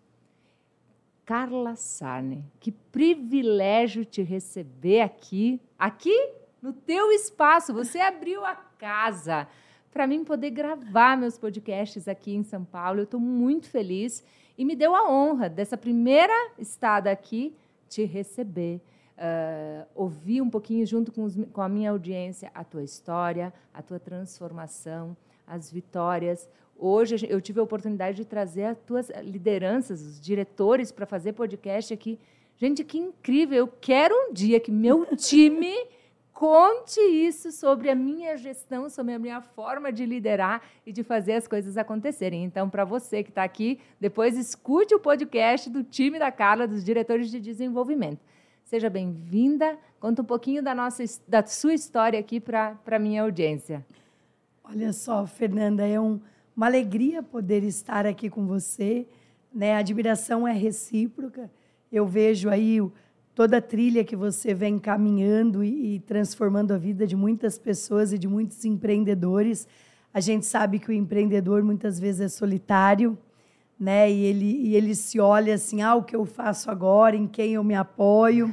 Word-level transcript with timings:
Carla 1.25 1.75
Sarne, 1.75 2.43
que 2.59 2.71
privilégio 2.71 4.03
te 4.03 4.21
receber 4.21 5.01
aqui, 5.01 5.61
aqui 5.79 6.31
no 6.61 6.73
teu 6.73 7.11
espaço. 7.11 7.73
Você 7.73 7.99
abriu 7.99 8.45
a 8.45 8.55
casa 8.55 9.47
para 9.91 10.07
mim 10.07 10.23
poder 10.23 10.49
gravar 10.49 11.15
meus 11.15 11.37
podcasts 11.37 12.07
aqui 12.07 12.35
em 12.35 12.43
São 12.43 12.65
Paulo. 12.65 12.99
Eu 12.99 13.05
estou 13.05 13.19
muito 13.19 13.69
feliz 13.69 14.23
e 14.57 14.65
me 14.65 14.75
deu 14.75 14.95
a 14.95 15.09
honra 15.09 15.49
dessa 15.49 15.77
primeira 15.77 16.33
estada 16.57 17.09
aqui 17.09 17.55
te 17.87 18.03
receber 18.03 18.81
uh, 19.17 19.87
ouvir 19.95 20.41
um 20.41 20.49
pouquinho 20.49 20.85
junto 20.85 21.11
com, 21.11 21.23
os, 21.23 21.35
com 21.51 21.61
a 21.61 21.69
minha 21.69 21.91
audiência 21.91 22.51
a 22.53 22.63
tua 22.63 22.83
história, 22.83 23.53
a 23.73 23.81
tua 23.81 23.99
transformação, 23.99 25.15
as 25.47 25.71
vitórias. 25.71 26.49
Hoje 26.77 27.27
eu 27.29 27.39
tive 27.39 27.59
a 27.59 27.63
oportunidade 27.63 28.17
de 28.17 28.25
trazer 28.25 28.65
as 28.65 28.77
tuas 28.79 29.09
lideranças, 29.21 30.01
os 30.01 30.19
diretores, 30.19 30.91
para 30.91 31.05
fazer 31.05 31.33
podcast 31.33 31.93
aqui. 31.93 32.19
Gente, 32.57 32.83
que 32.83 32.97
incrível! 32.97 33.57
Eu 33.57 33.67
quero 33.67 34.13
um 34.15 34.33
dia 34.33 34.59
que 34.59 34.71
meu 34.71 35.05
time 35.15 35.73
conte 36.33 36.99
isso 36.99 37.51
sobre 37.51 37.89
a 37.89 37.95
minha 37.95 38.35
gestão, 38.35 38.89
sobre 38.89 39.13
a 39.13 39.19
minha 39.19 39.39
forma 39.39 39.91
de 39.93 40.05
liderar 40.05 40.61
e 40.85 40.91
de 40.91 41.03
fazer 41.03 41.33
as 41.33 41.47
coisas 41.47 41.77
acontecerem. 41.77 42.43
Então, 42.43 42.69
para 42.69 42.83
você 42.83 43.23
que 43.23 43.29
está 43.29 43.43
aqui, 43.43 43.79
depois 43.99 44.35
escute 44.35 44.95
o 44.95 44.99
podcast 44.99 45.69
do 45.69 45.83
time 45.83 46.17
da 46.17 46.31
Carla, 46.31 46.67
dos 46.67 46.83
diretores 46.83 47.29
de 47.29 47.39
desenvolvimento. 47.39 48.19
Seja 48.73 48.89
bem-vinda. 48.89 49.77
Conta 49.99 50.23
um 50.23 50.25
pouquinho 50.25 50.63
da, 50.63 50.73
nossa, 50.73 51.03
da 51.27 51.45
sua 51.45 51.75
história 51.75 52.19
aqui 52.19 52.39
para 52.39 52.75
a 52.87 52.97
minha 52.97 53.21
audiência. 53.21 53.85
Olha 54.63 54.91
só, 54.91 55.27
Fernanda, 55.27 55.85
é 55.85 55.99
um, 55.99 56.19
uma 56.57 56.65
alegria 56.65 57.21
poder 57.21 57.63
estar 57.63 58.07
aqui 58.07 58.31
com 58.31 58.47
você. 58.47 59.05
Né? 59.53 59.75
A 59.75 59.77
admiração 59.77 60.47
é 60.47 60.53
recíproca. 60.53 61.51
Eu 61.91 62.07
vejo 62.07 62.49
aí 62.49 62.79
toda 63.35 63.57
a 63.57 63.61
trilha 63.61 64.03
que 64.03 64.15
você 64.15 64.55
vem 64.55 64.79
caminhando 64.79 65.63
e, 65.63 65.97
e 65.97 65.99
transformando 65.99 66.73
a 66.73 66.77
vida 66.79 67.05
de 67.05 67.15
muitas 67.15 67.59
pessoas 67.59 68.11
e 68.11 68.17
de 68.17 68.27
muitos 68.27 68.65
empreendedores. 68.65 69.67
A 70.11 70.19
gente 70.19 70.47
sabe 70.47 70.79
que 70.79 70.89
o 70.89 70.93
empreendedor 70.93 71.61
muitas 71.61 71.99
vezes 71.99 72.21
é 72.21 72.27
solitário, 72.27 73.15
né? 73.79 74.11
E 74.11 74.25
ele, 74.25 74.51
e 74.67 74.75
ele 74.75 74.95
se 74.95 75.19
olha 75.19 75.53
assim, 75.53 75.83
ah, 75.83 75.93
o 75.93 76.01
que 76.01 76.15
eu 76.15 76.25
faço 76.25 76.71
agora, 76.71 77.15
em 77.15 77.27
quem 77.27 77.53
eu 77.53 77.63
me 77.63 77.75
apoio. 77.75 78.51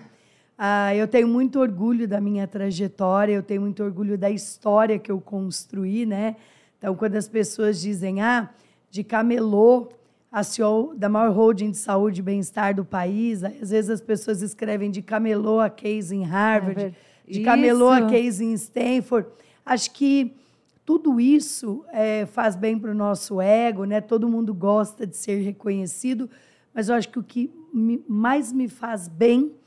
Ah, 0.62 0.94
eu 0.94 1.09
tenho 1.09 1.26
muito 1.26 1.59
orgulho 1.59 2.06
da 2.06 2.21
minha 2.21 2.47
trajetória, 2.47 3.32
eu 3.32 3.43
tenho 3.43 3.62
muito 3.62 3.82
orgulho 3.82 4.19
da 4.19 4.28
história 4.28 4.98
que 4.98 5.10
eu 5.10 5.19
construí, 5.19 6.04
né? 6.04 6.37
Então, 6.76 6.94
quando 6.94 7.16
as 7.16 7.26
pessoas 7.26 7.81
dizem, 7.81 8.21
ah, 8.21 8.50
de 8.91 9.03
camelô, 9.03 9.88
a 10.31 10.43
CEO 10.43 10.93
da 10.94 11.09
maior 11.09 11.32
holding 11.32 11.71
de 11.71 11.78
saúde 11.78 12.21
e 12.21 12.22
bem-estar 12.22 12.75
do 12.75 12.84
país, 12.84 13.43
às 13.43 13.71
vezes 13.71 13.88
as 13.88 14.03
pessoas 14.03 14.43
escrevem 14.43 14.91
de 14.91 15.00
camelô 15.00 15.60
a 15.60 15.71
case 15.71 16.15
em 16.15 16.25
Harvard, 16.25 16.82
é 16.82 16.92
de 17.27 17.41
camelô 17.41 17.88
a 17.88 18.03
case 18.03 18.44
em 18.44 18.53
Stanford. 18.53 19.31
Acho 19.65 19.91
que 19.92 20.37
tudo 20.84 21.19
isso 21.19 21.87
é, 21.91 22.27
faz 22.27 22.54
bem 22.54 22.78
para 22.78 22.91
o 22.91 22.94
nosso 22.94 23.41
ego, 23.41 23.84
né? 23.84 24.03
Todo 24.03 24.28
mundo 24.28 24.53
gosta 24.53 25.06
de 25.06 25.16
ser 25.16 25.41
reconhecido, 25.41 26.28
mas 26.75 26.91
eu 26.91 26.97
acho 26.97 27.09
que 27.09 27.19
o 27.19 27.22
que 27.22 27.50
me, 27.72 28.04
mais 28.06 28.53
me 28.53 28.69
faz 28.69 29.09
bem 29.09 29.59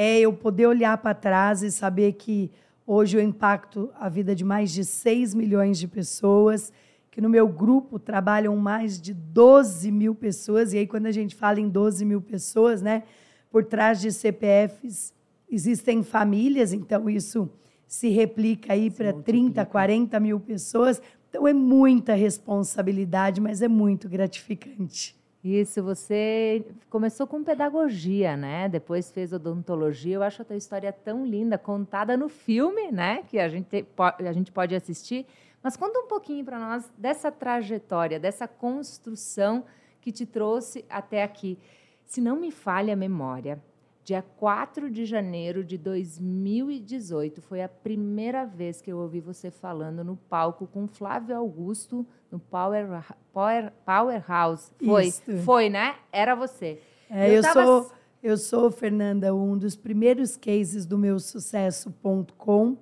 é 0.00 0.20
eu 0.20 0.32
poder 0.32 0.68
olhar 0.68 0.96
para 0.98 1.12
trás 1.12 1.60
e 1.60 1.72
saber 1.72 2.12
que 2.12 2.52
hoje 2.86 3.16
eu 3.16 3.20
impacto 3.20 3.90
a 3.98 4.08
vida 4.08 4.32
de 4.32 4.44
mais 4.44 4.70
de 4.70 4.84
6 4.84 5.34
milhões 5.34 5.76
de 5.76 5.88
pessoas, 5.88 6.72
que 7.10 7.20
no 7.20 7.28
meu 7.28 7.48
grupo 7.48 7.98
trabalham 7.98 8.56
mais 8.56 9.00
de 9.00 9.12
12 9.12 9.90
mil 9.90 10.14
pessoas, 10.14 10.72
e 10.72 10.78
aí 10.78 10.86
quando 10.86 11.06
a 11.06 11.10
gente 11.10 11.34
fala 11.34 11.58
em 11.58 11.68
12 11.68 12.04
mil 12.04 12.22
pessoas, 12.22 12.80
né, 12.80 13.02
por 13.50 13.64
trás 13.64 14.00
de 14.00 14.12
CPFs 14.12 15.12
existem 15.50 16.04
famílias, 16.04 16.72
então 16.72 17.10
isso 17.10 17.50
se 17.84 18.08
replica 18.08 18.74
aí 18.74 18.92
para 18.92 19.12
30, 19.12 19.66
40 19.66 20.20
mil 20.20 20.38
pessoas. 20.38 21.02
Então 21.28 21.48
é 21.48 21.52
muita 21.52 22.14
responsabilidade, 22.14 23.40
mas 23.40 23.62
é 23.62 23.68
muito 23.68 24.08
gratificante. 24.08 25.17
Isso, 25.42 25.82
você 25.82 26.64
começou 26.90 27.26
com 27.26 27.44
pedagogia, 27.44 28.36
né? 28.36 28.68
Depois 28.68 29.10
fez 29.12 29.32
odontologia. 29.32 30.16
Eu 30.16 30.22
acho 30.22 30.42
a 30.42 30.44
tua 30.44 30.56
história 30.56 30.92
tão 30.92 31.24
linda, 31.24 31.56
contada 31.56 32.16
no 32.16 32.28
filme, 32.28 32.90
né? 32.90 33.22
Que 33.28 33.38
a 33.38 33.48
gente, 33.48 33.86
a 33.98 34.32
gente 34.32 34.50
pode 34.50 34.74
assistir. 34.74 35.26
Mas 35.62 35.76
conta 35.76 36.00
um 36.00 36.08
pouquinho 36.08 36.44
para 36.44 36.58
nós 36.58 36.90
dessa 36.98 37.30
trajetória, 37.30 38.18
dessa 38.18 38.48
construção 38.48 39.64
que 40.00 40.10
te 40.10 40.26
trouxe 40.26 40.84
até 40.90 41.22
aqui. 41.22 41.56
Se 42.04 42.20
não 42.20 42.36
me 42.36 42.50
falha 42.50 42.94
a 42.94 42.96
memória, 42.96 43.62
Dia 44.08 44.24
4 44.38 44.90
de 44.90 45.04
janeiro 45.04 45.62
de 45.62 45.76
2018 45.76 47.42
foi 47.42 47.60
a 47.60 47.68
primeira 47.68 48.46
vez 48.46 48.80
que 48.80 48.90
eu 48.90 48.96
ouvi 48.96 49.20
você 49.20 49.50
falando 49.50 50.02
no 50.02 50.16
palco 50.16 50.66
com 50.66 50.88
Flávio 50.88 51.36
Augusto 51.36 52.06
no 52.32 52.38
Power, 52.38 53.04
Power, 53.34 53.70
Powerhouse. 53.84 54.72
Foi, 54.82 55.10
foi, 55.44 55.68
né? 55.68 55.96
Era 56.10 56.34
você. 56.34 56.80
É, 57.10 57.28
eu, 57.28 57.34
eu 57.34 57.42
tava... 57.42 57.62
sou, 57.62 57.92
eu 58.22 58.38
sou, 58.38 58.70
Fernanda, 58.70 59.34
um 59.34 59.58
dos 59.58 59.76
primeiros 59.76 60.38
cases 60.38 60.86
do 60.86 60.96
meu 60.96 61.18
sucesso.com 61.18 62.78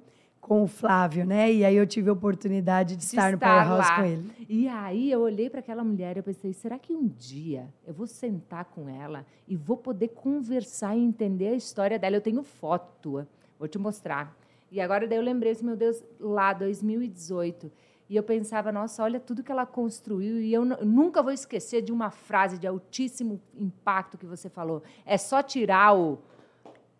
com 0.46 0.62
o 0.62 0.68
Flávio, 0.68 1.26
né? 1.26 1.52
E 1.52 1.64
aí 1.64 1.74
eu 1.74 1.84
tive 1.84 2.08
a 2.08 2.12
oportunidade 2.12 2.90
de, 2.94 3.00
de 3.00 3.04
estar, 3.04 3.32
no 3.32 3.38
Powerhouse 3.38 3.88
lá. 3.88 3.96
com 3.96 4.04
ele. 4.04 4.30
E 4.48 4.68
aí 4.68 5.10
eu 5.10 5.20
olhei 5.20 5.50
para 5.50 5.58
aquela 5.58 5.82
mulher 5.82 6.16
e 6.16 6.22
pensei, 6.22 6.52
será 6.52 6.78
que 6.78 6.92
um 6.92 7.08
dia 7.08 7.66
eu 7.84 7.92
vou 7.92 8.06
sentar 8.06 8.66
com 8.66 8.88
ela 8.88 9.26
e 9.48 9.56
vou 9.56 9.76
poder 9.76 10.10
conversar 10.10 10.96
e 10.96 11.00
entender 11.00 11.48
a 11.48 11.54
história 11.54 11.98
dela? 11.98 12.14
Eu 12.14 12.20
tenho 12.20 12.44
foto 12.44 12.94
tua, 13.02 13.28
vou 13.58 13.66
te 13.66 13.76
mostrar. 13.76 14.36
E 14.70 14.80
agora 14.80 15.08
daí 15.08 15.18
eu 15.18 15.24
lembrei, 15.24 15.50
assim, 15.50 15.64
meu 15.64 15.74
Deus, 15.74 16.00
lá 16.20 16.52
2018. 16.52 17.68
E 18.08 18.14
eu 18.14 18.22
pensava, 18.22 18.70
nossa, 18.70 19.02
olha 19.02 19.18
tudo 19.18 19.42
que 19.42 19.50
ela 19.50 19.66
construiu. 19.66 20.40
E 20.40 20.54
eu 20.54 20.64
nunca 20.64 21.24
vou 21.24 21.32
esquecer 21.32 21.82
de 21.82 21.90
uma 21.90 22.12
frase 22.12 22.56
de 22.56 22.68
altíssimo 22.68 23.40
impacto 23.58 24.16
que 24.16 24.24
você 24.24 24.48
falou. 24.48 24.80
É 25.04 25.18
só 25.18 25.42
tirar 25.42 25.96
o 25.96 26.20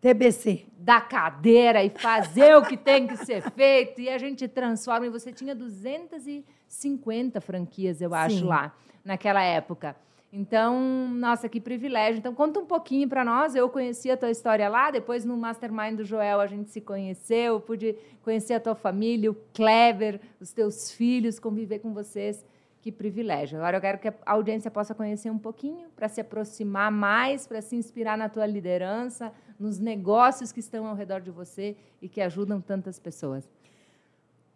TBC. 0.07 0.67
Da 0.79 1.01
cadeira 1.01 1.83
e 1.83 1.91
fazer 1.91 2.55
o 2.55 2.63
que 2.63 2.77
tem 2.77 3.09
que 3.09 3.17
ser 3.17 3.43
feito. 3.51 4.01
E 4.01 4.09
a 4.09 4.19
gente 4.19 4.47
transforma. 4.47 5.05
E 5.07 5.11
você 5.11 5.33
tinha 5.33 5.53
250 5.53 7.41
franquias, 7.41 8.01
eu 8.01 8.15
acho, 8.15 8.39
Sim. 8.39 8.45
lá, 8.45 8.73
naquela 9.05 9.43
época. 9.43 9.97
Então, 10.33 11.09
nossa, 11.09 11.49
que 11.49 11.61
privilégio. 11.61 12.19
Então, 12.19 12.33
conta 12.33 12.61
um 12.61 12.67
pouquinho 12.67 13.09
para 13.09 13.25
nós. 13.25 13.57
Eu 13.57 13.69
conheci 13.69 14.09
a 14.09 14.17
tua 14.17 14.31
história 14.31 14.69
lá, 14.69 14.93
depois 14.93 15.25
no 15.25 15.37
Mastermind 15.37 15.97
do 15.97 16.05
Joel 16.05 16.39
a 16.41 16.47
gente 16.47 16.71
se 16.71 16.81
conheceu, 16.81 17.59
pude 17.59 17.97
conhecer 18.23 18.55
a 18.55 18.61
tua 18.61 18.77
família, 18.77 19.31
o 19.31 19.37
Clever, 19.53 20.21
os 20.41 20.53
teus 20.53 20.93
filhos, 20.93 21.41
conviver 21.41 21.81
com 21.81 21.93
vocês. 21.93 22.45
Que 22.81 22.93
privilégio. 22.93 23.59
Agora 23.59 23.79
eu 23.79 23.81
quero 23.81 23.99
que 23.99 24.07
a 24.07 24.15
audiência 24.27 24.71
possa 24.71 24.95
conhecer 24.95 25.31
um 25.31 25.39
pouquinho, 25.39 25.89
para 25.97 26.07
se 26.07 26.21
aproximar 26.21 26.93
mais, 26.93 27.45
para 27.45 27.61
se 27.61 27.75
inspirar 27.75 28.17
na 28.17 28.29
tua 28.29 28.47
liderança, 28.47 29.33
nos 29.59 29.79
negócios 29.79 30.53
que 30.53 30.61
estão 30.61 30.87
ao 30.87 30.95
redor 30.95 31.21
de 31.21 31.31
você 31.31 31.77
e 32.01 32.09
que 32.09 32.21
ajudam 32.21 32.61
tantas 32.61 32.99
pessoas. 32.99 33.49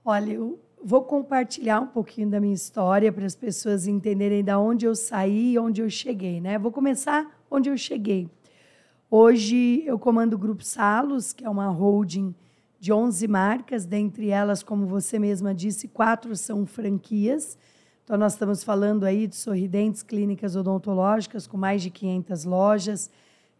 Olha, 0.04 0.32
eu 0.32 0.58
vou 0.82 1.04
compartilhar 1.04 1.80
um 1.80 1.86
pouquinho 1.86 2.30
da 2.30 2.40
minha 2.40 2.54
história 2.54 3.12
para 3.12 3.26
as 3.26 3.34
pessoas 3.34 3.86
entenderem 3.86 4.42
da 4.42 4.58
onde 4.58 4.86
eu 4.86 4.94
saí 4.94 5.52
e 5.52 5.58
onde 5.58 5.82
eu 5.82 5.90
cheguei, 5.90 6.40
né? 6.40 6.58
Vou 6.58 6.72
começar 6.72 7.38
onde 7.50 7.68
eu 7.68 7.76
cheguei. 7.76 8.28
Hoje 9.10 9.82
eu 9.84 9.98
comando 9.98 10.34
o 10.34 10.38
Grupo 10.38 10.64
Salos, 10.64 11.32
que 11.32 11.44
é 11.44 11.50
uma 11.50 11.68
holding 11.68 12.34
de 12.78 12.92
11 12.92 13.28
marcas, 13.28 13.84
dentre 13.84 14.30
elas, 14.30 14.62
como 14.62 14.86
você 14.86 15.18
mesma 15.18 15.54
disse, 15.54 15.86
quatro 15.86 16.34
são 16.34 16.64
franquias. 16.64 17.58
Então, 18.02 18.16
nós 18.16 18.32
estamos 18.32 18.64
falando 18.64 19.04
aí 19.04 19.26
de 19.26 19.36
sorridentes 19.36 20.02
clínicas 20.02 20.56
odontológicas 20.56 21.46
com 21.46 21.56
mais 21.56 21.82
de 21.82 21.90
500 21.90 22.44
lojas, 22.44 23.10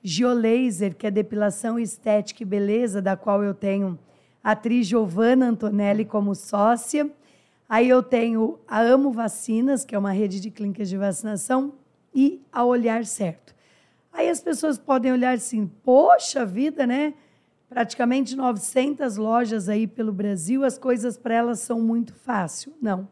Giolaser, 0.02 0.94
que 0.97 1.06
é 1.06 1.11
depilação 1.11 1.79
estética 1.79 2.43
e 2.43 2.47
beleza, 2.47 3.02
da 3.02 3.17
qual 3.17 3.44
eu 3.44 3.55
tenho 3.55 3.99
a 4.43 4.52
atriz 4.52 4.87
Giovanna 4.87 5.49
Antonelli 5.49 6.05
como 6.05 6.35
sócia. 6.35 7.11
Aí 7.69 7.88
eu 7.88 8.02
tenho 8.02 8.58
a 8.67 8.81
Amo 8.81 9.12
Vacinas, 9.12 9.85
que 9.85 9.94
é 9.94 9.99
uma 9.99 10.12
rede 10.12 10.41
de 10.41 10.50
clínicas 10.50 10.88
de 10.88 10.97
vacinação, 10.97 11.75
e 12.14 12.43
a 12.52 12.64
Olhar 12.64 13.05
Certo. 13.05 13.55
Aí 14.12 14.29
as 14.29 14.41
pessoas 14.41 14.76
podem 14.76 15.12
olhar 15.12 15.35
assim, 15.35 15.70
poxa 15.85 16.44
vida, 16.44 16.87
né? 16.87 17.14
Praticamente 17.69 18.35
900 18.35 19.17
lojas 19.17 19.69
aí 19.69 19.87
pelo 19.87 20.12
Brasil, 20.12 20.64
as 20.64 20.76
coisas 20.76 21.17
para 21.17 21.35
elas 21.35 21.61
são 21.61 21.81
muito 21.81 22.12
fácil. 22.12 22.75
Não. 22.82 23.06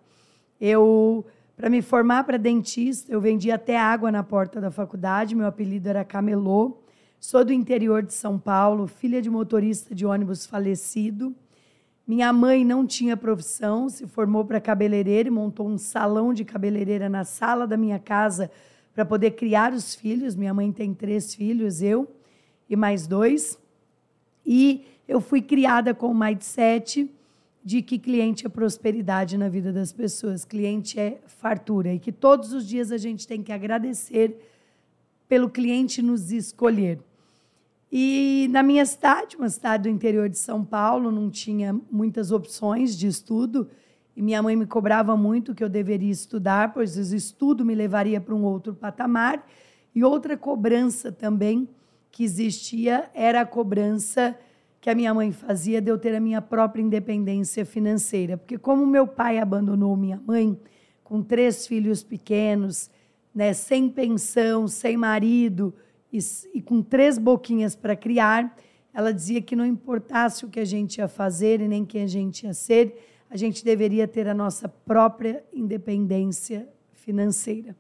Eu, 0.61 1.25
para 1.59 1.69
me 1.69 1.83
formar 1.83 2.23
para 2.23 2.39
dentista, 2.39 3.13
eu 3.13 3.21
vendia 3.21 3.57
até 3.57 3.77
água 3.77 4.13
na 4.13 4.23
porta 4.23 4.61
da 4.61 4.71
faculdade, 4.71 5.35
meu 5.35 5.45
apelido 5.45 5.89
era 5.89 6.05
Camelô. 6.05 6.79
Sou 7.19 7.45
do 7.45 7.53
interior 7.53 8.01
de 8.01 8.15
São 8.15 8.39
Paulo, 8.39 8.87
filha 8.87 9.21
de 9.21 9.29
motorista 9.29 9.93
de 9.93 10.07
ônibus 10.07 10.47
falecido. 10.47 11.35
Minha 12.07 12.33
mãe 12.33 12.65
não 12.65 12.87
tinha 12.87 13.17
profissão, 13.17 13.89
se 13.89 14.07
formou 14.07 14.45
para 14.45 14.61
cabeleireira 14.61 15.29
e 15.29 15.33
montou 15.33 15.67
um 15.69 15.77
salão 15.77 16.33
de 16.33 16.45
cabeleireira 16.45 17.09
na 17.09 17.25
sala 17.25 17.67
da 17.67 17.77
minha 17.77 17.99
casa 17.99 18.53
para 18.95 19.05
poder 19.05 19.33
criar 19.33 19.73
os 19.73 19.97
filhos. 19.97 20.37
Minha 20.37 20.55
mãe 20.55 20.71
tem 20.71 20.95
três 20.95 21.35
filhos, 21.35 21.83
eu 21.83 22.09
e 22.71 22.77
mais 22.77 23.09
dois. 23.09 23.59
E 24.47 24.87
eu 25.09 25.21
fui 25.21 25.43
criada 25.43 25.93
com 25.93 26.07
o 26.07 26.15
mindset 26.15 27.11
de 27.69 27.83
que 27.83 27.99
cliente 27.99 28.47
é 28.47 28.49
prosperidade 28.49 29.37
na 29.37 29.47
vida 29.47 29.71
das 29.71 29.93
pessoas, 29.93 30.43
cliente 30.43 30.99
é 30.99 31.19
fartura 31.27 31.93
e 31.93 31.99
que 31.99 32.11
todos 32.11 32.55
os 32.55 32.67
dias 32.67 32.91
a 32.91 32.97
gente 32.97 33.29
tem 33.29 33.43
que 33.43 33.53
agradecer 33.53 34.41
pelo 35.29 35.51
cliente 35.51 36.01
nos 36.01 36.33
escolher. 36.33 36.99
E 37.93 38.49
na 38.51 38.63
minha 38.63 38.87
cidade, 38.87 39.37
uma 39.37 39.51
cidade 39.51 39.83
do 39.83 39.91
interior 39.91 40.31
de 40.31 40.39
São 40.39 40.65
Paulo, 40.65 41.13
não 41.13 41.29
tinha 41.29 41.79
muitas 41.91 42.33
opções 42.33 42.97
de 42.97 43.07
estudo. 43.07 43.69
E 44.17 44.23
minha 44.23 44.43
mãe 44.43 44.57
me 44.57 44.65
cobrava 44.65 45.15
muito 45.15 45.55
que 45.55 45.63
eu 45.63 45.69
deveria 45.69 46.11
estudar, 46.11 46.73
pois 46.73 46.97
o 46.97 47.15
estudo 47.15 47.67
me 47.67 47.75
levaria 47.75 48.19
para 48.19 48.35
um 48.35 48.45
outro 48.45 48.73
patamar. 48.73 49.47
E 49.95 50.03
outra 50.03 50.39
cobrança 50.39 51.13
também 51.13 51.69
que 52.11 52.25
existia 52.25 53.11
era 53.13 53.43
a 53.43 53.47
cobrança 53.47 54.35
que 54.89 54.93
a 54.93 54.95
minha 54.95 55.13
mãe 55.13 55.31
fazia 55.33 55.83
de 55.83 55.91
eu 55.91 55.99
ter 55.99 56.15
a 56.15 56.21
minha 56.21 56.41
própria 56.41 56.81
independência 56.81 57.67
financeira. 57.67 58.39
Porque 58.39 58.57
como 58.57 58.87
meu 58.87 59.07
pai 59.07 59.39
abandonou 59.39 59.95
minha 59.95 60.19
mãe 60.27 60.59
com 61.05 61.23
três 61.23 61.67
filhos 61.67 62.03
pequenos, 62.03 62.91
né, 63.35 63.53
sem 63.53 63.91
pensão, 63.91 64.67
sem 64.67 64.97
marido, 64.97 65.75
e, 66.11 66.19
e 66.55 66.63
com 66.63 66.81
três 66.81 67.19
boquinhas 67.19 67.77
para 67.77 67.95
criar, 67.95 68.57
ela 68.95 69.13
dizia 69.13 69.43
que 69.43 69.55
não 69.55 69.67
importasse 69.67 70.47
o 70.47 70.49
que 70.49 70.59
a 70.59 70.65
gente 70.65 70.97
ia 70.97 71.07
fazer 71.07 71.61
e 71.61 71.69
nem 71.69 71.85
quem 71.85 72.05
a 72.05 72.07
gente 72.07 72.47
ia 72.47 72.55
ser, 72.55 72.99
a 73.29 73.37
gente 73.37 73.63
deveria 73.63 74.09
ter 74.09 74.27
a 74.27 74.33
nossa 74.33 74.71
própria 74.71 75.45
independência 75.53 76.67
financeira. 76.95 77.77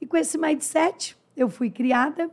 E 0.00 0.06
com 0.06 0.16
esse 0.16 0.36
mindset, 0.36 1.16
eu 1.36 1.48
fui 1.48 1.70
criada, 1.70 2.28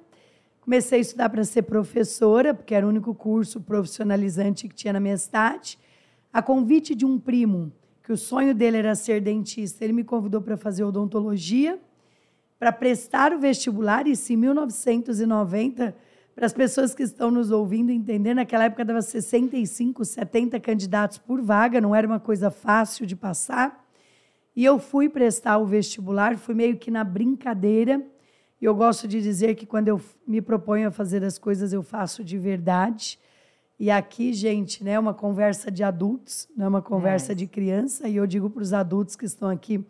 comecei 0.70 1.00
a 1.00 1.02
estudar 1.02 1.30
para 1.30 1.44
ser 1.44 1.64
professora, 1.64 2.54
porque 2.54 2.76
era 2.76 2.86
o 2.86 2.90
único 2.90 3.16
curso 3.16 3.60
profissionalizante 3.60 4.68
que 4.68 4.76
tinha 4.76 4.94
na 4.94 5.00
minha 5.00 5.18
cidade. 5.18 5.80
A 6.32 6.44
convite 6.44 6.94
de 6.94 7.08
um 7.08 7.18
primo, 7.18 7.72
que 8.04 8.14
o 8.14 8.18
sonho 8.18 8.54
dele 8.54 8.78
era 8.78 8.94
ser 8.94 9.20
dentista, 9.20 9.84
ele 9.84 9.94
me 9.94 10.04
convidou 10.04 10.40
para 10.40 10.56
fazer 10.56 10.84
odontologia 10.84 11.80
para 12.60 12.72
prestar 12.72 13.34
o 13.34 13.40
vestibular, 13.40 14.06
isso 14.06 14.32
em 14.32 14.36
1990, 14.36 15.96
para 16.36 16.46
as 16.46 16.54
pessoas 16.54 16.94
que 16.94 17.02
estão 17.02 17.32
nos 17.32 17.50
ouvindo 17.50 17.90
entender, 17.90 18.36
naquela 18.36 18.66
época 18.66 18.86
dava 18.86 19.02
65, 19.02 20.06
70 20.06 20.60
candidatos 20.60 21.18
por 21.18 21.42
vaga, 21.42 21.82
não 21.82 21.96
era 21.96 22.06
uma 22.06 22.20
coisa 22.20 22.52
fácil 22.52 23.08
de 23.08 23.16
passar. 23.16 23.84
E 24.56 24.66
eu 24.66 24.78
fui 24.78 25.10
prestar 25.10 25.58
o 25.58 25.66
vestibular, 25.66 26.38
fui 26.38 26.54
meio 26.54 26.78
que 26.78 26.92
na 26.92 27.04
brincadeira. 27.04 28.06
E 28.62 28.66
eu 28.66 28.76
gosto 28.76 29.08
de 29.08 29.22
dizer 29.22 29.56
que 29.56 29.66
quando 29.66 29.88
eu 29.88 30.02
me 30.28 30.42
proponho 30.42 30.90
a 30.90 30.92
fazer 30.92 31.24
as 31.24 31.38
coisas, 31.38 31.72
eu 31.72 31.82
faço 31.82 32.24
de 32.24 32.38
verdade. 32.38 33.18
E 33.80 33.90
aqui, 33.90 34.34
gente, 34.34 34.84
né, 34.84 34.92
é 34.92 35.00
uma 35.00 35.14
conversa 35.14 35.72
de 35.72 35.84
adultos, 35.84 36.48
não 36.56 36.66
é 36.66 36.70
uma 36.70 36.82
conversa 36.82 37.32
é. 37.32 37.36
de 37.36 37.48
criança. 37.48 38.08
E 38.08 38.18
eu 38.18 38.28
digo 38.28 38.50
para 38.50 38.62
os 38.62 38.74
adultos 38.74 39.16
que 39.16 39.26
estão 39.26 39.50
aqui 39.50 39.84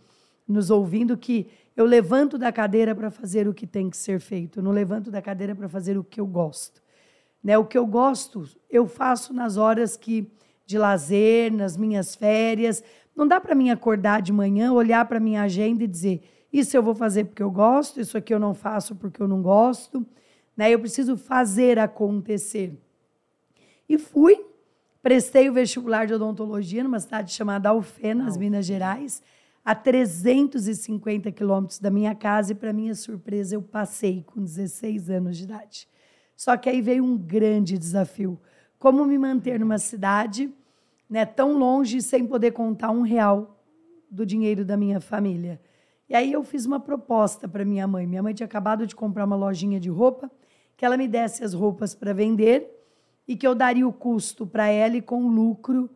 nos 0.48 0.70
ouvindo 0.70 1.18
que 1.18 1.48
eu 1.76 1.86
levanto 1.86 2.38
da 2.38 2.52
cadeira 2.52 2.94
para 2.94 3.10
fazer 3.10 3.48
o 3.48 3.54
que 3.54 3.66
tem 3.66 3.90
que 3.90 3.98
ser 3.98 4.20
feito, 4.20 4.60
eu 4.60 4.64
não 4.64 4.72
levanto 4.72 5.10
da 5.10 5.22
cadeira 5.22 5.56
para 5.56 5.70
fazer 5.70 5.98
o 5.98 6.04
que 6.04 6.20
eu 6.20 6.28
gosto. 6.28 6.82
Né? 7.44 7.58
O 7.58 7.66
que 7.66 7.78
eu 7.78 7.86
gosto, 7.86 8.48
eu 8.70 8.86
faço 8.86 9.34
nas 9.34 9.58
horas 9.58 9.96
que 9.96 10.30
de 10.70 10.78
lazer, 10.78 11.52
nas 11.52 11.76
minhas 11.76 12.14
férias. 12.14 12.84
Não 13.16 13.28
dá 13.28 13.42
para 13.42 13.56
mim 13.56 13.72
acordar 13.72 14.22
de 14.22 14.32
manhã, 14.32 14.72
olhar 14.72 15.04
para 15.06 15.20
minha 15.20 15.42
agenda 15.42 15.84
e 15.84 15.88
dizer: 15.88 16.22
isso 16.52 16.76
eu 16.76 16.84
vou 16.84 16.96
fazer 16.96 17.26
porque 17.26 17.44
eu 17.44 17.52
gosto, 17.52 18.00
isso 18.00 18.18
aqui 18.18 18.34
eu 18.34 18.40
não 18.40 18.54
faço 18.54 18.96
porque 18.96 19.22
eu 19.22 19.28
não 19.28 19.42
gosto. 19.42 20.06
Né? 20.56 20.72
Eu 20.72 20.80
preciso 20.80 21.16
fazer 21.16 21.80
acontecer. 21.80 22.78
E 23.88 23.98
fui, 23.98 24.44
prestei 25.02 25.50
o 25.50 25.54
vestibular 25.54 26.06
de 26.06 26.14
odontologia 26.14 26.84
numa 26.84 27.00
cidade 27.00 27.34
chamada 27.34 27.70
Alfenas, 27.70 28.38
Minas 28.38 28.66
Gerais 28.66 29.22
a 29.64 29.76
350 29.76 31.32
quilômetros 31.32 31.80
da 31.80 31.92
minha 31.92 32.16
casa 32.16 32.54
e, 32.54 32.56
para 32.56 32.74
minha 32.74 32.96
surpresa, 32.96 33.56
eu 33.56 33.62
passei 33.62 34.24
com 34.26 34.44
16 34.44 35.10
anos 35.10 35.38
de 35.38 35.44
idade. 35.44 35.88
Só 36.36 36.58
que 36.58 36.70
aí 36.70 36.82
veio 36.82 37.04
um 37.04 37.18
grande 37.18 37.78
desafio. 37.78 38.40
Como 38.78 39.06
me 39.06 39.18
manter 39.18 39.60
numa 39.60 39.78
cidade 39.78 40.52
né, 41.10 41.26
tão 41.26 41.58
longe 41.58 42.02
sem 42.02 42.26
poder 42.26 42.52
contar 42.52 42.92
um 42.92 43.02
real 43.02 43.64
do 44.10 44.26
dinheiro 44.26 44.64
da 44.64 44.78
minha 44.78 45.00
família? 45.00 45.62
E 46.10 46.16
aí 46.16 46.32
eu 46.32 46.44
fiz 46.44 46.66
uma 46.66 46.80
proposta 46.80 47.48
para 47.48 47.64
minha 47.64 47.86
mãe. 47.86 48.08
Minha 48.08 48.24
mãe 48.24 48.34
tinha 48.34 48.46
acabado 48.46 48.88
de 48.88 48.96
comprar 48.96 49.26
uma 49.26 49.36
lojinha 49.36 49.80
de 49.80 49.90
roupa, 49.90 50.30
que 50.76 50.84
ela 50.84 50.98
me 50.98 51.08
desse 51.08 51.44
as 51.44 51.54
roupas 51.54 51.94
para 51.94 52.14
vender 52.14 52.68
e 53.28 53.36
que 53.36 53.46
eu 53.46 53.54
daria 53.54 53.88
o 53.88 53.94
custo 53.94 54.48
para 54.48 54.68
ela 54.68 54.98
e 54.98 55.02
com 55.02 55.28
lucro 55.28 55.90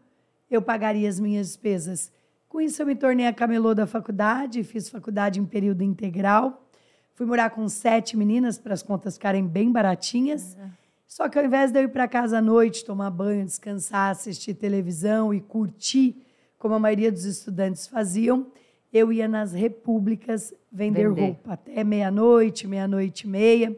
eu 0.51 0.61
pagaria 0.61 1.09
as 1.09 1.19
minhas 1.19 1.47
despesas. 1.47 2.11
Com 2.47 2.61
isso, 2.61 2.79
eu 2.79 2.85
me 2.85 2.95
tornei 2.95 3.25
a 3.25 3.33
camelô 3.33 3.73
da 3.73 3.87
faculdade, 3.87 4.63
fiz 4.63 4.87
faculdade 4.87 5.39
em 5.39 5.45
período 5.45 5.81
integral. 5.81 6.69
Fui 7.15 7.25
morar 7.25 7.49
com 7.49 7.67
sete 7.67 8.15
meninas 8.15 8.59
para 8.59 8.75
as 8.75 8.83
contas 8.83 9.15
ficarem 9.15 9.47
bem 9.47 9.71
baratinhas. 9.71 10.55
Uhum. 10.55 10.69
Só 11.07 11.27
que 11.27 11.39
ao 11.39 11.45
invés 11.45 11.71
de 11.71 11.79
eu 11.79 11.85
ir 11.85 11.87
para 11.87 12.07
casa 12.07 12.37
à 12.37 12.41
noite, 12.41 12.85
tomar 12.85 13.09
banho, 13.09 13.43
descansar, 13.45 14.11
assistir 14.11 14.53
televisão 14.53 15.33
e 15.33 15.41
curtir, 15.41 16.23
como 16.59 16.75
a 16.75 16.79
maioria 16.79 17.11
dos 17.11 17.25
estudantes 17.25 17.87
faziam, 17.87 18.51
eu 18.93 19.11
ia 19.11 19.27
nas 19.27 19.53
repúblicas 19.53 20.53
vender, 20.71 21.09
vender. 21.09 21.21
roupa 21.21 21.53
até 21.53 21.83
meia-noite, 21.83 22.67
meia-noite 22.67 23.25
e 23.25 23.29
meia. 23.29 23.75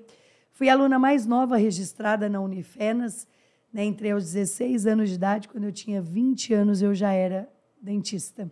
Fui 0.52 0.68
a 0.68 0.74
aluna 0.74 1.00
mais 1.00 1.26
nova 1.26 1.56
registrada 1.56 2.28
na 2.28 2.42
Unifenas. 2.42 3.26
Né? 3.72 3.86
Entrei 3.86 4.12
aos 4.12 4.26
16 4.26 4.86
anos 4.86 5.10
de 5.10 5.16
idade. 5.16 5.48
Quando 5.48 5.64
eu 5.64 5.72
tinha 5.72 6.02
20 6.02 6.54
anos, 6.54 6.82
eu 6.82 6.94
já 6.94 7.14
era 7.14 7.50
dentista. 7.82 8.52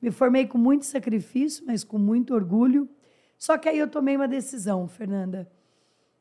Me 0.00 0.10
formei 0.10 0.46
com 0.46 0.58
muito 0.58 0.84
sacrifício, 0.84 1.64
mas 1.66 1.82
com 1.82 1.98
muito 1.98 2.34
orgulho. 2.34 2.86
Só 3.38 3.56
que 3.56 3.68
aí 3.68 3.78
eu 3.78 3.88
tomei 3.88 4.14
uma 4.14 4.28
decisão, 4.28 4.86
Fernanda, 4.86 5.50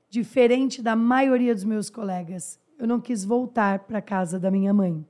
diferente 0.09 0.81
da 0.81 0.95
maioria 0.95 1.53
dos 1.53 1.65
meus 1.65 1.89
colegas. 1.89 2.57
Eu 2.79 2.87
não 2.87 3.01
quis 3.01 3.25
voltar 3.25 3.79
para 3.79 3.97
a 3.97 4.01
casa 4.01 4.39
da 4.39 4.49
minha 4.49 4.73
mãe. 4.73 5.05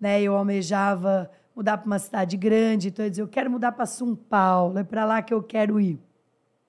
Né? 0.00 0.22
Eu 0.22 0.34
almejava 0.34 1.30
mudar 1.58 1.78
para 1.78 1.86
uma 1.88 1.98
cidade 1.98 2.36
grande, 2.36 2.86
então 2.86 3.04
eu 3.04 3.10
dizia, 3.10 3.24
eu 3.24 3.28
quero 3.28 3.50
mudar 3.50 3.72
para 3.72 3.84
São 3.84 4.14
Paulo, 4.14 4.78
é 4.78 4.84
para 4.84 5.04
lá 5.04 5.20
que 5.20 5.34
eu 5.34 5.42
quero 5.42 5.80
ir. 5.80 5.98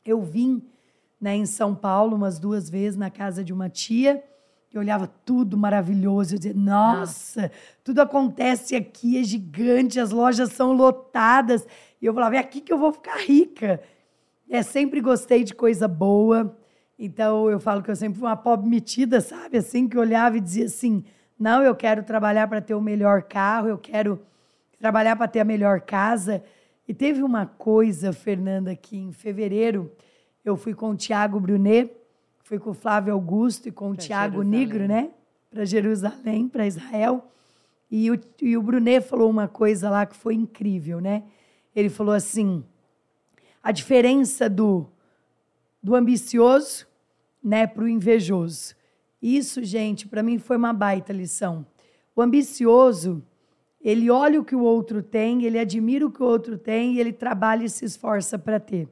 Eu 0.04 0.20
vim 0.24 0.64
né, 1.22 1.36
em 1.36 1.46
São 1.46 1.76
Paulo 1.76 2.16
umas 2.16 2.40
duas 2.40 2.72
vezes 2.72 2.98
na 2.98 3.12
casa 3.12 3.44
de 3.44 3.54
uma 3.54 3.70
tia, 3.70 4.24
eu 4.74 4.82
olhava 4.82 5.06
tudo 5.06 5.56
maravilhoso, 5.56 6.34
eu 6.34 6.40
dizia, 6.40 6.56
nossa, 6.56 7.52
tudo 7.84 8.02
acontece 8.02 8.76
aqui, 8.76 9.20
é 9.20 9.24
gigante, 9.24 10.00
as 10.00 10.10
lojas 10.10 10.54
são 10.54 10.74
lotadas. 10.74 11.68
E 12.02 12.08
eu 12.08 12.14
falava, 12.14 12.38
é 12.38 12.40
aqui 12.40 12.60
que 12.60 12.74
eu 12.74 12.78
vou 12.78 12.92
ficar 12.92 13.18
rica. 13.18 13.80
É, 14.50 14.64
sempre 14.64 15.02
gostei 15.02 15.44
de 15.44 15.54
coisa 15.54 15.88
boa. 15.88 16.56
Então, 16.98 17.50
eu 17.50 17.60
falo 17.60 17.84
que 17.84 17.92
eu 17.92 17.96
sempre 17.96 18.20
fui 18.20 18.28
uma 18.28 18.38
pobre 18.38 18.68
metida, 18.68 19.22
sabe? 19.22 19.58
Assim, 19.58 19.88
que 19.88 19.98
olhava 19.98 20.38
e 20.38 20.42
dizia 20.42 20.66
assim, 20.66 21.04
não, 21.38 21.64
eu 21.64 21.76
quero 21.76 22.04
trabalhar 22.04 22.48
para 22.48 22.62
ter 22.62 22.76
o 22.76 22.82
melhor 22.82 23.24
carro, 23.24 23.68
eu 23.68 23.78
quero 23.78 24.20
trabalhar 24.80 25.16
para 25.16 25.28
ter 25.28 25.42
a 25.42 25.46
melhor 25.46 25.82
casa. 25.82 26.44
E 26.88 26.94
teve 26.94 27.22
uma 27.22 27.46
coisa, 27.46 28.12
Fernanda, 28.12 28.76
que 28.76 28.98
em 28.98 29.12
fevereiro 29.12 29.92
eu 30.44 30.58
fui 30.58 30.74
com 30.74 30.90
o 30.92 30.96
Tiago 30.96 31.40
Brunet, 31.40 31.92
Fui 32.50 32.58
com 32.58 32.72
o 32.72 32.74
Flávio 32.74 33.14
Augusto 33.14 33.70
e 33.70 33.72
com 33.72 33.92
o 33.92 33.96
Tiago 33.96 34.42
Nigro, 34.42 34.88
né? 34.88 35.12
Para 35.52 35.66
Jerusalém, 35.66 36.50
para 36.50 36.66
Israel. 36.66 37.32
E 37.92 38.10
o, 38.10 38.20
e 38.42 38.58
o 38.58 38.64
Brunet 38.64 39.08
falou 39.08 39.30
uma 39.30 39.48
coisa 39.48 39.88
lá 39.88 40.04
que 40.04 40.16
foi 40.16 40.34
incrível, 40.34 41.00
né? 41.00 41.22
Ele 41.76 41.90
falou 41.90 42.12
assim: 42.12 42.66
a 43.62 43.72
diferença 43.72 44.50
do, 44.50 44.88
do 45.80 45.96
ambicioso 45.96 46.88
né, 47.44 47.68
para 47.68 47.84
o 47.84 47.88
invejoso. 47.88 48.74
Isso, 49.22 49.64
gente, 49.64 50.08
para 50.08 50.24
mim 50.24 50.40
foi 50.40 50.58
uma 50.58 50.74
baita 50.74 51.14
lição. 51.14 51.64
O 52.16 52.22
ambicioso, 52.24 53.24
ele 53.82 54.10
olha 54.10 54.40
o 54.40 54.44
que 54.44 54.56
o 54.56 54.62
outro 54.62 55.02
tem, 55.02 55.44
ele 55.46 55.58
admira 55.58 56.06
o 56.06 56.12
que 56.12 56.22
o 56.22 56.26
outro 56.26 56.58
tem 56.58 56.96
e 56.96 57.00
ele 57.00 57.14
trabalha 57.14 57.64
e 57.64 57.70
se 57.70 57.86
esforça 57.86 58.38
para 58.38 58.60
ter. 58.60 58.88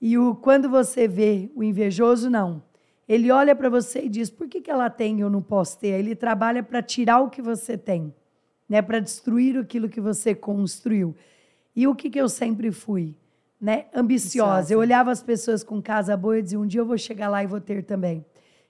E 0.00 0.18
o, 0.18 0.34
quando 0.34 0.68
você 0.68 1.08
vê 1.08 1.50
o 1.54 1.62
invejoso, 1.62 2.28
não. 2.28 2.62
Ele 3.08 3.30
olha 3.30 3.54
para 3.54 3.68
você 3.68 4.02
e 4.02 4.08
diz: 4.08 4.28
por 4.28 4.48
que, 4.48 4.60
que 4.60 4.70
ela 4.70 4.90
tem 4.90 5.18
e 5.18 5.20
eu 5.20 5.30
não 5.30 5.42
posso 5.42 5.78
ter? 5.78 5.88
Ele 5.88 6.14
trabalha 6.14 6.62
para 6.62 6.82
tirar 6.82 7.20
o 7.20 7.30
que 7.30 7.40
você 7.40 7.78
tem, 7.78 8.14
né? 8.68 8.82
para 8.82 9.00
destruir 9.00 9.56
aquilo 9.58 9.88
que 9.88 10.00
você 10.00 10.34
construiu. 10.34 11.14
E 11.74 11.86
o 11.86 11.94
que, 11.94 12.10
que 12.10 12.20
eu 12.20 12.28
sempre 12.28 12.70
fui? 12.70 13.14
Né? 13.60 13.86
Ambiciosa. 13.94 14.74
Eu 14.74 14.80
olhava 14.80 15.10
as 15.10 15.22
pessoas 15.22 15.62
com 15.62 15.80
casa 15.80 16.16
boa 16.16 16.38
e 16.38 16.42
dizia: 16.42 16.60
um 16.60 16.66
dia 16.66 16.80
eu 16.80 16.86
vou 16.86 16.98
chegar 16.98 17.28
lá 17.28 17.42
e 17.42 17.46
vou 17.46 17.60
ter 17.60 17.84
também. 17.84 18.24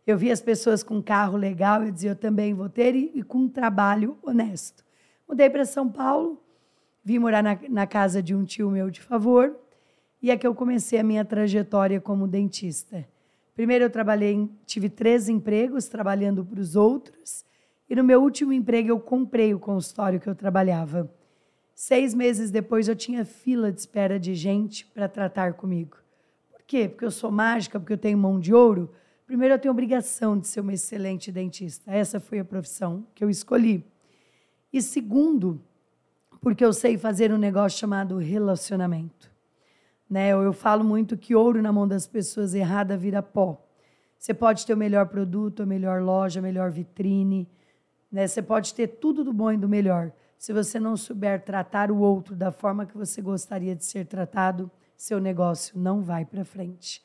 Eu 0.07 0.19
via 0.19 0.33
as 0.33 0.41
pessoas 0.41 0.83
com 0.83 1.03
carro 1.03 1.37
legal 1.37 1.85
e 1.85 1.91
dizia: 1.91 2.11
eu 2.11 2.17
também 2.17 2.55
vou 2.55 2.69
ter, 2.69 2.95
e, 2.95 3.11
e 3.15 3.23
com 3.23 3.39
um 3.39 3.49
trabalho 3.49 4.19
honesto. 4.23 4.85
Mudei 5.29 5.49
para 5.49 5.65
São 5.65 5.89
Paulo, 5.89 6.43
vim 7.05 7.19
morar 7.19 7.43
na, 7.43 7.59
na 7.69 7.87
casa 7.87 8.23
de 8.23 8.35
um 8.35 8.45
tio 8.45 8.71
meu 8.71 8.91
de 8.91 9.01
favor, 9.01 9.57
e 10.21 10.31
é 10.31 10.37
que 10.37 10.47
eu 10.47 10.55
comecei 10.55 10.99
a 10.99 11.05
minha 11.05 11.25
trajetória 11.25 12.01
como 12.01 12.29
dentista. 12.29 13.07
Primeiro 13.55 13.85
eu 13.85 13.91
trabalhei, 13.91 14.49
tive 14.65 14.89
três 14.89 15.29
empregos 15.29 15.89
trabalhando 15.89 16.45
para 16.45 16.61
os 16.61 16.77
outros, 16.77 17.45
e 17.89 17.95
no 17.95 18.05
meu 18.05 18.23
último 18.23 18.53
emprego 18.53 18.89
eu 18.89 19.01
comprei 19.01 19.53
o 19.53 19.59
consultório 19.59 20.21
que 20.21 20.29
eu 20.29 20.35
trabalhava. 20.35 21.13
Seis 21.75 22.15
meses 22.15 22.51
depois 22.51 22.89
eu 22.89 22.97
tinha 22.97 23.25
fila 23.25 23.73
de 23.73 23.81
espera 23.81 24.19
de 24.19 24.35
gente 24.35 24.87
para 24.87 25.09
tratar 25.09 25.55
comigo. 25.55 25.97
Por 26.51 26.63
quê? 26.67 26.89
Porque 26.89 27.05
eu 27.05 27.11
sou 27.11 27.31
mágica, 27.31 27.79
porque 27.79 27.93
eu 27.93 27.99
tenho 27.99 28.17
mão 28.17 28.39
de 28.39 28.55
ouro. 28.55 28.91
Primeiro 29.27 29.55
eu 29.55 29.59
tenho 29.59 29.73
obrigação 29.73 30.39
de 30.39 30.47
ser 30.47 30.61
uma 30.61 30.73
excelente 30.73 31.33
dentista. 31.33 31.91
Essa 31.91 32.21
foi 32.21 32.39
a 32.39 32.45
profissão 32.45 33.07
que 33.15 33.25
eu 33.25 33.29
escolhi. 33.29 33.85
E 34.73 34.81
segundo, 34.81 35.61
porque 36.41 36.65
eu 36.65 36.73
sei 36.73 36.97
fazer 36.97 37.33
um 37.33 37.39
negócio 37.39 37.79
chamado 37.79 38.17
relacionamento. 38.19 39.31
Né? 40.09 40.29
Eu, 40.29 40.43
eu 40.43 40.53
falo 40.53 40.83
muito 40.83 41.17
que 41.17 41.35
ouro 41.35 41.63
na 41.63 41.73
mão 41.73 41.87
das 41.87 42.07
pessoas 42.07 42.55
errada 42.55 42.97
vira 42.97 43.23
pó. 43.23 43.63
Você 44.19 44.33
pode 44.33 44.65
ter 44.65 44.75
o 44.75 44.77
melhor 44.77 45.09
produto, 45.09 45.63
a 45.63 45.67
melhor 45.67 46.01
loja, 46.01 46.39
a 46.39 46.43
melhor 46.43 46.71
vitrine, 46.71 47.49
né? 48.11 48.27
Você 48.27 48.43
pode 48.43 48.75
ter 48.75 48.87
tudo 48.87 49.25
do 49.25 49.33
bom 49.33 49.51
e 49.51 49.57
do 49.57 49.69
melhor. 49.69 50.13
Se 50.39 50.53
você 50.53 50.79
não 50.79 50.97
souber 50.97 51.43
tratar 51.43 51.91
o 51.91 51.99
outro 51.99 52.37
da 52.37 52.53
forma 52.53 52.85
que 52.85 52.97
você 52.97 53.23
gostaria 53.23 53.75
de 53.75 53.85
ser 53.85 54.07
tratado, 54.07 54.71
seu 54.97 55.19
negócio 55.19 55.79
não 55.79 56.03
vai 56.03 56.25
para 56.25 56.45
frente. 56.45 57.03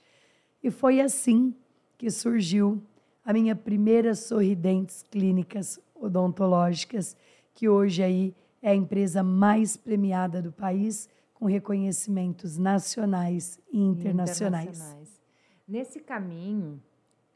E 0.61 0.69
foi 0.69 0.99
assim 0.99 1.55
que 1.97 2.11
surgiu 2.11 2.83
a 3.25 3.33
minha 3.33 3.55
primeira 3.55 4.13
Sorridentes 4.13 5.01
Clínicas 5.01 5.79
Odontológicas, 5.95 7.15
que 7.57 7.67
hoje 7.67 8.03
aí 8.03 8.35
é 8.61 8.69
a 8.69 8.75
empresa 8.75 9.23
mais 9.23 9.75
premiada 9.75 10.43
do 10.43 10.51
país, 10.51 11.09
com 11.33 11.47
reconhecimentos 11.47 12.55
nacionais 12.55 13.59
e 13.73 13.79
internacionais. 13.79 14.67
internacionais. 14.67 15.21
Nesse 15.67 15.99
caminho, 15.99 16.79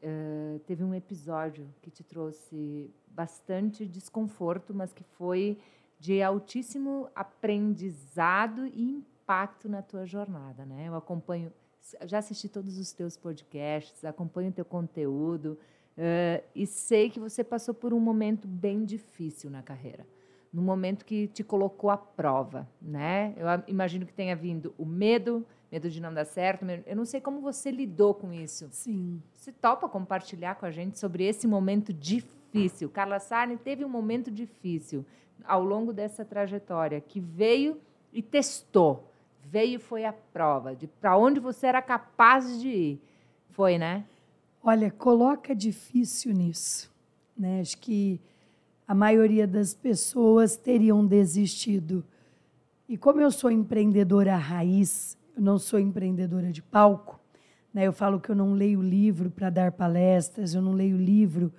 uh, 0.00 0.60
teve 0.60 0.84
um 0.84 0.94
episódio 0.94 1.68
que 1.82 1.90
te 1.90 2.04
trouxe 2.04 2.88
bastante 3.08 3.84
desconforto, 3.84 4.72
mas 4.72 4.92
que 4.92 5.02
foi 5.02 5.58
de 5.98 6.22
altíssimo 6.22 7.08
aprendizado 7.16 8.64
e 8.64 8.80
impacto 8.80 9.68
na 9.68 9.82
tua 9.82 10.06
jornada, 10.06 10.64
né? 10.64 10.86
Eu 10.86 10.94
acompanho, 10.94 11.52
já 12.04 12.18
assisti 12.18 12.48
todos 12.48 12.78
os 12.78 12.92
teus 12.92 13.16
podcasts, 13.16 14.04
acompanho 14.04 14.50
o 14.50 14.52
teu 14.52 14.64
conteúdo, 14.64 15.58
Uh, 15.96 16.42
e 16.54 16.66
sei 16.66 17.10
que 17.10 17.20
você 17.20 17.44
passou 17.44 17.74
por 17.74 17.92
um 17.92 18.00
momento 18.00 18.48
bem 18.48 18.84
difícil 18.84 19.50
na 19.50 19.62
carreira, 19.62 20.06
num 20.52 20.62
momento 20.62 21.04
que 21.04 21.26
te 21.28 21.44
colocou 21.44 21.90
à 21.90 21.96
prova, 21.96 22.66
né? 22.80 23.34
Eu 23.36 23.46
imagino 23.66 24.06
que 24.06 24.12
tenha 24.12 24.34
vindo 24.34 24.74
o 24.78 24.86
medo, 24.86 25.46
medo 25.70 25.90
de 25.90 26.00
não 26.00 26.12
dar 26.12 26.24
certo. 26.24 26.64
Eu 26.86 26.96
não 26.96 27.04
sei 27.04 27.20
como 27.20 27.40
você 27.40 27.70
lidou 27.70 28.14
com 28.14 28.32
isso. 28.32 28.68
Sim. 28.70 29.22
Você 29.34 29.52
topa 29.52 29.88
compartilhar 29.88 30.54
com 30.54 30.64
a 30.64 30.70
gente 30.70 30.98
sobre 30.98 31.24
esse 31.24 31.46
momento 31.46 31.92
difícil? 31.92 32.88
Carla 32.88 33.18
Sarni 33.18 33.56
teve 33.56 33.84
um 33.84 33.88
momento 33.88 34.30
difícil 34.30 35.04
ao 35.44 35.62
longo 35.62 35.92
dessa 35.92 36.24
trajetória 36.24 37.00
que 37.00 37.20
veio 37.20 37.80
e 38.12 38.22
testou, 38.22 39.10
veio 39.44 39.76
e 39.76 39.78
foi 39.78 40.04
a 40.04 40.12
prova 40.12 40.74
de 40.76 40.86
para 40.86 41.16
onde 41.16 41.40
você 41.40 41.66
era 41.66 41.82
capaz 41.82 42.60
de 42.60 42.68
ir. 42.68 43.02
Foi, 43.50 43.76
né? 43.78 44.04
Olha, 44.62 44.90
coloca 44.90 45.54
difícil 45.54 46.32
nisso. 46.32 46.90
Né? 47.36 47.60
Acho 47.60 47.78
que 47.78 48.20
a 48.86 48.94
maioria 48.94 49.46
das 49.46 49.74
pessoas 49.74 50.56
teriam 50.56 51.04
desistido. 51.04 52.04
E 52.88 52.96
como 52.96 53.20
eu 53.20 53.30
sou 53.30 53.50
empreendedora 53.50 54.36
raiz, 54.36 55.16
eu 55.36 55.42
não 55.42 55.58
sou 55.58 55.80
empreendedora 55.80 56.52
de 56.52 56.62
palco, 56.62 57.18
né? 57.72 57.86
eu 57.86 57.92
falo 57.92 58.20
que 58.20 58.30
eu 58.30 58.36
não 58.36 58.52
leio 58.52 58.82
livro 58.82 59.30
para 59.30 59.50
dar 59.50 59.72
palestras, 59.72 60.54
eu 60.54 60.60
não 60.60 60.72
leio 60.72 60.96
livro 60.96 61.52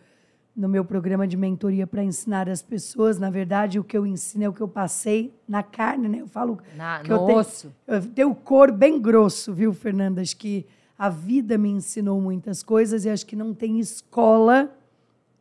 no 0.55 0.69
meu 0.69 0.85
programa 0.85 1.27
de 1.27 1.35
mentoria 1.35 1.87
para 1.87 2.03
ensinar 2.03 2.47
as 2.47 2.61
pessoas. 2.61 3.17
Na 3.17 3.29
verdade, 3.29 3.79
o 3.79 3.83
que 3.83 3.97
eu 3.97 4.05
ensino 4.05 4.43
é 4.43 4.49
o 4.49 4.53
que 4.53 4.61
eu 4.61 4.67
passei 4.67 5.33
na 5.47 5.63
carne. 5.63 6.07
Né? 6.07 6.21
Eu 6.21 6.27
falo 6.27 6.59
na, 6.75 6.99
que 6.99 7.11
eu 7.11 7.25
tenho, 7.25 7.39
osso. 7.39 7.75
Eu 7.87 8.01
tenho 8.05 8.29
o 8.29 8.35
cor 8.35 8.71
bem 8.71 9.01
grosso, 9.01 9.53
viu, 9.53 9.73
Fernanda? 9.73 10.21
Acho 10.21 10.37
que 10.37 10.65
a 10.97 11.09
vida 11.09 11.57
me 11.57 11.69
ensinou 11.69 12.21
muitas 12.21 12.61
coisas 12.63 13.05
e 13.05 13.09
acho 13.09 13.25
que 13.25 13.35
não 13.35 13.53
tem 13.53 13.79
escola 13.79 14.73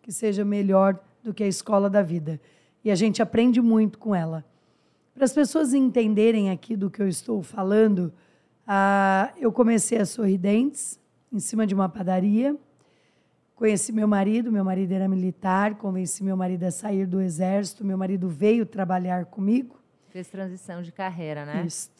que 0.01 0.11
seja 0.11 0.45
melhor 0.45 0.99
do 1.23 1.33
que 1.33 1.45
a 1.45 1.49
escola 1.49 1.89
da 1.89 2.03
vida. 2.03 2.41
E 2.85 2.91
a 2.91 2.95
gente 2.95 3.23
aprende 3.23 3.61
muito 3.61 3.99
com 3.99 4.15
ela. 4.15 4.45
Para 5.15 5.25
as 5.25 5.33
pessoas 5.33 5.73
entenderem 5.73 6.51
aqui 6.51 6.75
do 6.75 6.91
que 6.91 7.01
eu 7.01 7.07
estou 7.07 7.43
falando, 7.43 8.13
ah, 8.67 9.33
eu 9.37 9.53
comecei 9.53 9.99
a 9.99 10.07
Sorridentes, 10.07 10.99
em 11.33 11.39
cima 11.39 11.67
de 11.67 11.75
uma 11.75 11.89
padaria. 11.89 12.57
Conheci 13.55 13.93
meu 13.93 14.09
marido, 14.09 14.51
meu 14.51 14.65
marido 14.65 14.93
era 14.93 15.07
militar, 15.07 15.77
convenci 15.77 16.25
meu 16.25 16.37
marido 16.37 16.65
a 16.65 16.71
sair 16.71 17.07
do 17.07 17.21
exército, 17.21 17.85
meu 17.85 17.97
marido 17.97 18.29
veio 18.29 18.67
trabalhar 18.67 19.27
comigo. 19.27 19.81
Fez 20.09 20.27
transição 20.27 20.83
de 20.83 20.91
carreira, 20.91 21.45
né? 21.45 21.65
Isso. 21.65 21.91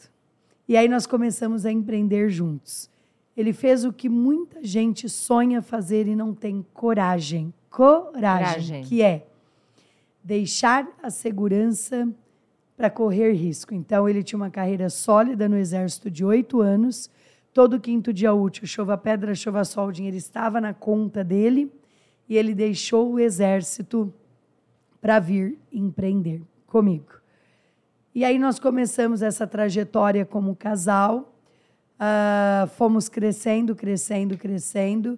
E 0.67 0.77
aí 0.77 0.89
nós 0.89 1.07
começamos 1.07 1.65
a 1.65 1.71
empreender 1.71 2.29
juntos. 2.31 2.91
Ele 3.37 3.53
fez 3.53 3.85
o 3.85 3.93
que 3.93 4.09
muita 4.09 4.63
gente 4.63 5.09
sonha 5.09 5.63
fazer 5.63 6.07
e 6.07 6.15
não 6.15 6.35
tem 6.35 6.65
coragem. 6.75 7.53
Coragem, 7.71 8.13
coragem. 8.13 8.85
que 8.85 9.03
é 9.03 9.27
deixar 10.23 10.87
a 11.03 11.11
segurança 11.11 12.09
para 12.77 12.91
correr 12.91 13.33
risco. 13.33 13.75
Então, 13.75 14.09
ele 14.09 14.23
tinha 14.23 14.37
uma 14.37 14.51
carreira 14.51 14.91
sólida 14.91 15.49
no 15.49 15.57
Exército 15.57 16.11
de 16.11 16.25
oito 16.25 16.61
anos. 16.61 17.11
Todo 17.53 17.81
quinto 17.81 18.13
dia 18.13 18.33
útil, 18.33 18.67
chova 18.67 18.97
pedra, 18.97 19.35
chova 19.35 19.65
sol, 19.65 19.89
o 19.89 19.93
dinheiro 19.93 20.17
estava 20.17 20.61
na 20.61 20.73
conta 20.73 21.25
dele. 21.25 21.71
E 22.29 22.37
ele 22.37 22.55
deixou 22.55 23.13
o 23.13 23.21
Exército 23.21 24.13
para 25.01 25.19
vir 25.19 25.59
empreender 25.73 26.43
comigo. 26.67 27.21
E 28.15 28.25
aí 28.25 28.39
nós 28.39 28.59
começamos 28.59 29.23
essa 29.23 29.47
trajetória 29.47 30.25
como 30.25 30.55
casal. 30.55 31.32
Uh, 32.03 32.67
fomos 32.71 33.09
crescendo, 33.09 33.77
crescendo, 33.77 34.37
crescendo. 34.37 35.17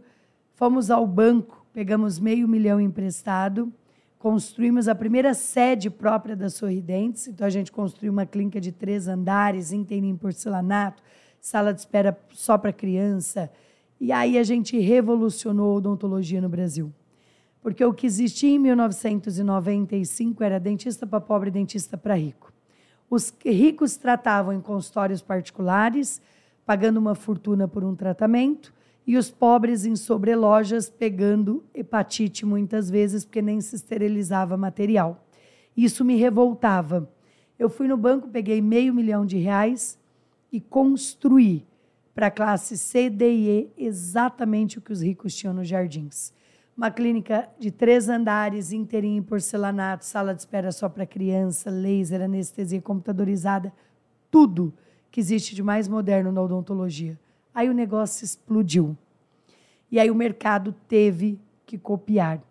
Fomos 0.53 0.91
ao 0.91 1.07
banco, 1.07 1.64
pegamos 1.73 2.19
meio 2.19 2.47
milhão 2.47 2.79
emprestado, 2.79 3.73
construímos 4.19 4.87
a 4.87 4.95
primeira 4.95 5.33
sede 5.33 5.88
própria 5.88 6.37
da 6.37 6.50
Sorridentes. 6.50 7.26
Então, 7.26 7.47
a 7.47 7.50
gente 7.50 7.73
construiu 7.73 8.12
uma 8.12 8.26
clínica 8.26 8.61
de 8.61 8.71
três 8.71 9.09
andares, 9.09 9.73
inteirinho 9.73 10.12
em 10.12 10.17
porcelanato, 10.17 11.03
sala 11.41 11.73
de 11.73 11.81
espera 11.81 12.19
só 12.33 12.59
para 12.59 12.71
criança. 12.71 13.50
E 13.99 14.12
aí 14.12 14.37
a 14.37 14.43
gente 14.43 14.79
revolucionou 14.79 15.73
a 15.73 15.76
odontologia 15.76 16.41
no 16.43 16.50
Brasil. 16.50 16.93
Porque 17.62 17.83
o 17.83 17.95
que 17.95 18.07
existia 18.07 18.50
em 18.50 18.59
1995 18.59 20.45
era 20.45 20.61
dentista 20.61 21.07
para 21.07 21.19
pobre 21.19 21.49
e 21.49 21.53
dentista 21.53 21.97
para 21.97 22.14
rico. 22.14 22.53
Os 23.09 23.33
ricos 23.43 23.97
tratavam 23.97 24.53
em 24.53 24.61
consultórios 24.61 25.23
particulares, 25.23 26.21
pagando 26.66 26.99
uma 26.99 27.14
fortuna 27.14 27.68
por 27.68 27.85
um 27.85 27.94
tratamento, 27.94 28.73
e 29.06 29.16
os 29.18 29.30
pobres 29.30 29.85
em 29.85 29.97
sobrelojas 29.97 30.88
pegando 30.88 31.62
hepatite 31.75 32.47
muitas 32.47 32.88
vezes, 32.88 33.25
porque 33.25 33.42
nem 33.42 33.61
se 33.61 33.76
esterilizava 33.76 34.56
material. 34.56 35.26
Isso 35.76 36.04
me 36.04 36.16
revoltava. 36.16 37.09
Eu 37.59 37.68
fui 37.68 37.87
no 37.87 37.97
banco, 37.97 38.28
peguei 38.28 38.62
meio 38.62 38.94
milhão 38.94 39.26
de 39.26 39.37
reais 39.37 39.99
e 40.50 40.61
construí 40.61 41.66
para 42.14 42.28
a 42.28 42.30
classe 42.30 42.78
C, 42.78 43.11
D 43.11 43.30
e 43.30 43.49
E 43.49 43.73
exatamente 43.85 44.78
o 44.78 44.80
que 44.80 44.92
os 44.92 45.02
ricos 45.02 45.35
tinham 45.35 45.52
nos 45.52 45.68
jardins. 45.68 46.33
Uma 46.76 46.90
clínica 46.90 47.49
de 47.59 47.71
três 47.71 48.09
andares, 48.09 48.73
inteirinho 48.73 49.18
em 49.18 49.23
porcelanato, 49.23 50.04
sala 50.04 50.35
de 50.35 50.40
espera 50.40 50.73
só 50.73 50.88
para 50.88 51.06
criança, 51.06 51.71
laser, 51.71 52.23
anestesia 52.23 52.80
computadorizada, 52.80 53.73
tudo 54.30 54.73
que 55.14 55.21
existe 55.21 55.54
de 55.54 55.62
mais 55.62 55.87
moderno 55.87 56.33
na 56.33 56.42
odontologia. 56.42 57.16
Aí 57.54 57.71
o 57.71 57.73
negócio 57.73 58.25
explodiu. 58.25 58.99
E 59.88 60.00
aí 60.00 60.11
o 60.11 60.14
mercado 60.14 60.75
teve 60.88 61.38
que 61.64 61.78
copiar. 61.78 62.42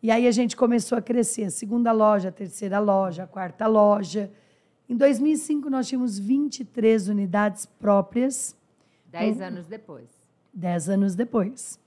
E 0.00 0.08
aí 0.08 0.28
a 0.28 0.30
gente 0.30 0.56
começou 0.56 0.96
a 0.96 1.02
crescer. 1.02 1.46
A 1.46 1.50
segunda 1.50 1.90
loja, 1.90 2.28
a 2.28 2.30
terceira 2.30 2.78
loja, 2.78 3.24
a 3.24 3.26
quarta 3.26 3.66
loja. 3.66 4.30
Em 4.88 4.96
2005, 4.96 5.68
nós 5.68 5.88
tínhamos 5.88 6.20
23 6.20 7.08
unidades 7.08 7.66
próprias. 7.66 8.56
Dez 9.06 9.40
um, 9.40 9.42
anos 9.42 9.66
depois. 9.66 10.08
Dez 10.54 10.88
anos 10.88 11.16
depois. 11.16 11.80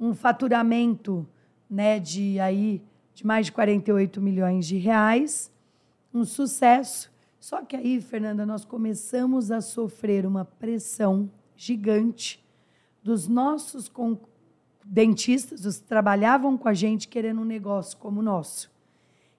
Um 0.00 0.14
faturamento 0.14 1.24
né, 1.70 2.00
de, 2.00 2.40
aí, 2.40 2.82
de 3.14 3.24
mais 3.24 3.46
de 3.46 3.52
48 3.52 4.20
milhões 4.20 4.66
de 4.66 4.78
reais. 4.78 5.48
Um 6.12 6.24
sucesso. 6.24 7.13
Só 7.44 7.60
que 7.60 7.76
aí, 7.76 8.00
Fernanda, 8.00 8.46
nós 8.46 8.64
começamos 8.64 9.50
a 9.50 9.60
sofrer 9.60 10.24
uma 10.24 10.46
pressão 10.46 11.30
gigante 11.54 12.42
dos 13.02 13.28
nossos 13.28 13.92
dentistas, 14.82 15.66
os 15.66 15.78
que 15.78 15.86
trabalhavam 15.86 16.56
com 16.56 16.68
a 16.68 16.72
gente 16.72 17.06
querendo 17.06 17.42
um 17.42 17.44
negócio 17.44 17.98
como 17.98 18.20
o 18.20 18.22
nosso. 18.22 18.72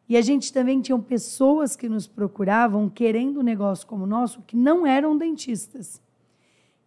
E 0.07 0.15
a 0.15 0.21
gente 0.21 0.53
também 0.53 0.81
tinha 0.81 0.99
pessoas 0.99 1.75
que 1.75 1.89
nos 1.89 2.05
procuravam 2.05 2.87
querendo 2.87 3.39
um 3.39 3.43
negócio 3.43 3.87
como 3.87 4.03
o 4.03 4.07
nosso 4.07 4.43
que 4.43 4.55
não 4.55 4.85
eram 4.85 5.17
dentistas. 5.17 5.99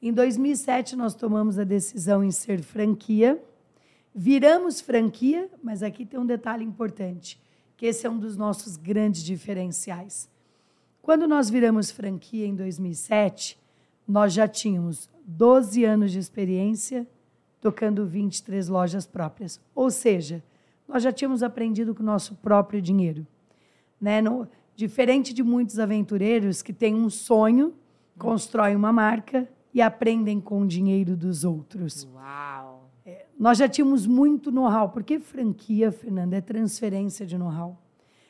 Em 0.00 0.12
2007, 0.12 0.94
nós 0.94 1.16
tomamos 1.16 1.58
a 1.58 1.64
decisão 1.64 2.22
em 2.22 2.30
ser 2.30 2.62
franquia. 2.62 3.42
Viramos 4.14 4.80
franquia, 4.80 5.50
mas 5.64 5.82
aqui 5.82 6.06
tem 6.06 6.20
um 6.20 6.26
detalhe 6.26 6.64
importante, 6.64 7.42
que 7.76 7.87
esse 7.87 8.06
é 8.06 8.08
um 8.08 8.20
dos 8.20 8.37
nossos 8.37 8.76
grandes 8.76 9.25
diferenciais. 9.25 10.30
Quando 11.09 11.27
nós 11.27 11.49
viramos 11.49 11.91
franquia 11.91 12.47
em 12.47 12.55
2007, 12.55 13.59
nós 14.07 14.31
já 14.31 14.47
tínhamos 14.47 15.09
12 15.25 15.83
anos 15.83 16.12
de 16.12 16.19
experiência 16.19 17.09
tocando 17.62 18.05
23 18.05 18.69
lojas 18.69 19.07
próprias. 19.07 19.59
Ou 19.75 19.91
seja, 19.91 20.45
nós 20.87 21.03
já 21.03 21.11
tínhamos 21.11 21.43
aprendido 21.43 21.95
com 21.95 22.03
o 22.03 22.05
nosso 22.05 22.35
próprio 22.35 22.83
dinheiro. 22.83 23.27
Né? 23.99 24.21
No, 24.21 24.47
diferente 24.77 25.33
de 25.33 25.43
muitos 25.43 25.79
aventureiros 25.79 26.61
que 26.61 26.75
têm 26.75 26.95
um 26.95 27.09
sonho, 27.09 27.73
constroem 28.19 28.77
uma 28.77 28.93
marca 28.93 29.49
e 29.73 29.81
aprendem 29.81 30.38
com 30.38 30.61
o 30.61 30.67
dinheiro 30.67 31.17
dos 31.17 31.43
outros. 31.43 32.07
Uau! 32.12 32.91
É, 33.07 33.25
nós 33.38 33.57
já 33.57 33.67
tínhamos 33.67 34.07
muito 34.07 34.53
know-how, 34.53 34.91
porque 34.91 35.19
franquia, 35.19 35.91
Fernanda, 35.91 36.37
é 36.37 36.43
transferência 36.43 37.25
de 37.25 37.38
know-how. 37.38 37.79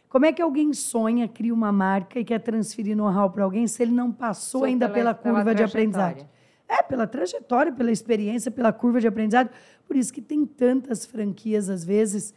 Como 0.09 0.25
é 0.25 0.33
que 0.33 0.41
alguém 0.41 0.73
sonha, 0.73 1.29
cria 1.29 1.53
uma 1.53 1.71
marca 1.71 2.19
e 2.19 2.25
quer 2.25 2.41
transferir 2.41 2.97
know-how 2.97 3.31
para 3.31 3.45
alguém 3.45 3.67
se 3.67 3.83
ele 3.83 3.93
não 3.93 4.11
passou 4.11 4.61
Só 4.61 4.67
ainda 4.67 4.89
pela, 4.89 5.13
pela 5.15 5.37
curva 5.37 5.45
pela 5.45 5.55
de 5.55 5.63
aprendizagem? 5.63 6.29
É, 6.67 6.83
pela 6.83 7.07
trajetória, 7.07 7.73
pela 7.73 7.91
experiência, 7.91 8.51
pela 8.51 8.73
curva 8.73 9.01
de 9.01 9.07
aprendizado. 9.07 9.51
Por 9.87 9.97
isso 9.97 10.13
que 10.13 10.21
tem 10.21 10.45
tantas 10.47 11.05
franquias, 11.05 11.69
às 11.69 11.85
vezes, 11.85 12.35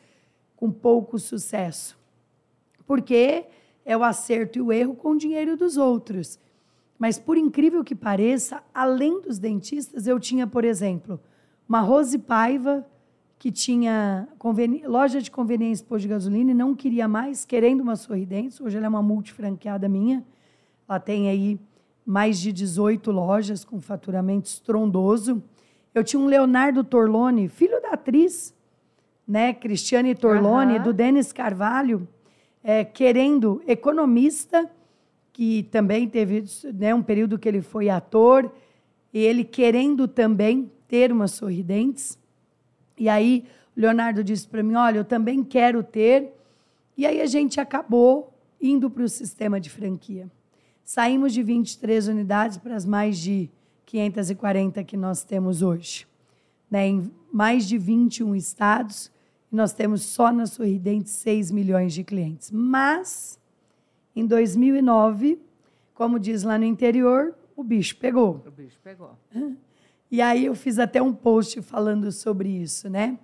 com 0.56 0.72
pouco 0.72 1.18
sucesso. 1.18 1.98
Porque 2.86 3.46
é 3.86 3.96
o 3.96 4.04
acerto 4.04 4.58
e 4.58 4.62
o 4.62 4.72
erro 4.72 4.96
com 4.96 5.12
o 5.12 5.18
dinheiro 5.18 5.56
dos 5.56 5.78
outros. 5.78 6.40
Mas, 7.00 7.18
por 7.18 7.36
incrível 7.38 7.84
que 7.84 7.96
pareça, 7.96 8.62
além 8.74 9.22
dos 9.22 9.40
dentistas, 9.40 10.08
eu 10.08 10.20
tinha, 10.20 10.46
por 10.46 10.63
exemplo, 10.63 11.20
uma 11.68 11.80
Rose 11.80 12.18
Paiva, 12.18 12.86
que 13.42 13.52
tinha 13.52 14.28
loja 14.86 15.20
de 15.20 15.32
conveniência 15.32 15.84
posto 15.84 16.04
de 16.04 16.10
gasolina 16.10 16.52
e 16.52 16.54
não 16.54 16.76
queria 16.76 17.08
mais, 17.08 17.44
querendo 17.44 17.82
uma 17.82 17.96
sorridente. 17.96 18.62
Hoje 18.62 18.77
ela 18.77 18.86
é 18.86 18.90
uma 18.90 19.01
multifranqueada 19.01 19.90
minha. 19.90 20.24
Ela 20.88 21.00
tem 21.00 21.27
aí 21.27 21.60
mais 22.06 22.40
de 22.40 22.54
18 22.54 23.10
lojas 23.10 23.66
com 23.66 23.82
faturamento 23.82 24.48
estrondoso. 24.48 25.42
Eu 25.92 26.04
tinha 26.04 26.20
um 26.20 26.27
Leonardo 26.27 26.84
Torlone, 26.84 27.48
filho 27.48 27.82
da 27.82 27.94
atriz, 27.94 28.54
né, 29.27 29.56
Cristiane 29.56 30.14
Torlone, 30.14 30.77
uhum. 30.77 30.84
do 30.84 30.94
Denis 30.94 31.34
Carvalho, 31.34 32.08
é, 32.64 32.86
querendo 32.86 33.60
economista, 33.66 34.70
que 35.34 35.64
também 35.72 36.08
teve 36.08 36.44
né, 36.75 36.94
um 36.94 37.01
período 37.01 37.40
que 37.40 37.50
ele 37.50 37.64
foi 37.64 37.90
ator, 37.90 38.51
e 39.12 39.18
ele 39.18 39.44
querendo 39.44 40.08
também 40.08 40.72
ter 40.88 41.12
uma 41.12 41.27
sorridentes. 41.27 42.21
E 43.01 43.09
aí 43.09 43.46
o 43.75 43.81
Leonardo 43.81 44.24
disse 44.24 44.48
para 44.48 44.61
mim: 44.61 44.75
Olha, 44.75 45.00
eu 45.00 45.03
também 45.03 45.44
quero 45.44 45.81
ter. 45.81 46.31
E 46.96 47.03
aí 47.03 47.20
a 47.20 47.25
gente 47.25 47.59
acabou 47.59 48.31
indo 48.61 48.92
para 48.92 49.01
o 49.01 49.09
sistema 49.09 49.59
de 49.59 49.72
franquia. 49.72 50.29
Saímos 50.85 51.33
de 51.33 51.42
23 51.42 52.09
unidades 52.09 52.59
para 52.59 52.75
as 52.75 52.85
mais 52.85 53.18
de 53.18 53.50
540 53.87 54.83
que 54.83 54.96
nós 54.96 55.24
temos 55.24 55.64
hoje. 55.64 56.05
Né? 56.70 56.90
Em 56.90 57.11
mais 57.33 57.68
de 57.68 57.75
21 57.75 58.35
estados, 58.35 59.11
nós 59.51 59.74
temos 59.74 60.03
só 60.03 60.31
na 60.31 60.46
Sorridente 60.46 61.09
6 61.09 61.50
milhões 61.50 61.96
de 61.96 62.03
clientes. 62.03 62.51
Mas, 62.51 63.40
em 64.16 64.27
2009, 64.27 65.40
como 65.96 66.20
diz 66.20 66.44
lá 66.44 66.55
no 66.55 66.66
interior, 66.66 67.33
o 67.55 67.64
bicho 67.64 67.98
pegou. 67.98 68.44
O 68.46 68.51
bicho 68.51 68.77
pegou. 68.83 69.18
E 70.12 70.22
aí 70.22 70.46
eu 70.46 70.54
fiz 70.54 70.78
até 70.78 71.02
um 71.02 71.14
post 71.14 71.62
falando 71.62 72.12
sobre 72.12 72.50
isso, 72.50 72.90
né? 72.90 73.18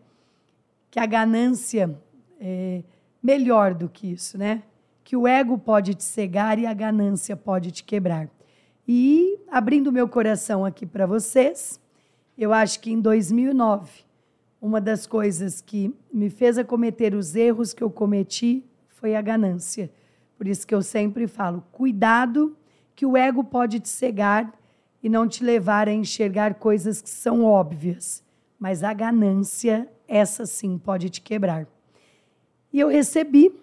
Que 0.89 1.01
a 1.01 1.05
ganância 1.05 1.93
é 2.39 2.81
melhor 3.21 3.73
do 3.73 3.89
que 3.89 4.09
isso, 4.09 4.37
né? 4.37 4.63
Que 5.03 5.13
o 5.17 5.27
ego 5.27 5.57
pode 5.57 5.93
te 5.93 6.03
cegar 6.05 6.57
e 6.57 6.65
a 6.65 6.73
ganância 6.73 7.35
pode 7.35 7.71
te 7.71 7.83
quebrar. 7.83 8.29
E 8.87 9.37
abrindo 9.51 9.91
meu 9.91 10.07
coração 10.07 10.63
aqui 10.63 10.85
para 10.85 11.05
vocês, 11.05 11.77
eu 12.37 12.53
acho 12.53 12.79
que 12.79 12.89
em 12.89 13.01
2009, 13.01 14.05
uma 14.61 14.79
das 14.79 15.05
coisas 15.05 15.59
que 15.59 15.93
me 16.13 16.29
fez 16.29 16.55
cometer 16.63 17.13
os 17.13 17.35
erros 17.35 17.73
que 17.73 17.83
eu 17.83 17.89
cometi 17.89 18.63
foi 18.87 19.13
a 19.13 19.21
ganância. 19.21 19.91
Por 20.37 20.47
isso 20.47 20.65
que 20.65 20.73
eu 20.73 20.81
sempre 20.81 21.27
falo, 21.27 21.65
cuidado 21.69 22.55
que 22.95 23.05
o 23.05 23.17
ego 23.17 23.43
pode 23.43 23.81
te 23.81 23.89
cegar 23.89 24.53
e 25.07 25.09
não 25.09 25.25
te 25.25 25.41
levar 25.41 25.87
a 25.87 25.93
enxergar 25.93 26.55
coisas 26.55 27.01
que 27.01 27.09
são 27.09 27.45
óbvias, 27.45 28.21
mas 28.59 28.83
a 28.83 28.91
ganância, 28.93 29.87
essa 30.05 30.45
sim, 30.45 30.77
pode 30.77 31.09
te 31.09 31.21
quebrar. 31.21 31.65
E 32.73 32.79
eu 32.81 32.89
recebi 32.89 33.57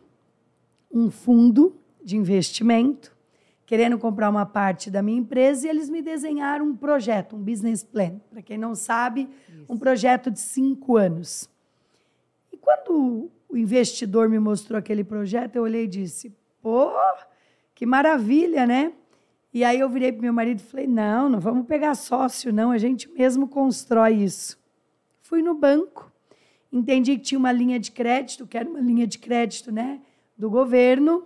um 0.91 1.11
fundo 1.11 1.77
de 2.03 2.17
investimento, 2.17 3.15
querendo 3.67 3.99
comprar 3.99 4.31
uma 4.31 4.47
parte 4.47 4.91
da 4.91 5.03
minha 5.03 5.19
empresa, 5.19 5.67
e 5.67 5.69
eles 5.69 5.91
me 5.91 6.01
desenharam 6.01 6.65
um 6.65 6.75
projeto, 6.75 7.37
um 7.37 7.43
business 7.43 7.83
plan. 7.85 8.19
Para 8.31 8.41
quem 8.41 8.57
não 8.57 8.75
sabe, 8.75 9.29
Isso. 9.47 9.67
um 9.69 9.77
projeto 9.77 10.31
de 10.31 10.41
cinco 10.41 10.97
anos. 10.97 11.47
E 12.51 12.57
quando 12.57 13.31
o 13.51 13.55
investidor 13.55 14.31
me 14.31 14.39
mostrou 14.39 14.79
aquele 14.79 15.05
projeto, 15.05 15.57
eu 15.57 15.65
olhei 15.65 15.85
e 15.85 15.89
disse: 15.89 16.35
pô, 16.63 16.91
que 17.75 17.85
maravilha, 17.85 18.67
né? 18.67 18.95
E 19.55 19.63
aí 19.63 19.79
eu 19.79 19.89
virei 19.89 20.11
para 20.11 20.21
meu 20.21 20.33
marido 20.33 20.59
e 20.59 20.65
falei: 20.65 20.89
não, 20.89 21.29
não 21.29 21.39
vamos 21.39 21.65
pegar 21.69 21.95
sócio, 21.95 22.53
não, 22.53 22.73
a 22.73 22.79
gente 22.79 23.09
mesmo 23.09 23.47
constrói 23.47 24.15
isso. 24.15 24.59
Fui 25.23 25.43
no 25.43 25.55
banco, 25.55 26.13
entendi 26.73 27.17
que 27.17 27.23
tinha 27.23 27.39
uma 27.39 27.53
linha 27.53 27.79
de 27.79 27.93
crédito, 27.93 28.49
que 28.49 28.59
era 28.59 28.69
uma 28.69 28.81
linha 28.81 29.07
de 29.07 29.17
crédito 29.17 29.71
né, 29.71 30.01
do 30.37 30.51
governo. 30.51 31.25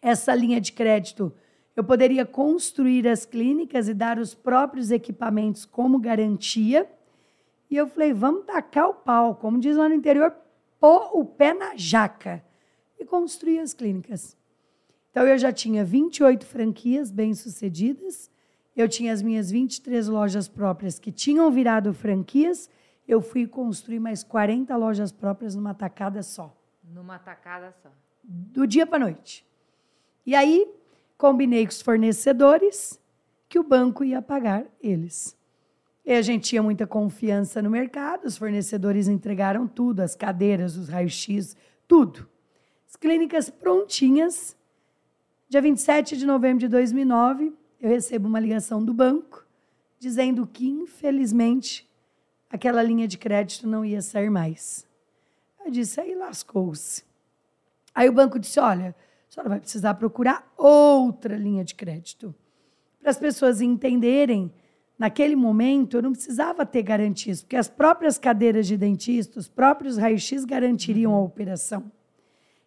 Essa 0.00 0.34
linha 0.34 0.58
de 0.58 0.72
crédito 0.72 1.30
eu 1.76 1.84
poderia 1.84 2.24
construir 2.24 3.06
as 3.06 3.26
clínicas 3.26 3.88
e 3.88 3.94
dar 3.94 4.18
os 4.18 4.34
próprios 4.34 4.90
equipamentos 4.90 5.66
como 5.66 5.98
garantia. 5.98 6.90
E 7.70 7.76
eu 7.76 7.86
falei: 7.86 8.14
vamos 8.14 8.46
tacar 8.46 8.88
o 8.88 8.94
pau, 8.94 9.34
como 9.34 9.60
diz 9.60 9.76
lá 9.76 9.86
no 9.86 9.94
interior, 9.94 10.34
pôr 10.80 11.10
o 11.12 11.26
pé 11.26 11.52
na 11.52 11.76
jaca 11.76 12.42
e 12.98 13.04
construir 13.04 13.58
as 13.58 13.74
clínicas. 13.74 14.34
Então, 15.14 15.28
eu 15.28 15.38
já 15.38 15.52
tinha 15.52 15.84
28 15.84 16.44
franquias 16.44 17.12
bem-sucedidas, 17.12 18.28
eu 18.74 18.88
tinha 18.88 19.12
as 19.12 19.22
minhas 19.22 19.48
23 19.48 20.08
lojas 20.08 20.48
próprias 20.48 20.98
que 20.98 21.12
tinham 21.12 21.48
virado 21.52 21.94
franquias, 21.94 22.68
eu 23.06 23.20
fui 23.20 23.46
construir 23.46 24.00
mais 24.00 24.24
40 24.24 24.76
lojas 24.76 25.12
próprias 25.12 25.54
numa 25.54 25.72
tacada 25.72 26.20
só. 26.20 26.52
Numa 26.92 27.16
tacada 27.16 27.72
só. 27.80 27.92
Do 28.24 28.66
dia 28.66 28.88
para 28.88 28.96
a 28.96 29.06
noite. 29.06 29.46
E 30.26 30.34
aí, 30.34 30.66
combinei 31.16 31.64
com 31.64 31.70
os 31.70 31.80
fornecedores 31.80 33.00
que 33.48 33.56
o 33.56 33.62
banco 33.62 34.02
ia 34.02 34.20
pagar 34.20 34.64
eles. 34.82 35.38
E 36.04 36.12
a 36.12 36.22
gente 36.22 36.48
tinha 36.48 36.60
muita 36.60 36.88
confiança 36.88 37.62
no 37.62 37.70
mercado, 37.70 38.24
os 38.24 38.36
fornecedores 38.36 39.06
entregaram 39.06 39.68
tudo, 39.68 40.00
as 40.00 40.16
cadeiras, 40.16 40.76
os 40.76 40.88
raios-x, 40.88 41.56
tudo. 41.86 42.28
As 42.88 42.96
clínicas 42.96 43.48
prontinhas 43.48 44.56
Dia 45.54 45.62
27 45.62 46.16
de 46.16 46.26
novembro 46.26 46.58
de 46.58 46.66
2009, 46.66 47.52
eu 47.80 47.88
recebo 47.88 48.26
uma 48.26 48.40
ligação 48.40 48.84
do 48.84 48.92
banco 48.92 49.46
dizendo 50.00 50.44
que, 50.48 50.68
infelizmente, 50.68 51.88
aquela 52.50 52.82
linha 52.82 53.06
de 53.06 53.16
crédito 53.16 53.68
não 53.68 53.84
ia 53.84 54.02
sair 54.02 54.30
mais. 54.30 54.84
Eu 55.64 55.70
disse, 55.70 56.00
aí 56.00 56.12
lascou-se. 56.12 57.04
Aí 57.94 58.08
o 58.08 58.12
banco 58.12 58.36
disse: 58.36 58.58
olha, 58.58 58.96
a 59.28 59.32
senhora 59.32 59.48
vai 59.48 59.60
precisar 59.60 59.94
procurar 59.94 60.52
outra 60.58 61.36
linha 61.36 61.62
de 61.62 61.76
crédito. 61.76 62.34
Para 62.98 63.12
as 63.12 63.16
pessoas 63.16 63.60
entenderem, 63.60 64.52
naquele 64.98 65.36
momento, 65.36 65.98
eu 65.98 66.02
não 66.02 66.10
precisava 66.10 66.66
ter 66.66 66.82
garantias, 66.82 67.42
porque 67.42 67.54
as 67.54 67.68
próprias 67.68 68.18
cadeiras 68.18 68.66
de 68.66 68.76
dentista, 68.76 69.38
os 69.38 69.46
próprios 69.46 69.98
raios-x 69.98 70.44
garantiriam 70.44 71.14
a 71.14 71.20
operação. 71.20 71.92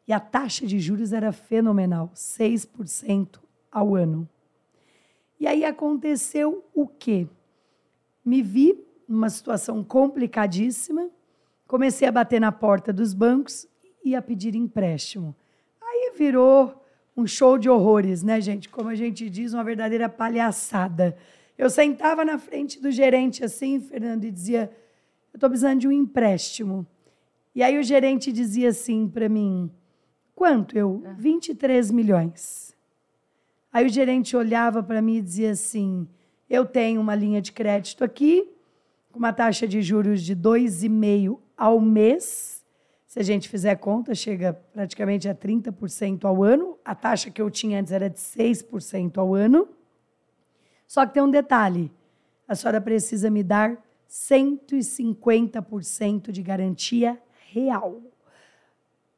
E 0.08 0.14
a 0.14 0.20
taxa 0.20 0.66
de 0.66 0.80
juros 0.80 1.12
era 1.12 1.32
fenomenal, 1.32 2.10
6% 2.16 3.40
ao 3.70 3.96
ano. 3.96 4.28
E 5.40 5.46
aí 5.46 5.66
aconteceu 5.66 6.66
o 6.74 6.88
quê? 6.88 7.28
Me 8.24 8.42
vi 8.42 8.84
numa 9.08 9.30
situação 9.30 9.84
complicadíssima, 9.84 11.10
comecei 11.68 12.08
a 12.08 12.12
bater 12.12 12.40
na 12.40 12.52
porta 12.52 12.94
dos 12.94 13.14
bancos 13.14 13.68
e 14.04 14.16
a 14.16 14.22
pedir 14.22 14.56
empréstimo. 14.56 15.36
Aí 15.82 16.14
virou 16.18 16.84
um 17.16 17.28
show 17.28 17.58
de 17.58 17.70
horrores, 17.70 18.24
né, 18.24 18.40
gente? 18.40 18.70
Como 18.70 18.90
a 18.90 18.96
gente 18.96 19.30
diz, 19.30 19.54
uma 19.54 19.64
verdadeira 19.64 20.08
palhaçada. 20.08 21.18
Eu 21.58 21.70
sentava 21.70 22.24
na 22.24 22.38
frente 22.38 22.80
do 22.80 22.92
gerente 22.92 23.44
assim, 23.44 23.80
Fernando, 23.80 24.24
e 24.24 24.32
dizia: 24.32 24.72
Eu 25.34 25.38
estou 25.38 25.50
precisando 25.50 25.80
de 25.80 25.88
um 25.88 25.92
empréstimo. 25.92 26.86
E 27.56 27.64
aí 27.64 27.78
o 27.80 27.84
gerente 27.84 28.32
dizia 28.32 28.70
assim 28.70 29.08
para 29.08 29.28
mim: 29.28 29.72
Quanto? 30.38 30.78
Eu, 30.78 31.04
23 31.18 31.90
milhões. 31.90 32.78
Aí 33.74 33.88
o 33.88 33.90
gerente 33.90 34.38
olhava 34.38 34.84
para 34.84 35.02
mim 35.02 35.16
e 35.16 35.22
dizia 35.24 35.50
assim: 35.50 36.08
Eu 36.48 36.64
tenho 36.64 37.02
uma 37.02 37.16
linha 37.16 37.42
de 37.42 37.52
crédito 37.52 38.04
aqui, 38.04 38.48
com 39.12 39.18
uma 39.18 39.34
taxa 39.34 39.68
de 39.68 39.82
juros 39.82 40.22
de 40.22 40.36
2,5 40.36 41.40
ao 41.58 41.82
mês. 41.82 42.64
Se 43.08 43.18
a 43.18 43.24
gente 43.24 43.50
fizer 43.50 43.78
conta, 43.78 44.14
chega 44.14 44.54
praticamente 44.54 45.28
a 45.28 45.34
30% 45.34 46.24
ao 46.24 46.44
ano. 46.44 46.78
A 46.86 46.94
taxa 46.94 47.32
que 47.32 47.42
eu 47.42 47.50
tinha 47.50 47.80
antes 47.80 47.92
era 47.92 48.08
de 48.08 48.20
6% 48.20 49.18
ao 49.18 49.34
ano. 49.34 49.68
Só 50.86 51.04
que 51.04 51.16
tem 51.16 51.24
um 51.24 51.32
detalhe: 51.32 51.92
a 52.48 52.54
senhora 52.54 52.80
precisa 52.80 53.32
me 53.32 53.42
dar 53.42 53.84
150% 54.08 56.30
de 56.30 56.44
garantia 56.44 57.20
real. 57.52 58.04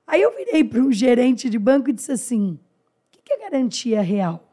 Aí 0.09 0.23
eu 0.23 0.35
virei 0.35 0.63
para 0.63 0.79
um 0.79 0.91
gerente 0.91 1.47
de 1.51 1.59
banco 1.59 1.91
e 1.91 1.93
disse 1.93 2.11
assim: 2.11 2.59
o 3.15 3.21
que 3.23 3.31
é 3.31 3.37
garantia 3.37 4.01
real? 4.01 4.43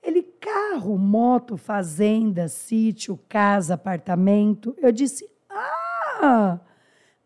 Ele, 0.00 0.22
carro, 0.22 0.96
moto, 0.96 1.56
fazenda, 1.56 2.46
sítio, 2.46 3.18
casa, 3.28 3.74
apartamento. 3.74 4.72
Eu 4.78 4.92
disse: 4.92 5.28
ah, 5.50 6.60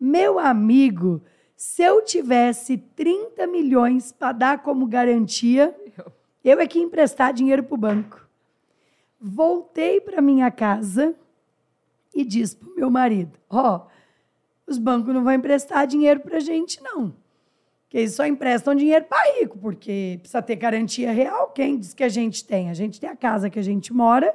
meu 0.00 0.38
amigo, 0.38 1.22
se 1.54 1.82
eu 1.82 2.02
tivesse 2.02 2.78
30 2.78 3.46
milhões 3.46 4.12
para 4.12 4.32
dar 4.32 4.62
como 4.62 4.86
garantia, 4.86 5.78
eu 6.42 6.58
é 6.58 6.66
que 6.66 6.78
ia 6.78 6.84
emprestar 6.86 7.34
dinheiro 7.34 7.64
para 7.64 7.74
o 7.74 7.78
banco. 7.78 8.26
Voltei 9.20 10.00
para 10.00 10.22
minha 10.22 10.50
casa 10.50 11.14
e 12.14 12.24
disse 12.24 12.56
para 12.56 12.70
o 12.70 12.74
meu 12.74 12.90
marido: 12.90 13.38
Ó, 13.50 13.76
oh, 13.76 13.90
os 14.66 14.78
bancos 14.78 15.12
não 15.12 15.22
vão 15.22 15.34
emprestar 15.34 15.86
dinheiro 15.86 16.20
para 16.20 16.38
a 16.38 16.40
gente, 16.40 16.82
não 16.82 17.27
que 17.88 17.96
eles 17.96 18.14
só 18.14 18.26
emprestam 18.26 18.74
dinheiro 18.74 19.06
para 19.06 19.38
rico, 19.38 19.58
porque 19.58 20.18
precisa 20.20 20.42
ter 20.42 20.56
garantia 20.56 21.10
real. 21.10 21.50
Quem 21.50 21.78
diz 21.78 21.94
que 21.94 22.04
a 22.04 22.08
gente 22.08 22.44
tem? 22.44 22.68
A 22.68 22.74
gente 22.74 23.00
tem 23.00 23.08
a 23.08 23.16
casa 23.16 23.48
que 23.48 23.58
a 23.58 23.62
gente 23.62 23.92
mora, 23.92 24.34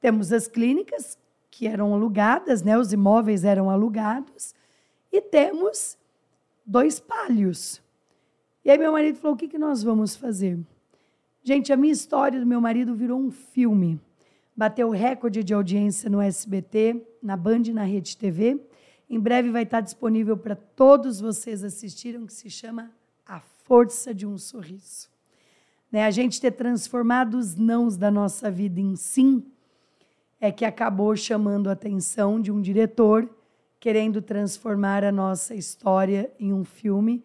temos 0.00 0.32
as 0.32 0.46
clínicas 0.46 1.18
que 1.50 1.66
eram 1.66 1.94
alugadas, 1.94 2.62
né? 2.62 2.76
os 2.76 2.92
imóveis 2.92 3.44
eram 3.44 3.70
alugados, 3.70 4.54
e 5.10 5.22
temos 5.22 5.96
dois 6.66 7.00
palhos. 7.00 7.82
E 8.62 8.70
aí 8.70 8.76
meu 8.76 8.92
marido 8.92 9.18
falou: 9.18 9.34
o 9.34 9.38
que, 9.38 9.48
que 9.48 9.58
nós 9.58 9.82
vamos 9.82 10.14
fazer? 10.14 10.58
Gente, 11.42 11.72
a 11.72 11.76
minha 11.76 11.92
história 11.92 12.38
do 12.40 12.44
meu 12.44 12.60
marido 12.60 12.94
virou 12.94 13.18
um 13.18 13.30
filme. 13.30 14.00
Bateu 14.54 14.90
recorde 14.90 15.44
de 15.44 15.54
audiência 15.54 16.10
no 16.10 16.20
SBT, 16.20 17.00
na 17.22 17.36
Band 17.36 17.62
e 17.66 17.72
na 17.72 17.84
Rede 17.84 18.16
TV. 18.16 18.60
Em 19.08 19.20
breve 19.20 19.50
vai 19.50 19.62
estar 19.62 19.80
disponível 19.80 20.36
para 20.36 20.56
todos 20.56 21.20
vocês 21.20 21.62
assistirem, 21.62 22.26
que 22.26 22.32
se 22.32 22.50
chama 22.50 22.90
A 23.24 23.40
Força 23.40 24.12
de 24.12 24.26
um 24.26 24.36
Sorriso. 24.36 25.08
Né? 25.90 26.04
A 26.04 26.10
gente 26.10 26.40
ter 26.40 26.50
transformado 26.50 27.34
os 27.38 27.54
nãos 27.54 27.96
da 27.96 28.10
nossa 28.10 28.50
vida 28.50 28.80
em 28.80 28.96
sim 28.96 29.44
é 30.40 30.50
que 30.50 30.64
acabou 30.64 31.16
chamando 31.16 31.68
a 31.68 31.72
atenção 31.72 32.40
de 32.40 32.50
um 32.50 32.60
diretor 32.60 33.28
querendo 33.78 34.20
transformar 34.20 35.04
a 35.04 35.12
nossa 35.12 35.54
história 35.54 36.30
em 36.38 36.52
um 36.52 36.64
filme 36.64 37.24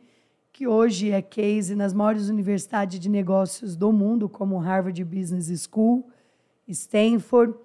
que 0.54 0.68
hoje 0.68 1.10
é 1.10 1.22
case 1.22 1.76
nas 1.76 1.94
maiores 1.94 2.30
universidades 2.30 3.00
de 3.00 3.10
negócios 3.10 3.76
do 3.76 3.92
mundo, 3.92 4.30
como 4.30 4.58
Harvard 4.58 5.04
Business 5.04 5.68
School, 5.68 6.08
Stanford, 6.68 7.56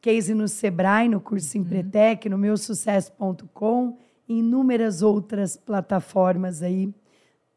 case 0.00 0.34
no 0.34 0.48
Sebrae, 0.48 1.08
no 1.08 1.20
curso 1.20 1.56
uhum. 1.56 1.64
Empretec, 1.64 2.28
no 2.28 2.38
meusucesso.com 2.38 3.98
e 4.28 4.38
inúmeras 4.38 5.02
outras 5.02 5.56
plataformas 5.56 6.62
aí 6.62 6.92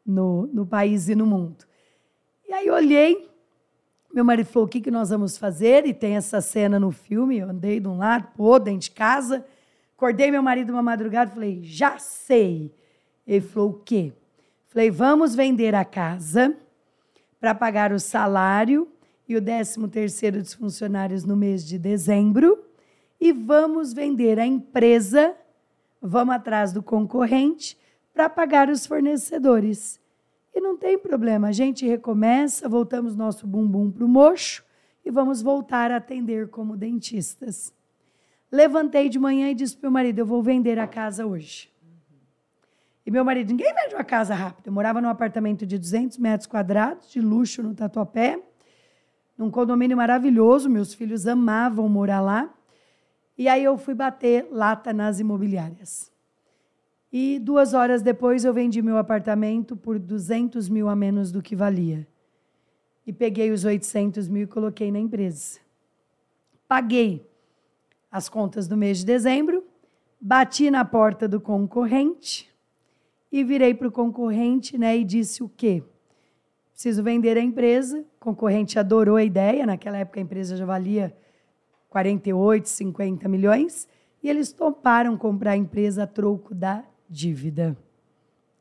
no, 0.04 0.46
no 0.48 0.66
país 0.66 1.08
e 1.08 1.14
no 1.14 1.26
mundo. 1.26 1.64
E 2.46 2.52
aí 2.52 2.70
olhei, 2.70 3.30
meu 4.12 4.24
marido 4.24 4.46
falou, 4.46 4.66
o 4.66 4.70
que, 4.70 4.80
que 4.80 4.90
nós 4.90 5.10
vamos 5.10 5.38
fazer? 5.38 5.86
E 5.86 5.94
tem 5.94 6.16
essa 6.16 6.40
cena 6.40 6.78
no 6.78 6.90
filme, 6.90 7.38
eu 7.38 7.48
andei 7.48 7.80
de 7.80 7.88
um 7.88 7.96
lado 7.96 8.28
para 8.34 8.44
outro, 8.44 8.64
dentro 8.66 8.80
de 8.80 8.90
casa, 8.90 9.44
acordei 9.96 10.30
meu 10.30 10.42
marido 10.42 10.70
uma 10.70 10.82
madrugada 10.82 11.30
e 11.30 11.34
falei, 11.34 11.60
já 11.62 11.98
sei. 11.98 12.72
Ele 13.26 13.40
falou, 13.40 13.70
o 13.70 13.74
quê? 13.74 14.12
Falei, 14.66 14.90
vamos 14.90 15.34
vender 15.34 15.74
a 15.74 15.84
casa 15.84 16.54
para 17.40 17.54
pagar 17.54 17.92
o 17.92 17.98
salário 17.98 18.88
e 19.28 19.36
o 19.36 19.42
13 19.42 19.88
terceiro 19.88 20.40
dos 20.40 20.54
funcionários 20.54 21.24
no 21.24 21.36
mês 21.36 21.64
de 21.64 21.78
dezembro 21.78 22.62
e 23.20 23.32
vamos 23.32 23.92
vender 23.94 24.38
a 24.38 24.46
empresa, 24.46 25.34
vamos 26.00 26.34
atrás 26.34 26.72
do 26.72 26.82
concorrente 26.82 27.78
para 28.12 28.28
pagar 28.28 28.68
os 28.68 28.86
fornecedores. 28.86 29.98
E 30.54 30.60
não 30.60 30.76
tem 30.76 30.98
problema, 30.98 31.48
a 31.48 31.52
gente 31.52 31.86
recomeça, 31.86 32.68
voltamos 32.68 33.16
nosso 33.16 33.46
bumbum 33.46 33.90
para 33.90 34.04
o 34.04 34.08
mocho 34.08 34.62
e 35.04 35.10
vamos 35.10 35.40
voltar 35.40 35.90
a 35.90 35.96
atender 35.96 36.48
como 36.48 36.76
dentistas. 36.76 37.72
Levantei 38.52 39.08
de 39.08 39.18
manhã 39.18 39.50
e 39.50 39.54
disse 39.54 39.76
para 39.76 39.88
o 39.88 39.90
meu 39.90 39.94
marido: 39.94 40.18
Eu 40.18 40.26
vou 40.26 40.42
vender 40.42 40.78
a 40.78 40.86
casa 40.86 41.26
hoje. 41.26 41.72
E 43.04 43.10
meu 43.10 43.24
marido, 43.24 43.48
ninguém 43.48 43.74
vende 43.74 43.94
uma 43.94 44.04
casa 44.04 44.34
rápida. 44.34 44.68
Eu 44.68 44.72
morava 44.72 45.00
num 45.00 45.08
apartamento 45.08 45.66
de 45.66 45.76
200 45.76 46.18
metros 46.18 46.46
quadrados, 46.46 47.10
de 47.10 47.20
luxo 47.20 47.62
no 47.62 47.74
Tatuapé 47.74 48.40
num 49.36 49.50
condomínio 49.50 49.96
maravilhoso, 49.96 50.70
meus 50.70 50.94
filhos 50.94 51.26
amavam 51.26 51.88
morar 51.88 52.20
lá. 52.20 52.54
E 53.36 53.48
aí 53.48 53.64
eu 53.64 53.76
fui 53.76 53.94
bater 53.94 54.46
lata 54.50 54.92
nas 54.92 55.18
imobiliárias. 55.18 56.12
E 57.12 57.38
duas 57.38 57.74
horas 57.74 58.02
depois 58.02 58.44
eu 58.44 58.52
vendi 58.52 58.82
meu 58.82 58.96
apartamento 58.96 59.76
por 59.76 59.98
200 59.98 60.68
mil 60.68 60.88
a 60.88 60.96
menos 60.96 61.30
do 61.30 61.42
que 61.42 61.54
valia. 61.54 62.06
E 63.06 63.12
peguei 63.12 63.50
os 63.50 63.64
800 63.64 64.28
mil 64.28 64.44
e 64.44 64.46
coloquei 64.46 64.90
na 64.90 64.98
empresa. 64.98 65.60
Paguei 66.66 67.28
as 68.10 68.28
contas 68.28 68.66
do 68.66 68.76
mês 68.76 68.98
de 68.98 69.06
dezembro, 69.06 69.64
bati 70.20 70.70
na 70.70 70.84
porta 70.84 71.28
do 71.28 71.40
concorrente 71.40 72.48
e 73.30 73.42
virei 73.42 73.74
para 73.74 73.88
o 73.88 73.92
concorrente 73.92 74.78
né, 74.78 74.96
e 74.96 75.04
disse 75.04 75.42
o 75.42 75.48
quê? 75.48 75.82
Preciso 76.74 77.02
vender 77.02 77.38
a 77.38 77.40
empresa. 77.40 78.00
O 78.00 78.20
concorrente 78.20 78.78
adorou 78.78 79.16
a 79.16 79.24
ideia, 79.24 79.64
naquela 79.64 79.96
época 79.96 80.20
a 80.20 80.22
empresa 80.22 80.56
já 80.56 80.66
valia 80.66 81.16
48, 81.88 82.68
50 82.68 83.28
milhões, 83.28 83.88
e 84.22 84.28
eles 84.28 84.52
toparam 84.52 85.16
comprar 85.16 85.52
a 85.52 85.56
empresa 85.56 86.02
a 86.02 86.06
troco 86.06 86.54
da 86.54 86.84
dívida. 87.08 87.76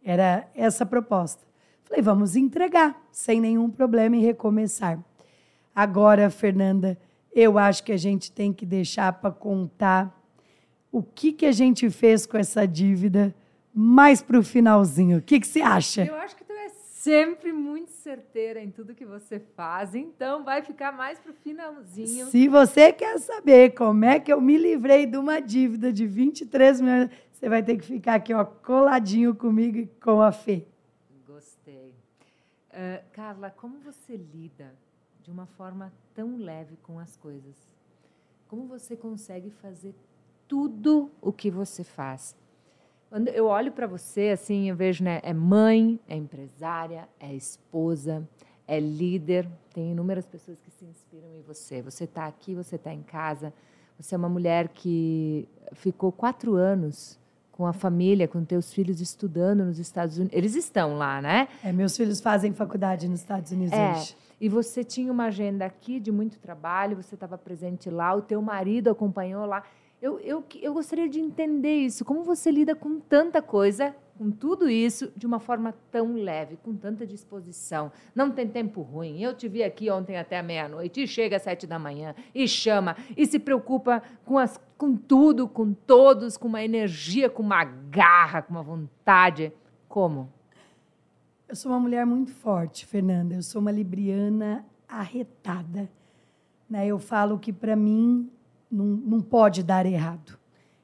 Era 0.04 0.47
essa 0.54 0.84
a 0.84 0.88
proposta. 0.88 1.41
Falei, 1.84 2.02
vamos 2.02 2.36
entregar, 2.36 3.02
sem 3.12 3.41
nenhum 3.41 3.69
problema 3.69 4.15
e 4.15 4.21
recomeçar. 4.21 5.04
Agora, 5.76 6.30
Fernanda, 6.30 6.97
eu 7.34 7.58
acho 7.58 7.84
que 7.84 7.91
a 7.91 7.97
gente 7.97 8.32
tem 8.32 8.54
que 8.54 8.65
deixar 8.65 9.12
para 9.13 9.32
contar 9.32 10.21
o 10.91 11.02
que, 11.02 11.32
que 11.32 11.45
a 11.47 11.52
gente 11.52 11.89
fez 11.89 12.28
com 12.28 12.38
essa 12.38 12.67
dívida 12.67 13.34
mais 13.73 14.21
para 14.21 14.38
o 14.38 14.43
finalzinho. 14.43 15.17
O 15.17 15.21
que, 15.21 15.39
que 15.39 15.47
você 15.47 15.62
acha? 15.62 16.06
Eu 16.06 16.15
acho 16.15 16.36
que 16.36 16.42
sempre 17.04 17.52
muito 17.52 17.92
certeira 17.92 18.62
em 18.62 18.72
tudo 18.72 18.96
que 18.96 19.06
você 19.06 19.38
faz, 19.38 19.94
então 19.94 20.42
vai 20.46 20.62
ficar 20.62 20.94
mais 20.94 21.20
para 21.20 21.32
o 21.32 21.36
finalzinho. 21.36 22.28
Se 22.28 22.48
você 22.48 22.94
quer 22.94 23.20
saber 23.20 23.72
como 23.72 24.06
é 24.06 24.22
que 24.22 24.32
eu 24.32 24.39
me 24.39 24.58
livrei 24.58 25.06
de 25.06 25.18
uma 25.18 25.42
dívida 25.42 25.92
de 25.92 26.08
23 26.08 26.80
milhões, 26.80 27.10
você 27.34 27.50
vai 27.50 27.62
ter 27.62 27.76
que 27.76 27.86
ficar 27.86 28.16
aqui 28.16 28.34
ó, 28.34 28.46
coladinho 28.46 29.36
comigo 29.36 29.80
e 29.80 29.88
com 30.02 30.22
a 30.22 30.32
Fê. 30.32 30.66
Gostei. 31.28 31.94
Uh, 32.70 33.04
Carla, 33.12 33.52
como 33.52 33.80
você 33.80 34.16
lida 34.16 34.74
de 35.22 35.30
uma 35.30 35.46
forma 35.46 35.92
tão 36.16 36.38
leve 36.38 36.78
com 36.78 37.00
as 37.00 37.18
coisas? 37.18 37.58
Como 38.48 38.66
você 38.66 38.96
consegue 38.96 39.50
fazer 39.50 39.94
tudo 40.48 41.12
o 41.20 41.34
que 41.34 41.52
você 41.52 41.84
faz? 41.84 42.34
Quando 43.13 43.28
eu 43.28 43.45
olho 43.45 43.71
para 43.71 43.86
você, 43.86 44.30
assim, 44.30 44.71
eu 44.71 44.76
vejo, 44.76 45.04
né, 45.04 45.19
é 45.21 45.36
mãe, 45.36 45.99
é 46.10 46.15
empresária, 46.15 47.08
é 47.19 47.32
esposa, 47.32 48.28
é 48.67 48.80
líder. 48.80 49.47
Tem 49.71 49.91
inúmeras 49.91 50.26
pessoas 50.26 50.58
que 50.60 50.71
se 50.71 50.84
inspiram 50.84 51.28
em 51.38 51.43
você. 51.43 51.80
Você 51.84 52.06
está 52.06 52.26
aqui, 52.26 52.56
você 52.56 52.76
está 52.76 52.91
em 52.91 53.04
casa, 53.04 53.54
Você 53.99 54.15
é 54.15 54.17
uma 54.17 54.30
mulher 54.30 54.69
que 54.69 55.47
ficou 55.73 56.12
quatro 56.12 56.56
anos 56.56 57.19
com 57.52 57.67
a 57.67 57.71
família, 57.71 58.28
com 58.28 58.43
teus 58.43 58.73
filhos 58.73 58.99
estudando 58.99 59.63
nos 59.63 59.78
Estados 59.78 60.17
Unidos. 60.17 60.36
Eles 60.36 60.56
estão 60.56 60.97
lá, 60.97 61.21
né? 61.21 61.47
É, 61.63 61.71
meus 61.71 61.95
filhos 61.95 62.19
fazem 62.19 62.52
faculdade 62.52 63.08
nos 63.08 63.19
Estados 63.19 63.52
Unidos 63.52 63.78
É. 63.78 63.91
hoje. 63.91 64.17
E 64.41 64.49
você 64.49 64.84
tinha 64.84 65.12
uma 65.12 65.26
agenda 65.26 65.65
aqui 65.65 65.99
de 65.99 66.12
muito 66.12 66.39
trabalho, 66.39 66.95
você 66.95 67.13
estava 67.13 67.38
presente 67.38 67.91
lá, 67.91 68.15
o 68.15 68.23
teu 68.23 68.41
marido 68.41 68.89
acompanhou 68.89 69.45
lá. 69.45 69.62
Eu, 70.04 70.20
eu, 70.20 70.44
eu 70.62 70.74
gostaria 70.74 71.08
de 71.08 71.18
entender 71.18 71.78
isso. 71.78 72.04
Como 72.04 72.26
você 72.26 72.52
lida 72.52 72.76
com 72.76 73.00
tanta 73.00 73.42
coisa, 73.42 73.96
com 74.18 74.30
tudo 74.30 74.70
isso, 74.70 75.10
de 75.16 75.26
uma 75.26 75.39
forma 75.39 75.74
tão 75.89 76.16
leve, 76.16 76.58
com 76.58 76.76
tanta 76.76 77.08
disposição? 77.08 77.89
Não 78.13 78.30
tem 78.30 78.46
tempo 78.46 78.82
ruim. 78.82 79.24
Eu 79.24 79.34
te 79.34 79.48
vi 79.48 79.63
aqui 79.63 79.89
ontem 79.89 80.18
até 80.18 80.42
meia-noite, 80.42 81.04
e 81.04 81.08
chega 81.08 81.38
às 81.38 81.44
sete 81.44 81.66
da 81.66 81.80
manhã, 81.80 82.13
e 82.36 82.46
chama, 82.50 82.98
e 83.16 83.26
se 83.26 83.39
preocupa 83.39 84.04
com, 84.26 84.38
as, 84.38 84.60
com 84.78 84.94
tudo, 84.94 85.48
com 85.48 85.74
todos, 85.74 86.36
com 86.36 86.50
uma 86.50 86.62
energia, 86.62 87.30
com 87.30 87.42
uma 87.42 87.63
garra, 87.63 88.42
com 88.42 88.52
uma 88.52 88.62
vontade. 88.62 89.54
Como? 89.88 90.30
Eu 91.48 91.56
sou 91.56 91.72
uma 91.72 91.80
mulher 91.80 92.06
muito 92.06 92.34
forte, 92.34 92.86
Fernanda. 92.86 93.36
Eu 93.36 93.42
sou 93.42 93.62
uma 93.62 93.72
libriana 93.72 94.66
arretada. 94.86 95.89
Né? 96.70 96.88
Eu 96.88 97.00
falo 97.00 97.39
que, 97.39 97.54
para 97.54 97.74
mim, 97.78 98.30
não, 98.74 98.86
não 98.86 99.22
pode 99.22 99.62
dar 99.62 99.86
errado. 99.86 100.38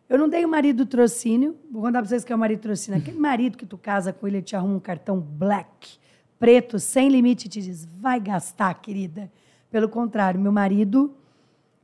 Eu 0.08 0.18
não 0.18 0.30
tenho 0.30 0.48
marido 0.48 0.86
trocínio. 0.86 1.56
Vou 1.72 1.82
contar 1.82 2.00
para 2.00 2.08
vocês 2.08 2.24
que 2.24 2.32
é 2.32 2.36
o 2.36 2.40
marido 2.40 2.60
trocínio. 2.60 3.00
Aquele 3.00 3.18
marido 3.20 3.58
que 3.58 3.66
tu 3.66 3.78
casa 3.78 4.14
com 4.14 4.28
ele, 4.28 4.38
ele 4.38 4.44
te 4.44 4.56
arruma 4.56 4.76
um 4.76 4.80
cartão 4.80 5.20
black, 5.20 5.98
preto, 6.40 6.80
sem 6.80 7.10
limite, 7.10 7.48
e 7.48 7.50
te 7.50 7.62
diz, 7.62 7.86
vai 7.86 8.20
gastar, 8.20 8.74
querida. 8.76 9.32
Pelo 9.70 9.90
contrário, 9.90 10.40
meu 10.40 10.52
marido 10.52 11.14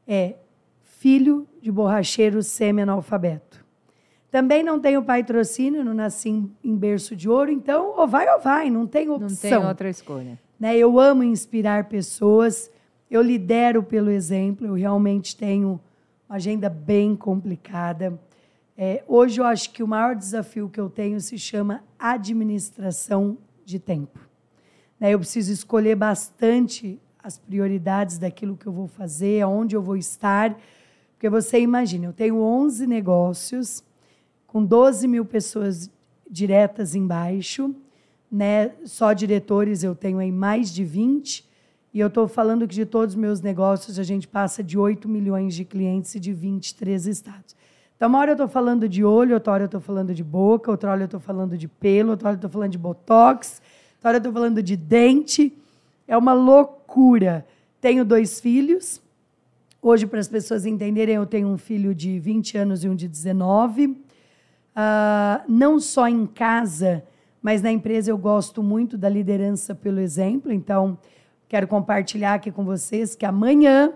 é 0.07 0.35
filho 0.81 1.47
de 1.61 1.71
borracheiro 1.71 2.41
semi-analfabeto. 2.41 3.63
Também 4.31 4.63
não 4.63 4.79
tenho 4.79 5.03
pai 5.03 5.23
trocínio, 5.23 5.83
não 5.83 5.93
nasci 5.93 6.29
em, 6.29 6.51
em 6.63 6.75
berço 6.75 7.15
de 7.15 7.29
ouro, 7.29 7.51
então 7.51 7.93
ou 7.95 8.07
vai 8.07 8.27
ou 8.27 8.39
vai, 8.39 8.69
não 8.69 8.85
tem 8.85 9.09
opção. 9.09 9.51
Não 9.51 9.59
tem 9.59 9.69
outra 9.69 9.89
escolha. 9.89 10.39
Né? 10.59 10.75
Eu 10.75 10.99
amo 10.99 11.23
inspirar 11.23 11.87
pessoas, 11.87 12.69
eu 13.09 13.21
lidero 13.21 13.83
pelo 13.83 14.09
exemplo, 14.09 14.67
eu 14.67 14.73
realmente 14.73 15.37
tenho 15.37 15.79
uma 16.27 16.37
agenda 16.37 16.69
bem 16.69 17.15
complicada. 17.15 18.19
É, 18.77 19.03
hoje 19.07 19.39
eu 19.39 19.45
acho 19.45 19.71
que 19.71 19.83
o 19.83 19.87
maior 19.87 20.15
desafio 20.15 20.67
que 20.67 20.79
eu 20.79 20.89
tenho 20.89 21.19
se 21.21 21.37
chama 21.37 21.83
administração 21.99 23.37
de 23.63 23.79
tempo. 23.79 24.19
Né? 24.99 25.13
Eu 25.13 25.19
preciso 25.19 25.53
escolher 25.53 25.95
bastante 25.95 26.99
as 27.23 27.37
prioridades 27.37 28.17
daquilo 28.17 28.57
que 28.57 28.67
eu 28.67 28.73
vou 28.73 28.87
fazer, 28.87 29.41
aonde 29.41 29.75
eu 29.75 29.81
vou 29.81 29.97
estar, 29.97 30.57
porque 31.13 31.29
você 31.29 31.59
imagina, 31.59 32.05
eu 32.05 32.13
tenho 32.13 32.37
11 32.39 32.85
negócios 32.85 33.83
com 34.47 34.63
12 34.63 35.07
mil 35.07 35.25
pessoas 35.25 35.89
diretas 36.29 36.95
embaixo, 36.95 37.73
né? 38.31 38.71
Só 38.83 39.13
diretores 39.13 39.83
eu 39.83 39.95
tenho 39.95 40.19
aí 40.19 40.31
mais 40.31 40.73
de 40.73 40.83
20. 40.83 41.44
E 41.95 41.99
eu 42.01 42.07
estou 42.07 42.27
falando 42.27 42.67
que 42.67 42.75
de 42.75 42.85
todos 42.85 43.15
os 43.15 43.21
meus 43.21 43.39
negócios 43.39 43.97
a 43.97 44.03
gente 44.03 44.27
passa 44.27 44.61
de 44.61 44.77
8 44.77 45.07
milhões 45.07 45.55
de 45.55 45.63
clientes 45.63 46.13
e 46.13 46.19
de 46.19 46.33
23 46.33 47.07
estados. 47.07 47.55
Então, 47.95 48.09
uma 48.09 48.19
hora 48.19 48.31
eu 48.31 48.33
estou 48.33 48.49
falando 48.49 48.89
de 48.89 49.01
olho, 49.01 49.33
outra 49.33 49.53
hora 49.53 49.63
eu 49.63 49.67
estou 49.67 49.79
falando 49.79 50.13
de 50.13 50.21
boca, 50.21 50.69
outra 50.69 50.91
hora 50.91 51.03
eu 51.03 51.05
estou 51.05 51.21
falando 51.21 51.57
de 51.57 51.69
pelo, 51.69 52.11
outra 52.11 52.27
hora 52.27 52.35
eu 52.35 52.39
estou 52.39 52.49
falando 52.49 52.71
de 52.73 52.77
botox, 52.77 53.61
outra 53.93 54.09
hora 54.09 54.17
eu 54.17 54.19
estou 54.19 54.33
falando 54.33 54.61
de 54.61 54.75
dente. 54.75 55.57
É 56.05 56.17
uma 56.17 56.33
loucura. 56.33 57.45
Tenho 57.79 58.03
dois 58.03 58.41
filhos. 58.41 59.01
Hoje, 59.81 60.05
para 60.05 60.19
as 60.19 60.27
pessoas 60.27 60.65
entenderem, 60.65 61.15
eu 61.15 61.25
tenho 61.25 61.47
um 61.47 61.57
filho 61.57 61.95
de 61.95 62.19
20 62.19 62.57
anos 62.57 62.83
e 62.83 62.89
um 62.89 62.95
de 62.95 63.07
19. 63.07 63.95
Ah, 64.75 65.45
não 65.47 65.79
só 65.79 66.09
em 66.09 66.25
casa, 66.25 67.05
mas 67.41 67.61
na 67.61 67.71
empresa 67.71 68.11
eu 68.11 68.17
gosto 68.17 68.61
muito 68.61 68.97
da 68.97 69.07
liderança 69.07 69.73
pelo 69.73 70.01
exemplo. 70.01 70.51
Então, 70.51 70.97
quero 71.47 71.67
compartilhar 71.67 72.33
aqui 72.35 72.51
com 72.51 72.65
vocês 72.65 73.15
que 73.15 73.25
amanhã 73.25 73.93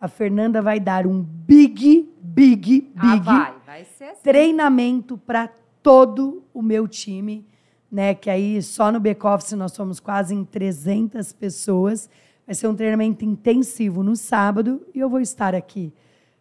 a 0.00 0.08
Fernanda 0.08 0.62
vai 0.62 0.80
dar 0.80 1.06
um 1.06 1.22
big, 1.22 2.08
big, 2.20 2.80
big 2.80 2.90
Ah, 2.96 3.16
vai, 3.16 3.54
vai 3.66 3.80
assim. 3.82 4.22
treinamento 4.22 5.18
para 5.18 5.48
todo 5.82 6.42
o 6.54 6.62
meu 6.62 6.88
time, 6.88 7.46
né? 7.90 8.14
Que 8.14 8.30
aí 8.30 8.62
só 8.62 8.90
no 8.90 8.98
back-office 8.98 9.52
nós 9.52 9.72
somos 9.72 10.00
quase 10.00 10.34
em 10.34 10.44
300 10.44 11.32
pessoas. 11.32 12.08
Vai 12.46 12.54
ser 12.54 12.66
um 12.66 12.74
treinamento 12.74 13.24
intensivo 13.24 14.02
no 14.02 14.16
sábado 14.16 14.86
e 14.94 15.00
eu 15.00 15.08
vou 15.08 15.20
estar 15.20 15.54
aqui. 15.54 15.92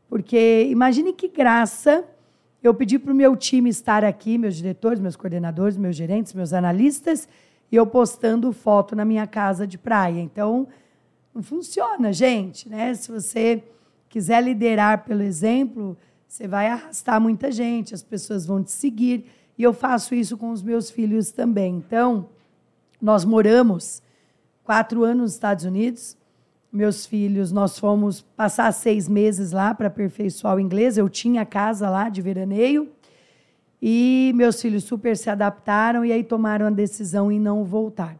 Porque 0.07 0.67
imagine 0.69 1.13
que 1.13 1.27
graça 1.27 2.05
eu 2.63 2.73
pedi 2.73 2.97
para 2.99 3.13
o 3.13 3.15
meu 3.15 3.35
time 3.35 3.69
estar 3.69 4.03
aqui, 4.03 4.37
meus 4.37 4.55
diretores, 4.55 4.99
meus 4.99 5.15
coordenadores, 5.15 5.77
meus 5.77 5.95
gerentes, 5.95 6.33
meus 6.33 6.51
analistas, 6.51 7.27
e 7.71 7.75
eu 7.75 7.85
postando 7.85 8.51
foto 8.51 8.95
na 8.95 9.05
minha 9.05 9.27
casa 9.27 9.67
de 9.67 9.77
praia. 9.77 10.19
Então, 10.19 10.67
não 11.33 11.43
funciona, 11.43 12.11
gente. 12.11 12.67
Né? 12.67 12.93
Se 12.93 13.11
você 13.11 13.63
quiser 14.07 14.43
liderar 14.43 15.05
pelo 15.05 15.21
exemplo, 15.21 15.97
você 16.27 16.47
vai 16.47 16.67
arrastar 16.67 17.21
muita 17.21 17.51
gente, 17.51 17.93
as 17.93 18.03
pessoas 18.03 18.45
vão 18.45 18.63
te 18.63 18.71
seguir. 18.71 19.25
E 19.57 19.63
eu 19.63 19.73
faço 19.73 20.15
isso 20.15 20.37
com 20.37 20.51
os 20.51 20.61
meus 20.61 20.89
filhos 20.89 21.31
também. 21.31 21.75
Então, 21.75 22.29
nós 23.01 23.25
moramos 23.25 24.01
quatro 24.63 25.03
anos 25.03 25.21
nos 25.21 25.33
Estados 25.33 25.65
Unidos. 25.65 26.17
Meus 26.71 27.05
filhos, 27.05 27.51
nós 27.51 27.79
fomos 27.79 28.21
passar 28.21 28.71
seis 28.71 29.07
meses 29.07 29.51
lá 29.51 29.73
para 29.73 29.87
aperfeiçoar 29.87 30.55
o 30.55 30.59
inglês. 30.59 30.97
Eu 30.97 31.09
tinha 31.09 31.45
casa 31.45 31.89
lá 31.89 32.09
de 32.09 32.21
veraneio. 32.21 32.89
E 33.81 34.31
meus 34.35 34.61
filhos 34.61 34.83
super 34.83 35.15
se 35.15 35.29
adaptaram 35.29 36.03
e 36.03 36.11
aí 36.11 36.23
tomaram 36.23 36.67
a 36.67 36.69
decisão 36.69 37.31
em 37.31 37.39
não 37.39 37.63
voltar. 37.63 38.17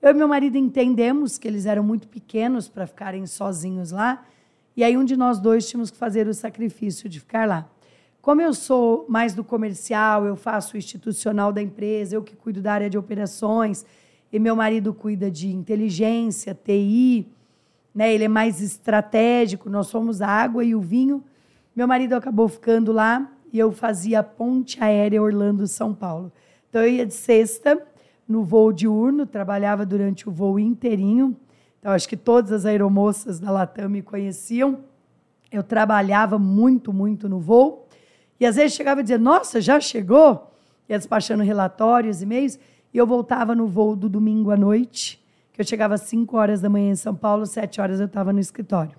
Eu 0.00 0.10
e 0.10 0.14
meu 0.14 0.28
marido 0.28 0.56
entendemos 0.56 1.38
que 1.38 1.48
eles 1.48 1.66
eram 1.66 1.82
muito 1.82 2.06
pequenos 2.08 2.68
para 2.68 2.86
ficarem 2.86 3.26
sozinhos 3.26 3.90
lá. 3.90 4.24
E 4.76 4.84
aí 4.84 4.96
um 4.96 5.04
de 5.04 5.16
nós 5.16 5.40
dois 5.40 5.68
tínhamos 5.68 5.90
que 5.90 5.96
fazer 5.96 6.28
o 6.28 6.34
sacrifício 6.34 7.08
de 7.08 7.18
ficar 7.18 7.48
lá. 7.48 7.68
Como 8.20 8.42
eu 8.42 8.52
sou 8.52 9.06
mais 9.08 9.34
do 9.34 9.42
comercial, 9.42 10.26
eu 10.26 10.36
faço 10.36 10.74
o 10.74 10.78
institucional 10.78 11.52
da 11.52 11.62
empresa, 11.62 12.14
eu 12.14 12.22
que 12.22 12.36
cuido 12.36 12.60
da 12.60 12.72
área 12.72 12.90
de 12.90 12.98
operações, 12.98 13.86
e 14.32 14.38
meu 14.38 14.54
marido 14.54 14.92
cuida 14.92 15.30
de 15.30 15.48
inteligência, 15.48 16.54
TI, 16.54 17.26
né? 17.94 18.12
Ele 18.12 18.24
é 18.24 18.28
mais 18.28 18.60
estratégico, 18.60 19.70
nós 19.70 19.86
somos 19.86 20.20
a 20.20 20.28
água 20.28 20.62
e 20.64 20.74
o 20.74 20.80
vinho. 20.80 21.24
Meu 21.74 21.88
marido 21.88 22.12
acabou 22.14 22.48
ficando 22.48 22.92
lá 22.92 23.32
e 23.52 23.58
eu 23.58 23.72
fazia 23.72 24.20
a 24.20 24.22
ponte 24.22 24.82
aérea 24.82 25.22
Orlando-São 25.22 25.94
Paulo. 25.94 26.32
Então 26.68 26.82
eu 26.82 26.90
ia 26.90 27.06
de 27.06 27.14
sexta 27.14 27.80
no 28.28 28.44
voo 28.44 28.72
diurno, 28.72 29.26
trabalhava 29.26 29.86
durante 29.86 30.28
o 30.28 30.32
voo 30.32 30.58
inteirinho. 30.58 31.36
Então 31.78 31.92
acho 31.92 32.08
que 32.08 32.16
todas 32.16 32.52
as 32.52 32.66
aeromoças 32.66 33.40
da 33.40 33.50
Latam 33.50 33.88
me 33.88 34.02
conheciam. 34.02 34.80
Eu 35.50 35.62
trabalhava 35.62 36.38
muito, 36.38 36.92
muito 36.92 37.28
no 37.28 37.40
voo. 37.40 37.88
E 38.38 38.44
às 38.44 38.56
vezes 38.56 38.74
chegava 38.74 39.00
e 39.00 39.02
dizia: 39.02 39.18
"Nossa, 39.18 39.60
já 39.60 39.80
chegou?" 39.80 40.52
Ia 40.88 40.98
despachando 40.98 41.42
relatórios, 41.42 42.22
e-mails, 42.22 42.58
e 42.92 42.98
eu 42.98 43.06
voltava 43.06 43.54
no 43.54 43.66
voo 43.66 43.94
do 43.94 44.08
domingo 44.08 44.50
à 44.50 44.56
noite, 44.56 45.22
que 45.52 45.60
eu 45.60 45.64
chegava 45.64 45.94
às 45.94 46.02
5 46.02 46.36
horas 46.36 46.60
da 46.60 46.68
manhã 46.68 46.90
em 46.90 46.96
São 46.96 47.14
Paulo, 47.14 47.44
7 47.46 47.80
horas 47.80 48.00
eu 48.00 48.06
estava 48.06 48.32
no 48.32 48.40
escritório. 48.40 48.96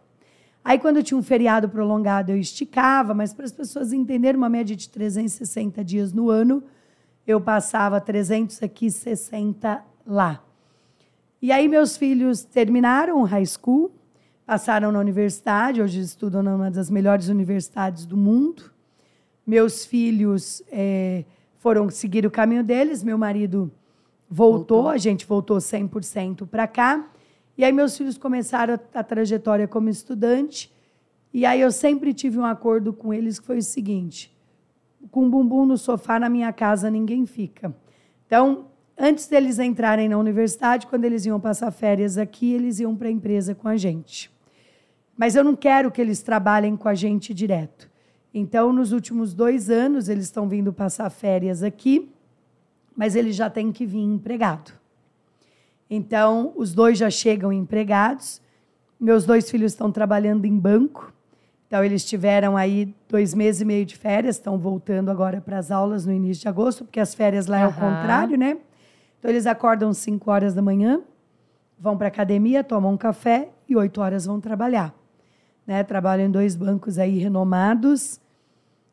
Aí, 0.63 0.77
quando 0.77 1.01
tinha 1.01 1.17
um 1.17 1.23
feriado 1.23 1.69
prolongado, 1.69 2.31
eu 2.31 2.37
esticava, 2.37 3.13
mas 3.13 3.33
para 3.33 3.45
as 3.45 3.51
pessoas 3.51 3.93
entenderem, 3.93 4.37
uma 4.37 4.49
média 4.49 4.75
de 4.75 4.89
360 4.89 5.83
dias 5.83 6.13
no 6.13 6.29
ano, 6.29 6.63
eu 7.25 7.39
passava 7.39 7.99
300 8.01 8.61
aqui, 8.61 8.91
60 8.91 9.83
lá. 10.05 10.43
E 11.41 11.51
aí, 11.51 11.67
meus 11.67 11.95
filhos 11.95 12.43
terminaram 12.43 13.21
o 13.21 13.23
high 13.23 13.45
school, 13.45 13.91
passaram 14.45 14.91
na 14.91 14.99
universidade, 14.99 15.81
hoje 15.81 16.01
estudam 16.01 16.43
numa 16.43 16.69
das 16.69 16.89
melhores 16.89 17.29
universidades 17.29 18.05
do 18.05 18.17
mundo. 18.17 18.71
Meus 19.47 19.85
filhos 19.85 20.61
eh, 20.71 21.23
foram 21.59 21.89
seguir 21.89 22.25
o 22.25 22.31
caminho 22.31 22.63
deles, 22.63 23.03
meu 23.03 23.17
marido 23.17 23.71
voltou, 24.29 24.83
Voltou. 24.83 24.89
a 24.89 24.97
gente 24.97 25.25
voltou 25.25 25.57
100% 25.57 26.45
para 26.47 26.67
cá. 26.67 27.07
E 27.59 27.63
aí 27.65 27.73
meus 27.73 27.97
filhos 27.97 28.17
começaram 28.17 28.79
a, 28.93 29.03
trajetória 29.03 29.67
como 29.67 29.89
estudante. 29.89 30.73
E 31.33 31.45
aí 31.45 31.59
eu 31.59 31.73
sempre 31.73 32.13
tive 32.13 32.39
um 32.39 32.45
acordo 32.45 32.93
com 32.93 33.13
eles 33.13 33.37
que 33.37 33.45
foi 33.45 33.57
o 33.57 33.61
seguinte: 33.61 34.33
com 35.11 35.29
bumbum 35.29 35.65
no 35.65 35.77
sofá 35.77 36.17
na 36.17 36.29
minha 36.29 36.53
casa 36.53 36.89
ninguém 36.89 37.25
fica. 37.25 37.75
Então, 38.25 38.67
antes 38.97 39.27
deles 39.27 39.59
entrarem 39.59 40.07
na 40.07 40.17
universidade, 40.17 40.87
quando 40.87 41.03
eles 41.03 41.25
iam 41.25 41.37
passar 41.37 41.69
férias 41.69 42.17
aqui, 42.17 42.53
eles 42.53 42.79
iam 42.79 42.95
para 42.95 43.09
a 43.09 43.11
empresa 43.11 43.53
com 43.53 43.67
a 43.67 43.75
gente. 43.75 44.31
Mas 45.17 45.35
eu 45.35 45.43
não 45.43 45.53
quero 45.53 45.91
que 45.91 45.99
eles 45.99 46.21
trabalhem 46.21 46.77
com 46.77 46.87
a 46.87 46.95
gente 46.95 47.33
direto. 47.33 47.91
Então, 48.33 48.71
nos 48.71 48.93
últimos 48.93 49.33
dois 49.33 49.69
anos, 49.69 50.07
eles 50.07 50.23
estão 50.23 50.47
vindo 50.47 50.71
passar 50.71 51.09
férias 51.09 51.61
aqui, 51.61 52.09
mas 52.95 53.17
eles 53.17 53.35
já 53.35 53.49
têm 53.49 53.69
que 53.69 53.85
vir 53.85 53.99
empregado. 53.99 54.78
Então, 55.89 56.53
os 56.55 56.73
dois 56.73 56.97
já 56.97 57.09
chegam 57.09 57.51
empregados. 57.51 58.41
Meus 58.99 59.25
dois 59.25 59.49
filhos 59.49 59.71
estão 59.71 59.91
trabalhando 59.91 60.45
em 60.45 60.57
banco. 60.57 61.11
Então, 61.67 61.83
eles 61.83 62.05
tiveram 62.05 62.55
aí 62.55 62.93
dois 63.07 63.33
meses 63.33 63.61
e 63.61 63.65
meio 63.65 63.85
de 63.85 63.95
férias, 63.95 64.35
estão 64.35 64.57
voltando 64.57 65.09
agora 65.09 65.39
para 65.39 65.57
as 65.57 65.71
aulas 65.71 66.05
no 66.05 66.11
início 66.11 66.41
de 66.41 66.47
agosto, 66.47 66.83
porque 66.83 66.99
as 66.99 67.13
férias 67.13 67.47
lá 67.47 67.59
é 67.59 67.67
o 67.67 67.73
contrário, 67.73 68.37
né? 68.37 68.57
Então, 69.17 69.29
eles 69.29 69.45
acordam 69.45 69.93
5 69.93 70.31
horas 70.31 70.53
da 70.53 70.61
manhã, 70.61 71.01
vão 71.77 71.97
para 71.97 72.07
a 72.07 72.09
academia, 72.09 72.63
tomam 72.63 72.93
um 72.93 72.97
café 72.97 73.49
e 73.67 73.75
8 73.75 74.01
horas 74.01 74.25
vão 74.25 74.39
trabalhar. 74.39 74.93
Né? 75.65 75.83
Trabalham 75.83 76.25
em 76.25 76.31
dois 76.31 76.55
bancos 76.55 76.97
aí 76.97 77.19
renomados. 77.19 78.19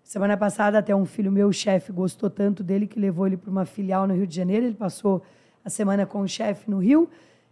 Semana 0.02 0.36
passada, 0.36 0.78
até 0.78 0.94
um 0.94 1.06
filho 1.06 1.32
meu, 1.32 1.50
chefe, 1.52 1.90
gostou 1.90 2.28
tanto 2.28 2.62
dele 2.62 2.86
que 2.86 3.00
levou 3.00 3.26
ele 3.26 3.36
para 3.36 3.50
uma 3.50 3.64
filial 3.64 4.06
no 4.06 4.14
Rio 4.14 4.26
de 4.26 4.36
Janeiro. 4.36 4.66
Ele 4.66 4.74
passou 4.74 5.22
a 5.66 5.68
semana 5.68 6.06
com 6.06 6.20
o 6.20 6.28
chefe 6.28 6.70
no 6.70 6.78
Rio. 6.78 7.10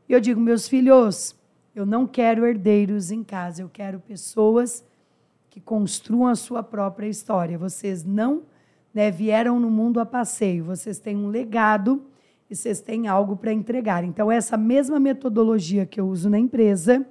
E 0.09 0.12
eu 0.12 0.20
digo, 0.20 0.40
meus 0.40 0.68
filhos, 0.68 1.35
eu 1.74 1.85
não 1.85 2.07
quero 2.07 2.46
herdeiros 2.46 3.11
em 3.11 3.24
casa, 3.24 3.61
eu 3.61 3.68
quero 3.68 3.98
pessoas 3.98 4.85
que 5.50 5.61
construam 5.61 6.29
a 6.29 6.37
sua 6.37 6.62
própria 6.62 7.09
história. 7.09 7.59
Vocês 7.59 8.05
não 8.05 8.42
né, 8.94 9.11
vieram 9.11 9.59
no 9.59 9.68
mundo 9.68 9.98
a 9.98 10.07
passeio, 10.07 10.62
vocês 10.64 11.00
têm 11.00 11.16
um 11.16 11.27
legado 11.27 12.05
e 12.48 12.55
vocês 12.55 12.81
têm 12.81 13.09
algo 13.09 13.37
para 13.37 13.53
entregar. 13.53 14.05
Então, 14.05 14.31
essa 14.31 14.57
mesma 14.57 15.00
metodologia 15.00 15.85
que 15.85 16.00
eu 16.00 16.07
uso 16.07 16.31
na 16.31 16.38
empresa, 16.38 17.05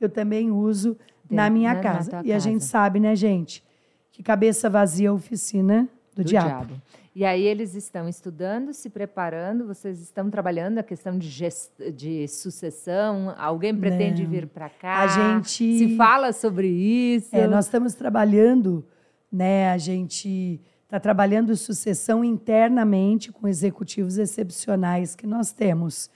eu 0.00 0.08
também 0.08 0.52
uso 0.52 0.96
na 1.28 1.50
minha 1.50 1.74
na, 1.74 1.80
casa. 1.80 2.12
Na 2.12 2.20
e 2.20 2.28
casa. 2.28 2.36
a 2.36 2.38
gente 2.38 2.62
sabe, 2.62 3.00
né, 3.00 3.16
gente, 3.16 3.64
que 4.12 4.22
cabeça 4.22 4.70
vazia 4.70 5.08
é 5.08 5.10
oficina 5.10 5.88
do, 6.14 6.22
do 6.22 6.28
diabo. 6.28 6.66
diabo. 6.66 6.82
E 7.18 7.24
aí 7.24 7.48
eles 7.48 7.74
estão 7.74 8.08
estudando, 8.08 8.72
se 8.72 8.88
preparando, 8.88 9.66
vocês 9.66 10.00
estão 10.00 10.30
trabalhando 10.30 10.78
a 10.78 10.84
questão 10.84 11.18
de, 11.18 11.26
gest... 11.26 11.72
de 11.92 12.28
sucessão, 12.28 13.34
alguém 13.36 13.74
pretende 13.74 14.22
Não. 14.22 14.30
vir 14.30 14.46
para 14.46 14.70
cá? 14.70 15.00
A 15.00 15.08
gente... 15.08 15.78
Se 15.78 15.96
fala 15.96 16.32
sobre 16.32 16.68
isso? 16.68 17.34
É, 17.34 17.48
nós 17.48 17.64
estamos 17.64 17.94
trabalhando, 17.94 18.86
né, 19.32 19.68
a 19.68 19.78
gente 19.78 20.60
está 20.84 21.00
trabalhando 21.00 21.56
sucessão 21.56 22.22
internamente 22.22 23.32
com 23.32 23.48
executivos 23.48 24.16
excepcionais 24.16 25.16
que 25.16 25.26
nós 25.26 25.50
temos. 25.50 26.08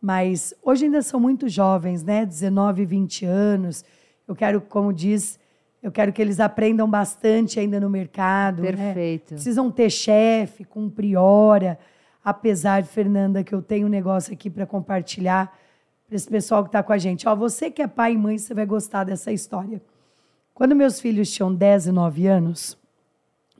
Mas 0.00 0.54
hoje 0.62 0.84
ainda 0.84 1.02
são 1.02 1.18
muito 1.18 1.48
jovens, 1.48 2.04
né, 2.04 2.24
19, 2.24 2.84
20 2.84 3.24
anos. 3.24 3.84
Eu 4.28 4.36
quero, 4.36 4.60
como 4.60 4.92
diz 4.92 5.36
eu 5.84 5.92
quero 5.92 6.14
que 6.14 6.22
eles 6.22 6.40
aprendam 6.40 6.88
bastante 6.88 7.60
ainda 7.60 7.78
no 7.78 7.90
mercado. 7.90 8.62
Né? 8.62 8.72
Perfeito. 8.72 9.32
Né? 9.32 9.36
Precisam 9.36 9.70
ter 9.70 9.90
chefe, 9.90 10.64
cumprir 10.64 11.14
hora. 11.18 11.78
Apesar, 12.24 12.82
Fernanda, 12.84 13.44
que 13.44 13.54
eu 13.54 13.60
tenho 13.60 13.86
um 13.86 13.90
negócio 13.90 14.32
aqui 14.32 14.48
para 14.48 14.64
compartilhar 14.64 15.54
para 16.06 16.16
esse 16.16 16.26
pessoal 16.26 16.62
que 16.62 16.68
está 16.68 16.82
com 16.82 16.94
a 16.94 16.96
gente. 16.96 17.28
Ó, 17.28 17.36
você 17.36 17.70
que 17.70 17.82
é 17.82 17.86
pai 17.86 18.14
e 18.14 18.16
mãe, 18.16 18.38
você 18.38 18.54
vai 18.54 18.64
gostar 18.64 19.04
dessa 19.04 19.30
história. 19.30 19.82
Quando 20.54 20.74
meus 20.74 20.98
filhos 20.98 21.30
tinham 21.30 21.54
10 21.54 21.88
e 21.88 21.92
9 21.92 22.26
anos, 22.28 22.78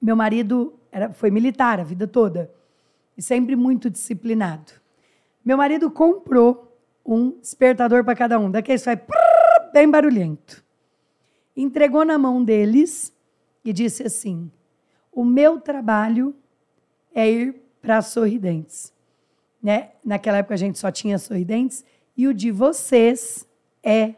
meu 0.00 0.16
marido 0.16 0.72
era, 0.90 1.12
foi 1.12 1.30
militar 1.30 1.78
a 1.78 1.84
vida 1.84 2.06
toda 2.06 2.50
e 3.18 3.20
sempre 3.20 3.54
muito 3.54 3.90
disciplinado. 3.90 4.72
Meu 5.44 5.58
marido 5.58 5.90
comprou 5.90 6.74
um 7.04 7.38
despertador 7.38 8.02
para 8.02 8.16
cada 8.16 8.38
um, 8.38 8.50
daqueles 8.50 8.80
que 8.82 8.96
faz 8.96 8.98
bem 9.74 9.90
barulhento 9.90 10.63
entregou 11.56 12.04
na 12.04 12.18
mão 12.18 12.42
deles 12.44 13.12
e 13.64 13.72
disse 13.72 14.02
assim: 14.02 14.50
O 15.12 15.24
meu 15.24 15.60
trabalho 15.60 16.34
é 17.14 17.30
ir 17.30 17.54
para 17.80 18.02
Sorridentes. 18.02 18.92
Né? 19.62 19.90
Naquela 20.04 20.38
época 20.38 20.54
a 20.54 20.58
gente 20.58 20.78
só 20.78 20.90
tinha 20.90 21.18
Sorridentes 21.18 21.84
e 22.16 22.26
o 22.28 22.34
de 22.34 22.50
vocês 22.50 23.48
é 23.82 24.14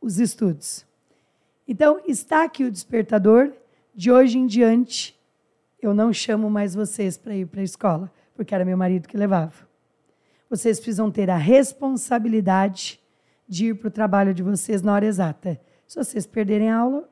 os 0.00 0.18
estudos. 0.18 0.86
Então, 1.66 2.00
está 2.06 2.44
aqui 2.44 2.64
o 2.64 2.70
despertador. 2.70 3.52
De 3.94 4.10
hoje 4.10 4.38
em 4.38 4.46
diante, 4.46 5.18
eu 5.80 5.94
não 5.94 6.12
chamo 6.12 6.50
mais 6.50 6.74
vocês 6.74 7.16
para 7.16 7.34
ir 7.34 7.46
para 7.46 7.60
a 7.60 7.64
escola, 7.64 8.12
porque 8.34 8.54
era 8.54 8.64
meu 8.64 8.76
marido 8.76 9.06
que 9.06 9.16
levava. 9.16 9.54
Vocês 10.50 10.78
precisam 10.78 11.10
ter 11.10 11.30
a 11.30 11.36
responsabilidade 11.36 13.00
de 13.48 13.66
ir 13.66 13.74
para 13.74 13.88
o 13.88 13.90
trabalho 13.90 14.34
de 14.34 14.42
vocês 14.42 14.82
na 14.82 14.92
hora 14.92 15.06
exata. 15.06 15.60
Se 15.94 16.02
vocês 16.02 16.26
perderem 16.26 16.70
a 16.70 16.78
aula, 16.78 17.08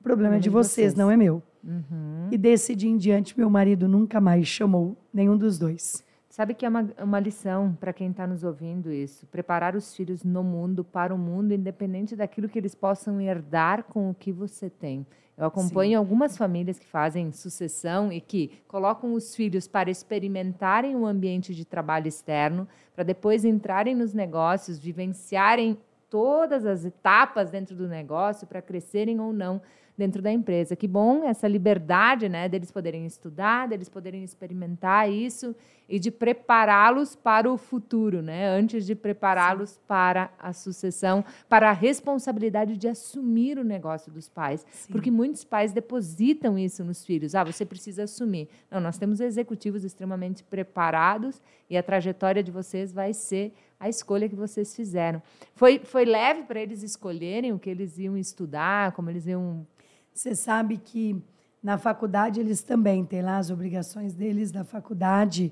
o 0.00 0.02
problema 0.02 0.36
é 0.36 0.38
de 0.38 0.48
vocês, 0.48 0.72
vocês, 0.72 0.94
não 0.94 1.10
é 1.10 1.18
meu. 1.18 1.42
Uhum. 1.62 2.28
E 2.30 2.38
desse 2.38 2.74
dia 2.74 2.88
em 2.88 2.96
diante, 2.96 3.36
meu 3.38 3.50
marido 3.50 3.86
nunca 3.86 4.18
mais 4.18 4.46
chamou 4.46 4.96
nenhum 5.12 5.36
dos 5.36 5.58
dois. 5.58 6.02
Sabe 6.30 6.54
que 6.54 6.64
é 6.64 6.68
uma, 6.70 6.90
uma 6.98 7.20
lição 7.20 7.76
para 7.78 7.92
quem 7.92 8.10
está 8.10 8.26
nos 8.26 8.42
ouvindo 8.42 8.90
isso. 8.90 9.26
Preparar 9.26 9.76
os 9.76 9.94
filhos 9.94 10.24
no 10.24 10.42
mundo, 10.42 10.82
para 10.82 11.14
o 11.14 11.18
mundo, 11.18 11.52
independente 11.52 12.16
daquilo 12.16 12.48
que 12.48 12.58
eles 12.58 12.74
possam 12.74 13.20
herdar 13.20 13.84
com 13.84 14.08
o 14.08 14.14
que 14.14 14.32
você 14.32 14.70
tem. 14.70 15.06
Eu 15.36 15.44
acompanho 15.44 15.90
Sim. 15.90 15.96
algumas 15.96 16.38
famílias 16.38 16.78
que 16.78 16.86
fazem 16.86 17.30
sucessão 17.32 18.10
e 18.10 18.18
que 18.18 18.50
colocam 18.66 19.12
os 19.12 19.36
filhos 19.36 19.68
para 19.68 19.90
experimentarem 19.90 20.96
o 20.96 21.00
um 21.00 21.06
ambiente 21.06 21.54
de 21.54 21.66
trabalho 21.66 22.08
externo, 22.08 22.66
para 22.94 23.04
depois 23.04 23.44
entrarem 23.44 23.94
nos 23.94 24.14
negócios, 24.14 24.78
vivenciarem 24.78 25.76
todas 26.10 26.66
as 26.66 26.84
etapas 26.84 27.50
dentro 27.50 27.74
do 27.74 27.88
negócio 27.88 28.46
para 28.46 28.60
crescerem 28.60 29.20
ou 29.20 29.32
não 29.32 29.62
dentro 30.00 30.22
da 30.22 30.32
empresa. 30.32 30.74
Que 30.74 30.88
bom 30.88 31.24
essa 31.24 31.46
liberdade, 31.46 32.28
né, 32.28 32.48
deles 32.48 32.72
poderem 32.72 33.04
estudar, 33.04 33.68
deles 33.68 33.88
poderem 33.88 34.24
experimentar 34.24 35.10
isso 35.10 35.54
e 35.86 35.98
de 35.98 36.10
prepará-los 36.10 37.14
para 37.14 37.52
o 37.52 37.58
futuro, 37.58 38.22
né, 38.22 38.48
antes 38.48 38.86
de 38.86 38.94
prepará-los 38.94 39.78
para 39.86 40.30
a 40.38 40.54
sucessão, 40.54 41.22
para 41.48 41.68
a 41.68 41.72
responsabilidade 41.72 42.78
de 42.78 42.88
assumir 42.88 43.58
o 43.58 43.64
negócio 43.64 44.10
dos 44.10 44.28
pais, 44.28 44.64
Sim. 44.72 44.92
porque 44.92 45.10
muitos 45.10 45.44
pais 45.44 45.72
depositam 45.72 46.58
isso 46.58 46.82
nos 46.82 47.04
filhos. 47.04 47.34
Ah, 47.34 47.44
você 47.44 47.66
precisa 47.66 48.04
assumir. 48.04 48.48
Não, 48.70 48.80
nós 48.80 48.96
temos 48.96 49.20
executivos 49.20 49.84
extremamente 49.84 50.42
preparados 50.42 51.42
e 51.68 51.76
a 51.76 51.82
trajetória 51.82 52.42
de 52.42 52.50
vocês 52.50 52.90
vai 52.90 53.12
ser 53.12 53.52
a 53.80 53.88
escolha 53.88 54.28
que 54.28 54.36
vocês 54.36 54.76
fizeram. 54.76 55.22
Foi, 55.54 55.78
foi 55.78 56.04
leve 56.04 56.42
para 56.42 56.60
eles 56.60 56.82
escolherem 56.82 57.50
o 57.50 57.58
que 57.58 57.70
eles 57.70 57.98
iam 57.98 58.14
estudar, 58.14 58.92
como 58.92 59.08
eles 59.08 59.26
iam. 59.26 59.66
Você 60.12 60.34
sabe 60.34 60.76
que 60.76 61.16
na 61.62 61.78
faculdade 61.78 62.38
eles 62.38 62.62
também 62.62 63.06
têm 63.06 63.22
lá 63.22 63.38
as 63.38 63.48
obrigações 63.48 64.12
deles 64.12 64.52
da 64.52 64.64
faculdade 64.64 65.50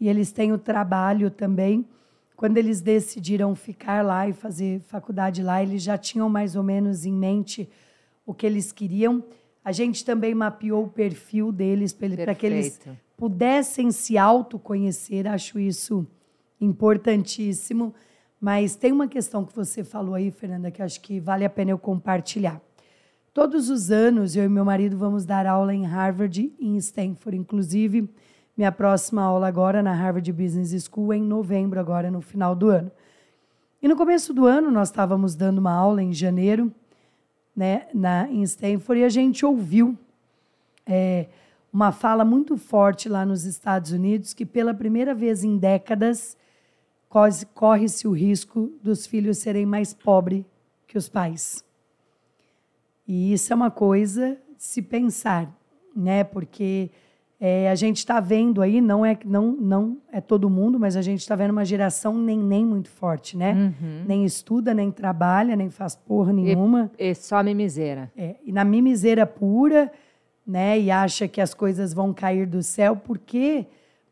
e 0.00 0.08
eles 0.08 0.32
têm 0.32 0.52
o 0.52 0.58
trabalho 0.58 1.30
também. 1.30 1.86
Quando 2.34 2.56
eles 2.56 2.80
decidiram 2.80 3.54
ficar 3.54 4.02
lá 4.02 4.26
e 4.26 4.32
fazer 4.32 4.80
faculdade 4.80 5.42
lá, 5.42 5.62
eles 5.62 5.82
já 5.82 5.98
tinham 5.98 6.30
mais 6.30 6.56
ou 6.56 6.62
menos 6.62 7.04
em 7.04 7.12
mente 7.12 7.68
o 8.24 8.32
que 8.32 8.46
eles 8.46 8.72
queriam. 8.72 9.22
A 9.62 9.72
gente 9.72 10.02
também 10.02 10.34
mapeou 10.34 10.84
o 10.84 10.88
perfil 10.88 11.52
deles 11.52 11.92
para 11.92 12.34
que 12.34 12.46
eles 12.46 12.80
pudessem 13.16 13.90
se 13.90 14.16
autoconhecer. 14.16 15.26
Acho 15.26 15.58
isso 15.58 16.06
importantíssimo. 16.60 17.94
Mas 18.40 18.76
tem 18.76 18.92
uma 18.92 19.08
questão 19.08 19.44
que 19.44 19.54
você 19.54 19.82
falou 19.82 20.14
aí, 20.14 20.30
Fernanda, 20.30 20.70
que 20.70 20.82
acho 20.82 21.00
que 21.00 21.18
vale 21.18 21.44
a 21.44 21.50
pena 21.50 21.70
eu 21.70 21.78
compartilhar. 21.78 22.60
Todos 23.32 23.68
os 23.68 23.90
anos, 23.90 24.34
eu 24.34 24.44
e 24.44 24.48
meu 24.48 24.64
marido 24.64 24.96
vamos 24.96 25.24
dar 25.24 25.46
aula 25.46 25.74
em 25.74 25.84
Harvard 25.84 26.52
e 26.58 26.66
em 26.66 26.76
Stanford. 26.76 27.36
Inclusive, 27.38 28.08
minha 28.56 28.72
próxima 28.72 29.22
aula 29.22 29.46
agora 29.46 29.82
na 29.82 29.92
Harvard 29.92 30.32
Business 30.32 30.84
School 30.84 31.12
é 31.12 31.16
em 31.16 31.22
novembro, 31.22 31.78
agora 31.78 32.10
no 32.10 32.22
final 32.22 32.54
do 32.54 32.68
ano. 32.68 32.90
E 33.82 33.86
no 33.86 33.94
começo 33.94 34.32
do 34.32 34.46
ano, 34.46 34.70
nós 34.70 34.88
estávamos 34.88 35.34
dando 35.34 35.58
uma 35.58 35.72
aula 35.72 36.02
em 36.02 36.12
janeiro, 36.12 36.72
né, 37.54 37.86
na, 37.92 38.26
em 38.28 38.42
Stanford, 38.42 39.02
e 39.02 39.04
a 39.04 39.08
gente 39.10 39.44
ouviu 39.44 39.96
é, 40.86 41.26
uma 41.70 41.92
fala 41.92 42.24
muito 42.24 42.56
forte 42.56 43.08
lá 43.08 43.26
nos 43.26 43.44
Estados 43.44 43.92
Unidos 43.92 44.32
que, 44.32 44.46
pela 44.46 44.72
primeira 44.72 45.14
vez 45.14 45.44
em 45.44 45.58
décadas, 45.58 46.36
corre-se 47.54 48.06
o 48.06 48.12
risco 48.12 48.72
dos 48.82 49.06
filhos 49.06 49.38
serem 49.38 49.64
mais 49.64 49.94
pobres 49.94 50.44
que 50.86 50.98
os 50.98 51.08
pais. 51.08 51.64
E 53.06 53.32
isso 53.32 53.52
é 53.52 53.56
uma 53.56 53.70
coisa 53.70 54.36
de 54.56 54.62
se 54.62 54.82
pensar, 54.82 55.54
né? 55.94 56.24
Porque 56.24 56.90
é, 57.38 57.70
a 57.70 57.74
gente 57.74 57.98
está 57.98 58.18
vendo 58.18 58.62
aí, 58.62 58.80
não 58.80 59.04
é, 59.04 59.16
não, 59.24 59.52
não 59.52 59.98
é 60.10 60.20
todo 60.20 60.50
mundo, 60.50 60.80
mas 60.80 60.96
a 60.96 61.02
gente 61.02 61.20
está 61.20 61.36
vendo 61.36 61.50
uma 61.50 61.64
geração 61.64 62.16
nem, 62.18 62.38
nem 62.38 62.64
muito 62.64 62.88
forte, 62.88 63.36
né? 63.36 63.52
Uhum. 63.52 64.04
Nem 64.06 64.24
estuda, 64.24 64.72
nem 64.72 64.90
trabalha, 64.90 65.54
nem 65.54 65.70
faz 65.70 65.94
porra 65.94 66.32
nenhuma. 66.32 66.90
E, 66.98 67.10
e 67.10 67.14
só 67.14 67.42
mimiseira. 67.42 68.10
É, 68.16 68.36
e 68.44 68.50
na 68.50 68.64
mimiseira 68.64 69.26
pura, 69.26 69.92
né? 70.46 70.78
E 70.78 70.90
acha 70.90 71.28
que 71.28 71.40
as 71.40 71.54
coisas 71.54 71.92
vão 71.92 72.12
cair 72.12 72.46
do 72.46 72.62
céu, 72.62 72.96
porque 72.96 73.66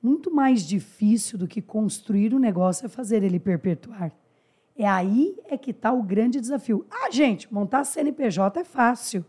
muito 0.04 0.30
mais 0.30 0.66
difícil 0.66 1.38
do 1.38 1.48
que 1.48 1.62
construir 1.62 2.34
um 2.34 2.38
negócio 2.38 2.84
é 2.84 2.88
fazer 2.88 3.22
ele 3.22 3.40
perpetuar. 3.40 4.12
É 4.76 4.86
aí 4.86 5.36
é 5.48 5.56
que 5.56 5.70
está 5.70 5.92
o 5.92 6.02
grande 6.02 6.40
desafio. 6.40 6.84
Ah, 6.90 7.10
gente, 7.10 7.52
montar 7.52 7.84
CNPJ 7.84 8.60
é 8.60 8.64
fácil. 8.64 9.24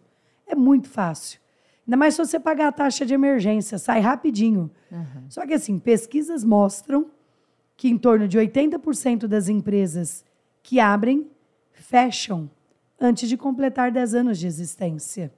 É 0.46 0.54
muito 0.54 0.90
fácil. 0.90 1.40
Ainda 1.88 1.96
mais 1.96 2.16
se 2.16 2.26
você 2.26 2.40
pagar 2.40 2.68
a 2.68 2.72
taxa 2.72 3.06
de 3.06 3.14
emergência, 3.14 3.78
sai 3.78 4.02
rapidinho. 4.02 4.70
Uhum. 4.92 5.30
Só 5.30 5.46
que, 5.46 5.54
assim, 5.54 5.80
pesquisas 5.80 6.44
mostram 6.44 7.12
que 7.78 7.88
em 7.88 7.98
torno 7.98 8.28
de 8.28 8.38
80% 8.38 9.28
das 9.28 9.48
empresas 9.48 10.26
que 10.64 10.80
abrem 10.80 11.28
fecham 11.72 12.50
antes 13.00 13.30
de 13.30 13.38
completar 13.38 13.92
10 13.92 14.16
anos 14.16 14.40
de 14.40 14.48
existência. 14.48 15.32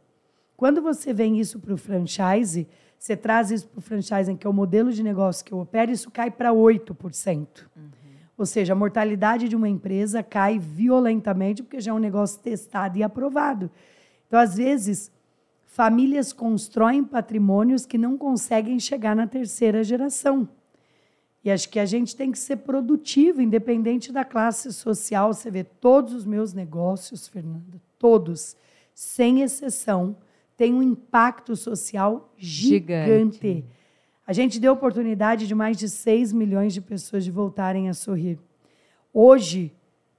Quando 0.55 0.81
você 0.81 1.13
vem 1.13 1.39
isso 1.39 1.59
para 1.59 1.73
o 1.73 1.77
franchise, 1.77 2.67
você 2.97 3.15
traz 3.15 3.51
isso 3.51 3.67
para 3.67 3.79
o 3.79 3.81
franchising, 3.81 4.35
que 4.35 4.47
é 4.47 4.49
o 4.49 4.53
modelo 4.53 4.91
de 4.91 5.03
negócio 5.03 5.45
que 5.45 5.53
eu 5.53 5.59
opero, 5.59 5.91
isso 5.91 6.09
cai 6.09 6.31
para 6.31 6.51
8%. 6.51 7.47
Uhum. 7.75 7.89
Ou 8.37 8.45
seja, 8.45 8.73
a 8.73 8.75
mortalidade 8.75 9.47
de 9.47 9.55
uma 9.55 9.69
empresa 9.69 10.21
cai 10.21 10.59
violentamente, 10.59 11.63
porque 11.63 11.79
já 11.79 11.91
é 11.91 11.93
um 11.93 11.99
negócio 11.99 12.39
testado 12.39 12.97
e 12.97 13.03
aprovado. 13.03 13.71
Então, 14.27 14.39
às 14.39 14.55
vezes, 14.55 15.11
famílias 15.65 16.33
constroem 16.33 17.03
patrimônios 17.03 17.85
que 17.85 17.97
não 17.97 18.17
conseguem 18.17 18.79
chegar 18.79 19.15
na 19.15 19.25
terceira 19.25 19.83
geração. 19.83 20.47
E 21.43 21.51
acho 21.51 21.69
que 21.69 21.79
a 21.79 21.85
gente 21.85 22.15
tem 22.15 22.31
que 22.31 22.37
ser 22.37 22.57
produtivo, 22.57 23.41
independente 23.41 24.11
da 24.11 24.25
classe 24.25 24.73
social. 24.73 25.33
Você 25.33 25.49
vê 25.49 25.63
todos 25.63 26.13
os 26.13 26.25
meus 26.25 26.53
negócios, 26.53 27.27
Fernanda, 27.27 27.81
todos, 27.97 28.57
sem 28.93 29.41
exceção, 29.41 30.15
têm 30.57 30.73
um 30.73 30.81
impacto 30.81 31.55
social 31.55 32.33
gigante. 32.35 33.35
gigante. 33.35 33.65
A 34.25 34.33
gente 34.33 34.59
deu 34.59 34.73
oportunidade 34.73 35.47
de 35.47 35.55
mais 35.55 35.77
de 35.77 35.87
6 35.87 36.33
milhões 36.33 36.73
de 36.73 36.81
pessoas 36.81 37.23
de 37.23 37.31
voltarem 37.31 37.87
a 37.87 37.93
sorrir. 37.93 38.39
Hoje, 39.13 39.71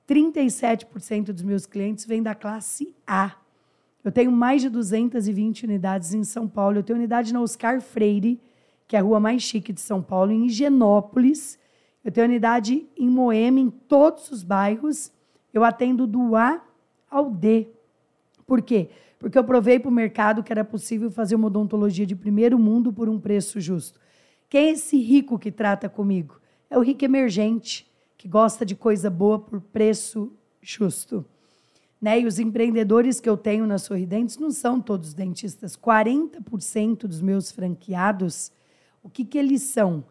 37% 0.09 1.33
dos 1.33 1.43
meus 1.43 1.67
clientes 1.67 2.07
vêm 2.07 2.23
da 2.23 2.35
classe 2.35 2.95
A. 3.07 3.37
Eu 4.03 4.11
tenho 4.11 4.33
mais 4.33 4.63
de 4.63 4.71
220 4.71 5.65
unidades 5.65 6.15
em 6.15 6.25
São 6.25 6.49
Paulo. 6.49 6.79
Eu 6.79 6.83
tenho 6.83 6.99
unidade 6.99 7.35
na 7.35 7.43
Oscar 7.43 7.83
Freire, 7.83 8.41
que 8.87 8.97
é 8.97 9.01
a 9.01 9.03
rua 9.03 9.21
mais 9.21 9.43
chique 9.43 9.73
de 9.73 9.81
São 9.83 10.01
Paulo, 10.01 10.33
em 10.33 10.47
Higienópolis. 10.47 11.59
Eu 12.03 12.11
tenho 12.11 12.27
unidade 12.27 12.87
em 12.97 13.11
Moema, 13.11 13.61
em 13.61 13.69
todos 13.69 14.31
os 14.31 14.43
bairros. 14.43 15.13
Eu 15.53 15.65
atendo 15.65 16.07
do 16.07 16.35
A 16.35 16.63
ao 17.11 17.31
D. 17.31 17.69
Por 18.47 18.63
quê? 18.63 18.89
Porque 18.89 19.08
eu 19.21 19.45
provei 19.45 19.79
para 19.79 19.89
o 19.89 19.93
mercado 19.93 20.43
que 20.43 20.53
era 20.53 20.65
possível 20.65 21.11
fazer 21.11 21.35
uma 21.35 21.49
odontologia 21.49 22.07
de 22.07 22.15
primeiro 22.15 22.59
mundo 22.59 22.93
por 22.93 23.09
um 23.09 23.19
preço 23.19 23.61
justo. 23.61 23.99
Quem 24.49 24.69
é 24.69 24.71
esse 24.71 24.97
rico 24.99 25.39
que 25.39 25.51
trata 25.51 25.89
comigo? 25.89 26.41
É 26.71 26.79
o 26.79 26.83
rico 26.83 27.05
emergente, 27.05 27.91
que 28.17 28.29
gosta 28.29 28.65
de 28.65 28.75
coisa 28.75 29.11
boa 29.11 29.39
por 29.39 29.61
preço 29.61 30.33
justo. 30.61 31.25
Né? 32.01 32.21
E 32.21 32.27
os 32.27 32.39
empreendedores 32.39 33.21
que 33.21 33.29
eu 33.29 33.37
tenho 33.37 33.67
na 33.67 33.79
Sorridentes 33.79 34.39
não 34.39 34.51
são 34.51 34.81
todos 34.81 35.13
dentistas. 35.13 35.77
40% 35.77 37.07
dos 37.07 37.21
meus 37.21 37.51
franqueados, 37.51 38.53
o 39.03 39.11
que, 39.11 39.25
que 39.25 39.39
eles 39.39 39.63
são? 39.63 40.05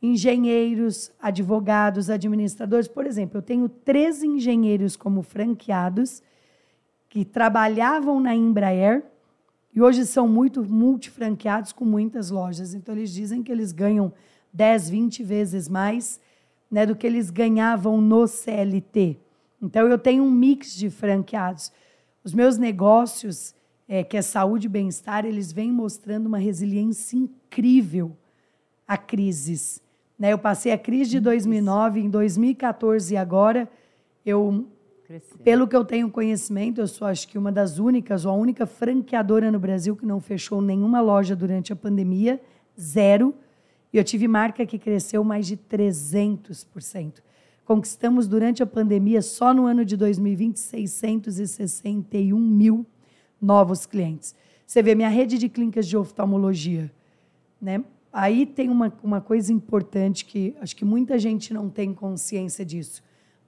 Engenheiros, 0.00 1.12
advogados, 1.20 2.08
administradores. 2.10 2.88
Por 2.88 3.06
exemplo, 3.06 3.38
eu 3.38 3.42
tenho 3.42 3.68
três 3.68 4.22
engenheiros 4.22 4.96
como 4.96 5.22
franqueados 5.22 6.22
que 7.12 7.26
trabalhavam 7.26 8.18
na 8.18 8.34
Embraer 8.34 9.04
e 9.74 9.82
hoje 9.82 10.06
são 10.06 10.26
muito 10.26 10.64
multifranqueados 10.64 11.70
com 11.70 11.84
muitas 11.84 12.30
lojas. 12.30 12.72
Então, 12.72 12.94
eles 12.94 13.12
dizem 13.12 13.42
que 13.42 13.52
eles 13.52 13.70
ganham 13.70 14.14
10, 14.50 14.88
20 14.88 15.22
vezes 15.22 15.68
mais 15.68 16.18
né, 16.70 16.86
do 16.86 16.96
que 16.96 17.06
eles 17.06 17.28
ganhavam 17.28 18.00
no 18.00 18.26
CLT. 18.26 19.18
Então, 19.60 19.88
eu 19.88 19.98
tenho 19.98 20.24
um 20.24 20.30
mix 20.30 20.74
de 20.74 20.88
franqueados. 20.88 21.70
Os 22.24 22.32
meus 22.32 22.56
negócios, 22.56 23.54
é, 23.86 24.02
que 24.02 24.16
é 24.16 24.22
saúde 24.22 24.64
e 24.64 24.70
bem-estar, 24.70 25.26
eles 25.26 25.52
vêm 25.52 25.70
mostrando 25.70 26.24
uma 26.28 26.38
resiliência 26.38 27.18
incrível 27.18 28.16
a 28.88 28.96
crises. 28.96 29.82
Né? 30.18 30.32
Eu 30.32 30.38
passei 30.38 30.72
a 30.72 30.78
crise 30.78 31.10
de 31.10 31.20
2009, 31.20 32.00
em 32.00 32.08
2014 32.08 33.12
e 33.12 33.18
agora, 33.18 33.68
eu, 34.24 34.66
pelo 35.42 35.66
que 35.68 35.76
eu 35.76 35.84
tenho 35.84 36.10
conhecimento, 36.10 36.80
eu 36.80 36.86
sou 36.86 37.06
acho 37.06 37.28
que 37.28 37.36
uma 37.36 37.52
das 37.52 37.78
únicas, 37.78 38.24
ou 38.24 38.32
a 38.32 38.34
única 38.34 38.66
franqueadora 38.66 39.50
no 39.50 39.58
Brasil 39.58 39.96
que 39.96 40.06
não 40.06 40.20
fechou 40.20 40.60
nenhuma 40.60 41.00
loja 41.00 41.36
durante 41.36 41.72
a 41.72 41.76
pandemia, 41.76 42.40
zero. 42.80 43.34
E 43.92 43.98
eu 43.98 44.04
tive 44.04 44.26
marca 44.26 44.64
que 44.64 44.78
cresceu 44.78 45.22
mais 45.22 45.46
de 45.46 45.56
300% 45.56 47.22
conquistamos 47.64 48.26
durante 48.26 48.62
a 48.62 48.66
pandemia, 48.66 49.22
só 49.22 49.54
no 49.54 49.66
ano 49.66 49.84
de 49.84 49.96
2020, 49.96 50.58
661 50.58 52.38
mil 52.38 52.84
novos 53.40 53.86
clientes. 53.86 54.34
Você 54.66 54.82
vê 54.82 54.94
minha 54.94 55.08
rede 55.08 55.38
de 55.38 55.48
clínicas 55.48 55.86
de 55.86 55.96
oftalmologia. 55.96 56.92
Né? 57.60 57.82
Aí 58.12 58.46
tem 58.46 58.68
uma, 58.68 58.92
uma 59.02 59.20
coisa 59.20 59.52
importante 59.52 60.24
que 60.24 60.54
acho 60.60 60.76
que 60.76 60.84
muita 60.84 61.18
gente 61.18 61.54
não 61.54 61.68
tem 61.68 61.94
consciência 61.94 62.64
disso. 62.64 63.02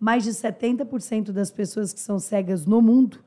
Mais 0.05 0.23
de 0.23 0.33
70% 0.33 1.33
das 1.33 1.51
pessoas 1.51 1.91
que 1.91 1.99
são 1.99 2.19
cegas 2.19 2.67
no 2.67 2.83
mundo 2.83 3.25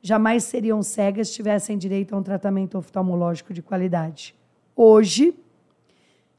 jamais 0.00 0.44
seriam 0.44 0.80
cegas 0.80 1.26
se 1.26 1.34
tivessem 1.34 1.76
direito 1.76 2.14
a 2.14 2.18
um 2.18 2.22
tratamento 2.22 2.78
oftalmológico 2.78 3.52
de 3.52 3.60
qualidade. 3.60 4.32
Hoje, 4.76 5.34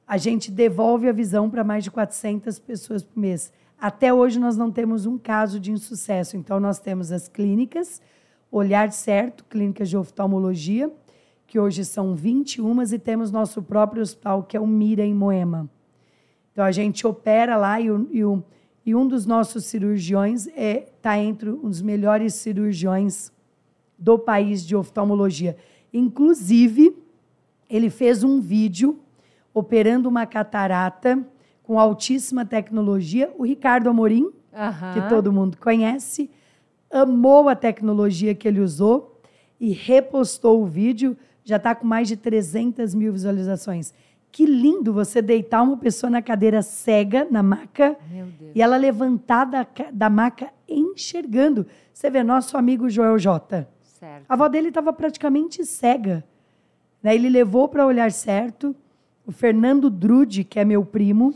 a 0.08 0.16
gente 0.16 0.50
devolve 0.50 1.10
a 1.10 1.12
visão 1.12 1.50
para 1.50 1.62
mais 1.62 1.84
de 1.84 1.92
400 1.92 2.58
pessoas 2.58 3.04
por 3.04 3.20
mês. 3.20 3.52
Até 3.78 4.14
hoje 4.14 4.40
nós 4.40 4.56
não 4.56 4.72
temos 4.72 5.06
um 5.06 5.18
caso 5.18 5.60
de 5.60 5.74
insucesso. 5.74 6.38
Então 6.38 6.58
nós 6.58 6.80
temos 6.80 7.12
as 7.12 7.28
clínicas, 7.28 8.02
Olhar 8.50 8.94
Certo, 8.94 9.44
clínicas 9.44 9.90
de 9.90 9.98
oftalmologia, 9.98 10.90
que 11.46 11.60
hoje 11.60 11.84
são 11.84 12.16
21 12.16 12.82
e 12.84 12.98
temos 12.98 13.30
nosso 13.30 13.62
próprio 13.62 14.02
hospital, 14.02 14.44
que 14.44 14.56
é 14.56 14.60
o 14.62 14.66
Mira 14.66 15.04
em 15.04 15.14
Moema. 15.14 15.70
Então 16.54 16.64
a 16.64 16.72
gente 16.72 17.06
opera 17.06 17.58
lá 17.58 17.82
e, 17.82 17.92
o, 17.92 18.08
e, 18.10 18.24
o, 18.24 18.42
e 18.86 18.96
um 18.96 19.08
dos 19.08 19.26
nossos 19.26 19.66
cirurgiões 19.66 20.48
está 20.48 20.62
é, 20.62 20.88
tá 21.02 21.18
entre 21.18 21.50
os 21.50 21.82
melhores 21.82 22.34
cirurgiões 22.36 23.32
do 23.98 24.18
país 24.18 24.66
de 24.66 24.76
oftalmologia. 24.76 25.56
Inclusive, 25.94 26.96
ele 27.70 27.90
fez 27.90 28.24
um 28.24 28.42
vídeo 28.42 29.00
operando 29.54 30.10
uma 30.10 30.26
catarata 30.26 31.24
com 31.64 31.80
altíssima 31.80 32.46
tecnologia. 32.46 33.32
O 33.38 33.46
Ricardo 33.46 33.90
Amorim, 33.90 34.32
que 34.94 35.10
todo 35.10 35.32
mundo 35.32 35.58
conhece, 35.58 36.30
amou 36.90 37.48
a 37.48 37.56
tecnologia 37.56 38.34
que 38.34 38.48
ele 38.48 38.60
usou 38.60 39.22
e 39.60 39.72
repostou 39.72 40.62
o 40.62 40.66
vídeo. 40.66 41.16
Já 41.44 41.58
está 41.58 41.76
com 41.76 41.86
mais 41.86 42.08
de 42.08 42.18
300 42.18 42.96
mil 42.96 43.14
visualizações. 43.14 43.94
Que 44.32 44.46
lindo 44.46 44.94
você 44.94 45.22
deitar 45.22 45.62
uma 45.62 45.78
pessoa 45.78 46.10
na 46.10 46.22
cadeira 46.22 46.62
cega, 46.62 47.28
na 47.30 47.44
maca, 47.44 47.98
e 48.56 48.62
ela 48.62 48.78
levantar 48.78 49.46
da, 49.46 49.68
da 49.92 50.10
maca 50.10 50.50
enxergando. 50.68 51.68
Você 51.94 52.10
vê, 52.10 52.24
nosso 52.24 52.58
amigo 52.58 52.90
Joel 52.90 53.18
J. 53.20 53.68
Certo. 53.82 54.26
A 54.28 54.34
avó 54.34 54.48
dele 54.48 54.70
estava 54.70 54.94
praticamente 54.94 55.66
cega. 55.66 56.24
Né? 57.04 57.14
Ele 57.14 57.30
levou 57.30 57.68
para 57.68 57.86
olhar 57.86 58.12
certo. 58.12 58.76
O 59.26 59.32
Fernando 59.32 59.90
Drude, 59.90 60.44
que 60.44 60.60
é 60.60 60.66
meu 60.66 60.84
primo, 60.86 61.34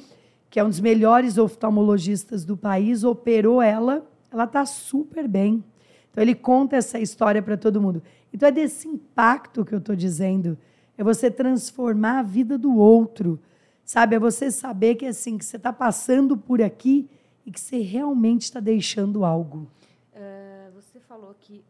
que 0.49 0.59
é 0.59 0.63
um 0.63 0.69
dos 0.69 0.79
melhores 0.79 1.37
oftalmologistas 1.37 2.45
do 2.45 2.55
país, 2.55 3.03
operou 3.03 3.61
ela, 3.61 4.05
ela 4.31 4.45
está 4.45 4.65
super 4.65 5.27
bem. 5.27 5.63
Então 6.11 6.23
ele 6.23 6.33
conta 6.33 6.77
essa 6.77 6.97
história 6.97 7.41
para 7.41 7.57
todo 7.57 7.81
mundo. 7.81 8.01
Então 8.33 8.47
é 8.47 8.51
desse 8.51 8.87
impacto 8.87 9.65
que 9.65 9.73
eu 9.73 9.79
estou 9.79 9.95
dizendo, 9.95 10.57
é 10.97 11.03
você 11.03 11.29
transformar 11.29 12.19
a 12.19 12.23
vida 12.23 12.57
do 12.57 12.75
outro, 12.75 13.39
sabe? 13.83 14.15
É 14.15 14.19
você 14.19 14.51
saber 14.51 14.95
que 14.95 15.05
assim 15.05 15.37
que 15.37 15.45
você 15.45 15.57
está 15.57 15.71
passando 15.73 16.37
por 16.37 16.61
aqui 16.61 17.09
e 17.45 17.51
que 17.51 17.59
você 17.59 17.79
realmente 17.79 18.43
está 18.43 18.59
deixando 18.59 19.23
algo. 19.23 19.67
Uh, 20.13 20.71
você 20.73 20.99
falou 20.99 21.35
que 21.39 21.63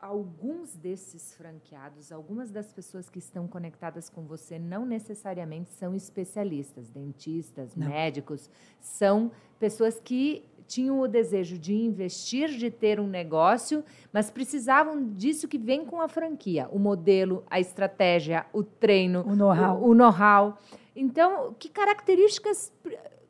alguns 0.00 0.74
desses 0.74 1.34
franqueados, 1.34 2.10
algumas 2.10 2.50
das 2.50 2.72
pessoas 2.72 3.10
que 3.10 3.18
estão 3.18 3.46
conectadas 3.46 4.08
com 4.08 4.22
você 4.22 4.58
não 4.58 4.86
necessariamente 4.86 5.70
são 5.72 5.94
especialistas, 5.94 6.88
dentistas, 6.88 7.76
não. 7.76 7.88
médicos, 7.88 8.48
são 8.80 9.30
pessoas 9.58 10.00
que 10.00 10.44
tinham 10.70 11.00
o 11.00 11.08
desejo 11.08 11.58
de 11.58 11.74
investir, 11.74 12.48
de 12.50 12.70
ter 12.70 13.00
um 13.00 13.06
negócio, 13.08 13.84
mas 14.12 14.30
precisavam 14.30 15.12
disso 15.14 15.48
que 15.48 15.58
vem 15.58 15.84
com 15.84 16.00
a 16.00 16.06
franquia, 16.06 16.68
o 16.70 16.78
modelo, 16.78 17.42
a 17.50 17.58
estratégia, 17.58 18.46
o 18.52 18.62
treino, 18.62 19.24
o 19.26 19.34
know-how. 19.34 19.82
O, 19.82 19.88
o 19.88 19.94
know-how. 19.94 20.56
Então, 20.94 21.52
que 21.58 21.68
características 21.68 22.72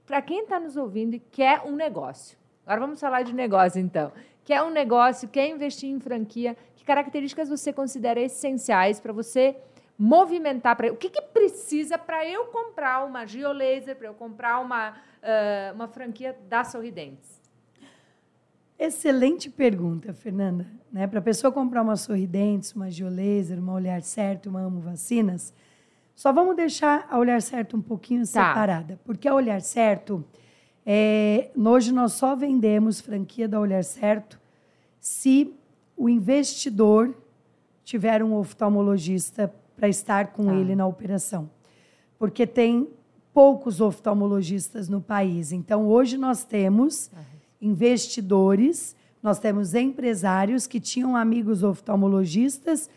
para 0.05 0.21
quem 0.21 0.41
está 0.43 0.61
nos 0.61 0.77
ouvindo 0.77 1.15
e 1.15 1.19
quer 1.19 1.63
um 1.65 1.75
negócio? 1.75 2.37
Agora 2.67 2.83
vamos 2.83 3.01
falar 3.01 3.23
de 3.23 3.35
negócio, 3.35 3.81
então 3.81 4.13
quer 4.45 4.63
um 4.63 4.71
negócio, 4.71 5.27
quer 5.27 5.49
investir 5.49 5.89
em 5.89 5.99
franquia, 5.99 6.55
que 6.77 6.85
características 6.85 7.49
você 7.49 7.73
considera 7.73 8.21
essenciais 8.21 9.01
para 9.01 9.15
você 9.15 9.57
movimentar 9.99 10.77
para 10.77 10.93
o 10.93 10.97
que, 10.97 11.09
que 11.09 11.23
precisa 11.23 11.97
para 11.97 12.27
eu 12.27 12.47
comprar 12.47 13.05
uma 13.05 13.25
Geolaser, 13.25 13.97
para 13.97 14.09
eu 14.09 14.15
comprar 14.15 14.59
uma, 14.61 14.95
uh, 15.23 15.75
uma 15.75 15.89
franquia 15.89 16.37
da 16.49 16.65
Sorridentes? 16.65 17.41
Excelente 18.79 19.51
pergunta, 19.51 20.13
Fernanda. 20.15 20.67
Né? 20.91 21.07
Para 21.07 21.19
a 21.19 21.23
pessoa 21.23 21.53
comprar 21.53 21.83
uma 21.83 21.97
Sorridentes, 21.97 22.73
uma 22.73 22.91
Geolaser, 22.91 23.59
uma 23.59 23.75
Olhar 23.75 24.01
Certo, 24.03 24.49
uma 24.49 24.61
Amo 24.61 24.81
Vacinas, 24.81 25.53
só 26.15 26.33
vamos 26.33 26.57
deixar 26.57 27.07
a 27.11 27.19
Olhar 27.19 27.41
Certo 27.43 27.77
um 27.77 27.83
pouquinho 27.83 28.23
tá. 28.23 28.49
separada, 28.49 28.99
porque 29.05 29.29
a 29.29 29.35
Olhar 29.35 29.61
Certo, 29.61 30.25
é, 30.85 31.51
hoje 31.55 31.93
nós 31.93 32.13
só 32.15 32.35
vendemos 32.35 33.01
franquia 33.01 33.47
da 33.47 33.61
Olhar 33.61 33.85
Certo 33.85 34.41
se 34.99 35.55
o 35.97 36.09
investidor 36.09 37.15
tiver 37.85 38.23
um 38.23 38.35
oftalmologista 38.35 39.53
para 39.77 39.89
estar 39.89 40.29
com 40.29 40.47
Tá. 40.47 40.55
ele 40.55 40.75
na 40.75 40.87
operação. 40.87 41.51
Porque 42.19 42.47
tem 42.47 42.89
poucos 43.33 43.81
oftalmologistas 43.81 44.89
no 44.89 45.01
país. 45.01 45.53
Então, 45.53 45.87
hoje 45.87 46.17
nós 46.19 46.45
temos 46.45 47.11
investidores, 47.61 48.97
nós 49.23 49.39
temos 49.39 49.75
empresários 49.75 50.67
que 50.67 50.81
tinham 50.81 51.17
amigos 51.17 51.63
oftalmologistas. 51.63 52.89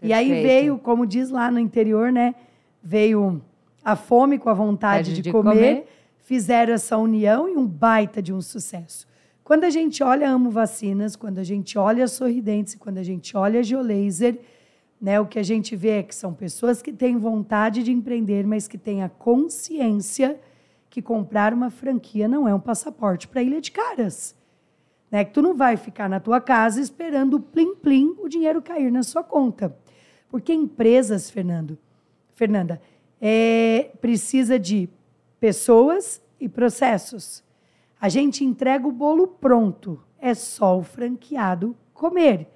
E 0.00 0.12
aí 0.12 0.28
Perfeito. 0.28 0.48
veio, 0.48 0.78
como 0.78 1.06
diz 1.06 1.30
lá 1.30 1.50
no 1.50 1.58
interior, 1.58 2.10
né? 2.10 2.34
Veio 2.82 3.40
a 3.84 3.96
fome 3.96 4.38
com 4.38 4.48
a 4.48 4.54
vontade 4.54 5.10
Vontade 5.10 5.14
de, 5.14 5.22
de 5.22 5.32
comer, 5.32 5.52
comer. 5.54 5.88
fizeram 6.18 6.72
essa 6.72 6.96
união 6.96 7.48
e 7.48 7.56
um 7.56 7.66
baita 7.66 8.22
de 8.22 8.32
um 8.32 8.40
sucesso. 8.40 9.06
Quando 9.44 9.64
a 9.64 9.70
gente 9.70 10.02
olha 10.02 10.30
Amo 10.30 10.50
Vacinas, 10.50 11.16
quando 11.16 11.38
a 11.38 11.44
gente 11.44 11.76
olha 11.76 12.06
Sorridentes, 12.06 12.76
quando 12.76 12.98
a 12.98 13.02
gente 13.02 13.36
olha 13.36 13.62
Geolaser, 13.62 14.38
né, 15.02 15.18
o 15.18 15.26
que 15.26 15.40
a 15.40 15.42
gente 15.42 15.74
vê 15.74 15.98
é 15.98 16.02
que 16.04 16.14
são 16.14 16.32
pessoas 16.32 16.80
que 16.80 16.92
têm 16.92 17.18
vontade 17.18 17.82
de 17.82 17.90
empreender, 17.90 18.46
mas 18.46 18.68
que 18.68 18.78
têm 18.78 19.02
a 19.02 19.08
consciência 19.08 20.38
que 20.88 21.02
comprar 21.02 21.52
uma 21.52 21.70
franquia 21.70 22.28
não 22.28 22.46
é 22.46 22.54
um 22.54 22.60
passaporte 22.60 23.26
para 23.26 23.42
Ilha 23.42 23.60
de 23.60 23.72
Caras. 23.72 24.36
Né? 25.10 25.24
Que 25.24 25.32
tu 25.32 25.42
não 25.42 25.56
vai 25.56 25.76
ficar 25.76 26.08
na 26.08 26.20
tua 26.20 26.40
casa 26.40 26.80
esperando 26.80 27.34
o 27.34 27.40
plim-plim 27.40 28.14
o 28.20 28.28
dinheiro 28.28 28.62
cair 28.62 28.92
na 28.92 29.02
sua 29.02 29.24
conta. 29.24 29.76
Porque 30.28 30.52
empresas, 30.52 31.28
Fernando, 31.28 31.76
Fernanda, 32.30 32.80
é, 33.20 33.90
precisa 34.00 34.56
de 34.56 34.88
pessoas 35.40 36.22
e 36.38 36.48
processos. 36.48 37.42
A 38.00 38.08
gente 38.08 38.44
entrega 38.44 38.86
o 38.86 38.92
bolo 38.92 39.26
pronto, 39.26 40.00
é 40.20 40.32
só 40.32 40.78
o 40.78 40.84
franqueado 40.84 41.76
comer. 41.92 42.48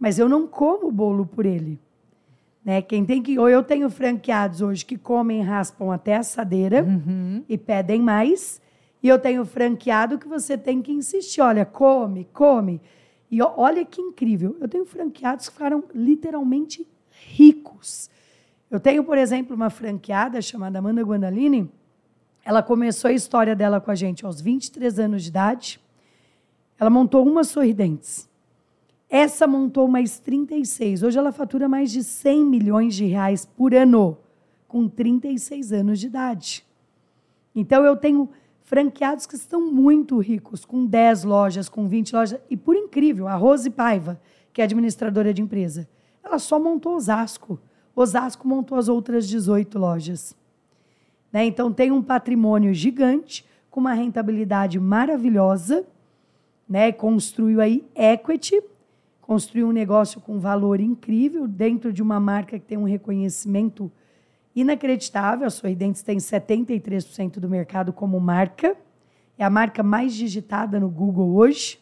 Mas 0.00 0.18
eu 0.18 0.28
não 0.28 0.48
como 0.48 0.88
o 0.88 0.92
bolo 0.92 1.24
por 1.24 1.46
ele. 1.46 1.78
Né? 2.64 2.80
Quem 2.80 3.04
tem 3.04 3.22
que. 3.22 3.38
Ou 3.38 3.48
eu 3.48 3.62
tenho 3.62 3.90
franqueados 3.90 4.60
hoje 4.60 4.84
que 4.84 4.96
comem 4.96 5.40
e 5.40 5.42
raspam 5.42 5.90
até 5.90 6.16
a 6.16 6.20
assadeira 6.20 6.84
e 7.48 7.58
pedem 7.58 8.00
mais. 8.00 8.60
E 9.02 9.08
eu 9.08 9.18
tenho 9.18 9.44
franqueado 9.44 10.18
que 10.18 10.28
você 10.28 10.56
tem 10.56 10.80
que 10.80 10.92
insistir. 10.92 11.40
Olha, 11.40 11.64
come, 11.64 12.28
come. 12.32 12.80
E 13.30 13.42
olha 13.42 13.84
que 13.84 14.00
incrível. 14.00 14.56
Eu 14.60 14.68
tenho 14.68 14.84
franqueados 14.84 15.48
que 15.48 15.54
ficaram 15.54 15.82
literalmente 15.92 16.86
ricos. 17.10 18.08
Eu 18.70 18.78
tenho, 18.78 19.02
por 19.02 19.18
exemplo, 19.18 19.56
uma 19.56 19.70
franqueada 19.70 20.40
chamada 20.40 20.78
Amanda 20.78 21.02
Guandalini. 21.02 21.70
Ela 22.44 22.62
começou 22.62 23.08
a 23.08 23.12
história 23.12 23.56
dela 23.56 23.80
com 23.80 23.90
a 23.90 23.94
gente 23.94 24.24
aos 24.24 24.40
23 24.40 24.98
anos 24.98 25.22
de 25.22 25.28
idade. 25.28 25.80
Ela 26.78 26.90
montou 26.90 27.26
uma 27.26 27.44
Sorridentes. 27.44 28.28
Essa 29.14 29.46
montou 29.46 29.86
mais 29.86 30.18
36. 30.18 31.02
Hoje 31.02 31.18
ela 31.18 31.32
fatura 31.32 31.68
mais 31.68 31.92
de 31.92 32.02
100 32.02 32.46
milhões 32.46 32.94
de 32.94 33.04
reais 33.04 33.44
por 33.44 33.74
ano, 33.74 34.16
com 34.66 34.88
36 34.88 35.70
anos 35.70 36.00
de 36.00 36.06
idade. 36.06 36.64
Então 37.54 37.84
eu 37.84 37.94
tenho 37.94 38.30
franqueados 38.62 39.26
que 39.26 39.34
estão 39.34 39.70
muito 39.70 40.18
ricos, 40.18 40.64
com 40.64 40.86
10 40.86 41.24
lojas, 41.24 41.68
com 41.68 41.86
20 41.86 42.10
lojas. 42.14 42.40
E 42.48 42.56
por 42.56 42.74
incrível, 42.74 43.28
a 43.28 43.34
Rose 43.34 43.68
Paiva, 43.68 44.18
que 44.50 44.62
é 44.62 44.64
administradora 44.64 45.34
de 45.34 45.42
empresa, 45.42 45.86
ela 46.24 46.38
só 46.38 46.58
montou 46.58 46.96
Osasco. 46.96 47.60
Osasco 47.94 48.48
montou 48.48 48.78
as 48.78 48.88
outras 48.88 49.28
18 49.28 49.78
lojas. 49.78 50.34
Né? 51.30 51.44
Então 51.44 51.70
tem 51.70 51.92
um 51.92 52.00
patrimônio 52.00 52.72
gigante, 52.72 53.44
com 53.70 53.78
uma 53.78 53.92
rentabilidade 53.92 54.80
maravilhosa, 54.80 55.84
né? 56.66 56.90
construiu 56.92 57.60
aí 57.60 57.84
equity, 57.94 58.71
construiu 59.32 59.66
um 59.66 59.72
negócio 59.72 60.20
com 60.20 60.38
valor 60.38 60.78
incrível 60.78 61.48
dentro 61.48 61.90
de 61.90 62.02
uma 62.02 62.20
marca 62.20 62.58
que 62.58 62.66
tem 62.66 62.76
um 62.76 62.84
reconhecimento 62.84 63.90
inacreditável. 64.54 65.46
A 65.46 65.50
Sorridentes 65.50 66.02
tem 66.02 66.18
73% 66.18 67.40
do 67.40 67.48
mercado 67.48 67.94
como 67.94 68.20
marca. 68.20 68.76
É 69.38 69.42
a 69.42 69.48
marca 69.48 69.82
mais 69.82 70.12
digitada 70.12 70.78
no 70.78 70.90
Google 70.90 71.34
hoje. 71.34 71.80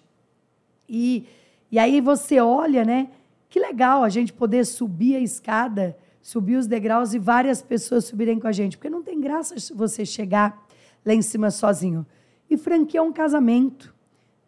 E, 0.89 1.27
e 1.73 1.79
aí 1.81 2.01
você 2.01 2.39
olha, 2.39 2.85
né? 2.85 3.09
Que 3.49 3.59
legal 3.59 4.05
a 4.05 4.09
gente 4.09 4.33
poder 4.33 4.65
subir 4.65 5.17
a 5.17 5.21
escada, 5.21 5.99
subir 6.23 6.55
os 6.55 6.69
degraus 6.69 7.15
e 7.15 7.19
várias 7.19 7.61
pessoas 7.61 8.05
subirem 8.05 8.39
com 8.39 8.47
a 8.47 8.53
gente. 8.53 8.77
Porque 8.79 8.89
não 8.89 9.03
tem 9.03 9.21
graça 9.21 9.57
você 9.75 10.07
chegar 10.07 10.65
lá 11.05 11.13
em 11.13 11.23
cima 11.23 11.51
sozinho. 11.51 12.07
E 12.49 12.57
franquia 12.57 13.01
é 13.01 13.03
um 13.03 13.13
casamento. 13.13 13.93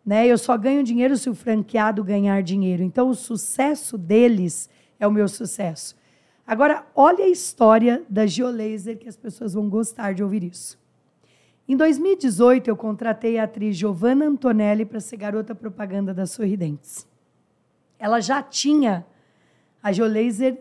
Né? 0.05 0.27
Eu 0.27 0.37
só 0.37 0.57
ganho 0.57 0.83
dinheiro 0.83 1.17
se 1.17 1.31
o 1.31 1.35
franqueado 1.35 2.03
ganhar 2.03 2.43
dinheiro. 2.43 2.83
Então, 2.83 3.09
o 3.09 3.15
sucesso 3.15 3.97
deles 3.97 4.69
é 4.99 5.07
o 5.07 5.13
meu 5.13 5.29
sucesso. 5.29 5.97
Agora, 6.47 6.85
olha 6.95 7.25
a 7.25 7.29
história 7.29 8.03
da 8.09 8.27
Geolaser, 8.27 8.99
que 8.99 9.09
as 9.09 9.17
pessoas 9.17 9.55
vão 9.55 9.69
gostar 9.69 10.13
de 10.13 10.23
ouvir 10.23 10.43
isso. 10.43 10.79
Em 11.69 11.77
2018, 11.77 12.69
eu 12.69 12.77
contratei 12.77 13.39
a 13.39 13.45
atriz 13.45 13.77
Giovanna 13.77 14.27
Antonelli 14.27 14.85
para 14.85 15.01
ser 15.01 15.17
garota 15.17 15.55
propaganda 15.55 16.13
da 16.13 16.27
Sorridentes. 16.27 17.07
Ela 17.99 18.21
já 18.21 18.43
tinha 18.43 19.07
a 19.83 19.91
Geolaser 19.91 20.59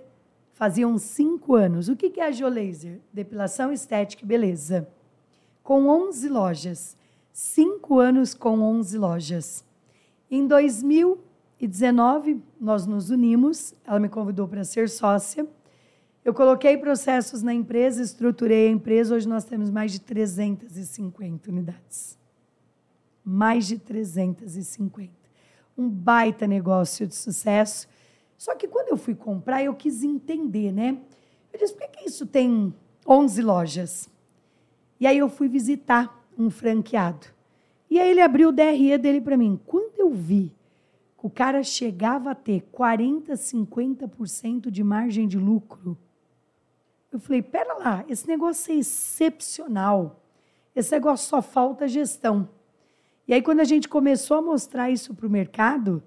fazia 0.54 0.88
uns 0.88 1.04
cinco 1.04 1.56
anos. 1.56 1.90
O 1.90 1.96
que 1.96 2.10
que 2.10 2.20
é 2.20 2.26
a 2.26 2.32
Geolaser? 2.32 3.00
Depilação 3.14 3.72
estética 3.72 4.24
e 4.24 4.28
beleza. 4.28 4.88
Com 5.64 5.88
11 5.88 6.28
lojas. 6.30 6.98
Cinco 7.34 8.00
anos 8.00 8.34
com 8.34 8.60
11 8.60 8.98
lojas. 8.98 9.64
Em 10.30 10.46
2019, 10.46 12.42
nós 12.60 12.86
nos 12.86 13.10
unimos. 13.10 13.74
Ela 13.86 14.00
me 14.00 14.10
convidou 14.10 14.48
para 14.48 14.66
ser 14.66 14.90
sócia. 14.90 15.48
Eu 16.26 16.34
coloquei 16.34 16.78
processos 16.78 17.42
na 17.42 17.54
empresa, 17.54 18.02
estruturei 18.02 18.68
a 18.68 18.72
empresa. 18.72 19.16
Hoje 19.16 19.28
nós 19.28 19.46
temos 19.46 19.72
mais 19.72 19.94
de 19.94 20.02
350 20.02 21.50
unidades. 21.50 22.18
Mais 23.24 23.66
de 23.66 23.80
350. 23.80 25.12
Um 25.78 25.90
baita 25.90 26.46
negócio 26.46 27.08
de 27.08 27.16
sucesso. 27.16 27.88
Só 28.38 28.56
que 28.56 28.68
quando 28.68 28.90
eu 28.90 28.98
fui 28.98 29.16
comprar, 29.16 29.64
eu 29.64 29.74
quis 29.74 30.04
entender, 30.04 30.72
né? 30.72 30.98
Eu 31.54 31.60
disse, 31.60 31.74
por 31.74 31.82
que, 31.82 31.88
que 31.88 32.10
isso 32.10 32.26
tem 32.26 32.74
11 33.08 33.42
lojas? 33.42 34.10
E 35.00 35.08
aí 35.08 35.18
eu 35.18 35.30
fui 35.30 35.48
visitar 35.48 36.21
um 36.42 36.50
franqueado. 36.50 37.28
E 37.90 38.00
aí 38.00 38.10
ele 38.10 38.22
abriu 38.22 38.50
o 38.50 38.52
DRE 38.52 38.98
dele 38.98 39.22
para 39.22 39.38
mim. 39.38 39.60
Quando 39.66 40.00
eu 40.00 40.10
vi 40.10 40.52
que 41.18 41.26
o 41.28 41.30
cara 41.30 41.62
chegava 41.62 42.32
a 42.32 42.36
ter 42.36 42.62
40, 42.72 43.34
50% 43.34 44.72
de 44.72 44.84
margem 44.84 45.28
de 45.28 45.38
lucro, 45.38 45.98
eu 47.12 47.20
falei, 47.20 47.42
pera 47.42 47.74
lá, 47.78 48.06
esse 48.08 48.26
negócio 48.28 48.74
é 48.74 48.78
excepcional. 48.78 50.22
Esse 50.74 50.94
negócio 50.94 51.28
só 51.28 51.42
falta 51.42 51.88
gestão. 51.88 52.48
E 53.28 53.34
aí, 53.34 53.42
quando 53.42 53.60
a 53.60 53.66
gente 53.66 53.90
começou 53.90 54.38
a 54.38 54.42
mostrar 54.42 54.90
isso 54.90 55.14
para 55.14 55.28
o 55.28 55.30
mercado, 55.30 56.02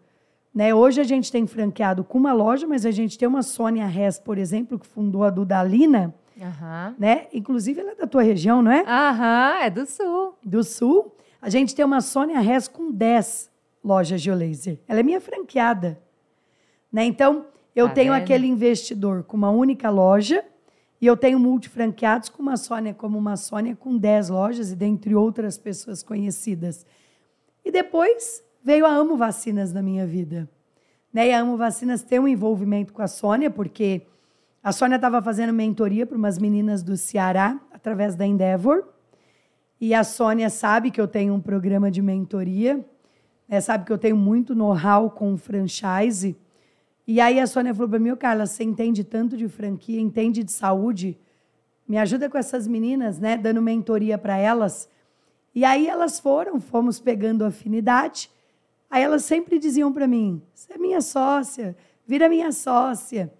né, 0.54 0.74
hoje 0.74 1.00
a 1.00 1.04
gente 1.04 1.30
tem 1.30 1.46
franqueado 1.46 2.02
com 2.02 2.16
uma 2.16 2.32
loja, 2.32 2.66
mas 2.66 2.86
a 2.86 2.90
gente 2.90 3.18
tem 3.18 3.28
uma 3.28 3.42
Sônia 3.42 3.86
Hess, 3.86 4.18
por 4.18 4.38
exemplo, 4.38 4.78
que 4.78 4.86
fundou 4.86 5.24
a 5.24 5.30
Dudalina, 5.30 6.14
Aham. 6.40 6.94
né? 6.98 7.26
Inclusive, 7.32 7.80
ela 7.80 7.92
é 7.92 7.94
da 7.94 8.06
tua 8.06 8.22
região, 8.22 8.60
não 8.62 8.70
é? 8.72 8.84
Aham, 8.86 9.58
é 9.62 9.70
do 9.70 9.86
sul. 9.86 10.34
Do 10.44 10.62
Sul. 10.64 11.14
A 11.40 11.48
gente 11.50 11.74
tem 11.74 11.84
uma 11.84 12.00
Sônia 12.00 12.40
Hess 12.42 12.68
com 12.68 12.90
10 12.90 13.50
lojas 13.82 14.20
Geolaser. 14.20 14.78
Ela 14.88 15.00
é 15.00 15.02
minha 15.02 15.20
franqueada. 15.20 16.00
Né? 16.92 17.04
Então, 17.04 17.46
eu 17.76 17.88
Tá 17.88 17.94
tenho 17.94 18.12
vendo? 18.12 18.22
aquele 18.22 18.46
investidor 18.46 19.22
com 19.24 19.36
uma 19.36 19.50
única 19.50 19.90
loja 19.90 20.44
e 21.00 21.06
eu 21.06 21.16
tenho 21.16 21.38
multifranqueados 21.38 22.28
com 22.30 22.40
uma 22.40 22.56
Sônia 22.56 22.94
como 22.94 23.18
uma 23.18 23.36
Sônia 23.36 23.76
com 23.76 23.96
10 23.98 24.30
lojas 24.30 24.72
e 24.72 24.76
dentre 24.76 25.14
outras 25.14 25.58
pessoas 25.58 26.02
conhecidas. 26.02 26.86
E 27.64 27.70
depois 27.70 28.42
veio 28.62 28.86
a 28.86 28.90
Amo 28.94 29.16
Vacinas 29.16 29.72
na 29.72 29.82
minha 29.82 30.06
vida. 30.06 30.48
Né? 31.12 31.28
E 31.28 31.32
a 31.32 31.40
Amo 31.40 31.56
Vacinas 31.56 32.02
tem 32.02 32.18
um 32.18 32.26
envolvimento 32.28 32.92
com 32.92 33.02
a 33.02 33.06
Sônia, 33.08 33.50
porque 33.50 34.02
a 34.64 34.72
Sônia 34.72 34.96
estava 34.96 35.20
fazendo 35.20 35.52
mentoria 35.52 36.06
para 36.06 36.16
umas 36.16 36.38
meninas 36.38 36.82
do 36.82 36.96
Ceará, 36.96 37.60
através 37.70 38.16
da 38.16 38.24
Endeavor. 38.24 38.82
E 39.78 39.92
a 39.92 40.02
Sônia 40.02 40.48
sabe 40.48 40.90
que 40.90 40.98
eu 40.98 41.06
tenho 41.06 41.34
um 41.34 41.40
programa 41.40 41.90
de 41.90 42.00
mentoria, 42.00 42.82
né? 43.46 43.60
sabe 43.60 43.84
que 43.84 43.92
eu 43.92 43.98
tenho 43.98 44.16
muito 44.16 44.54
know-how 44.54 45.10
com 45.10 45.36
franchise. 45.36 46.34
E 47.06 47.20
aí 47.20 47.38
a 47.38 47.46
Sônia 47.46 47.74
falou 47.74 47.90
para 47.90 47.98
mim, 47.98 48.12
"Ô, 48.12 48.16
Carla, 48.16 48.46
você 48.46 48.64
entende 48.64 49.04
tanto 49.04 49.36
de 49.36 49.46
franquia, 49.48 50.00
entende 50.00 50.42
de 50.42 50.50
saúde, 50.50 51.18
me 51.86 51.98
ajuda 51.98 52.30
com 52.30 52.38
essas 52.38 52.66
meninas, 52.66 53.18
né? 53.18 53.36
Dando 53.36 53.60
mentoria 53.60 54.16
para 54.16 54.38
elas. 54.38 54.88
E 55.54 55.62
aí 55.62 55.86
elas 55.86 56.18
foram, 56.18 56.58
fomos 56.58 56.98
pegando 56.98 57.44
afinidade. 57.44 58.30
Aí 58.88 59.02
elas 59.02 59.24
sempre 59.26 59.58
diziam 59.58 59.92
para 59.92 60.08
mim, 60.08 60.40
você 60.54 60.72
é 60.72 60.78
minha 60.78 61.02
sócia, 61.02 61.76
vira 62.06 62.30
minha 62.30 62.50
sócia. 62.50 63.30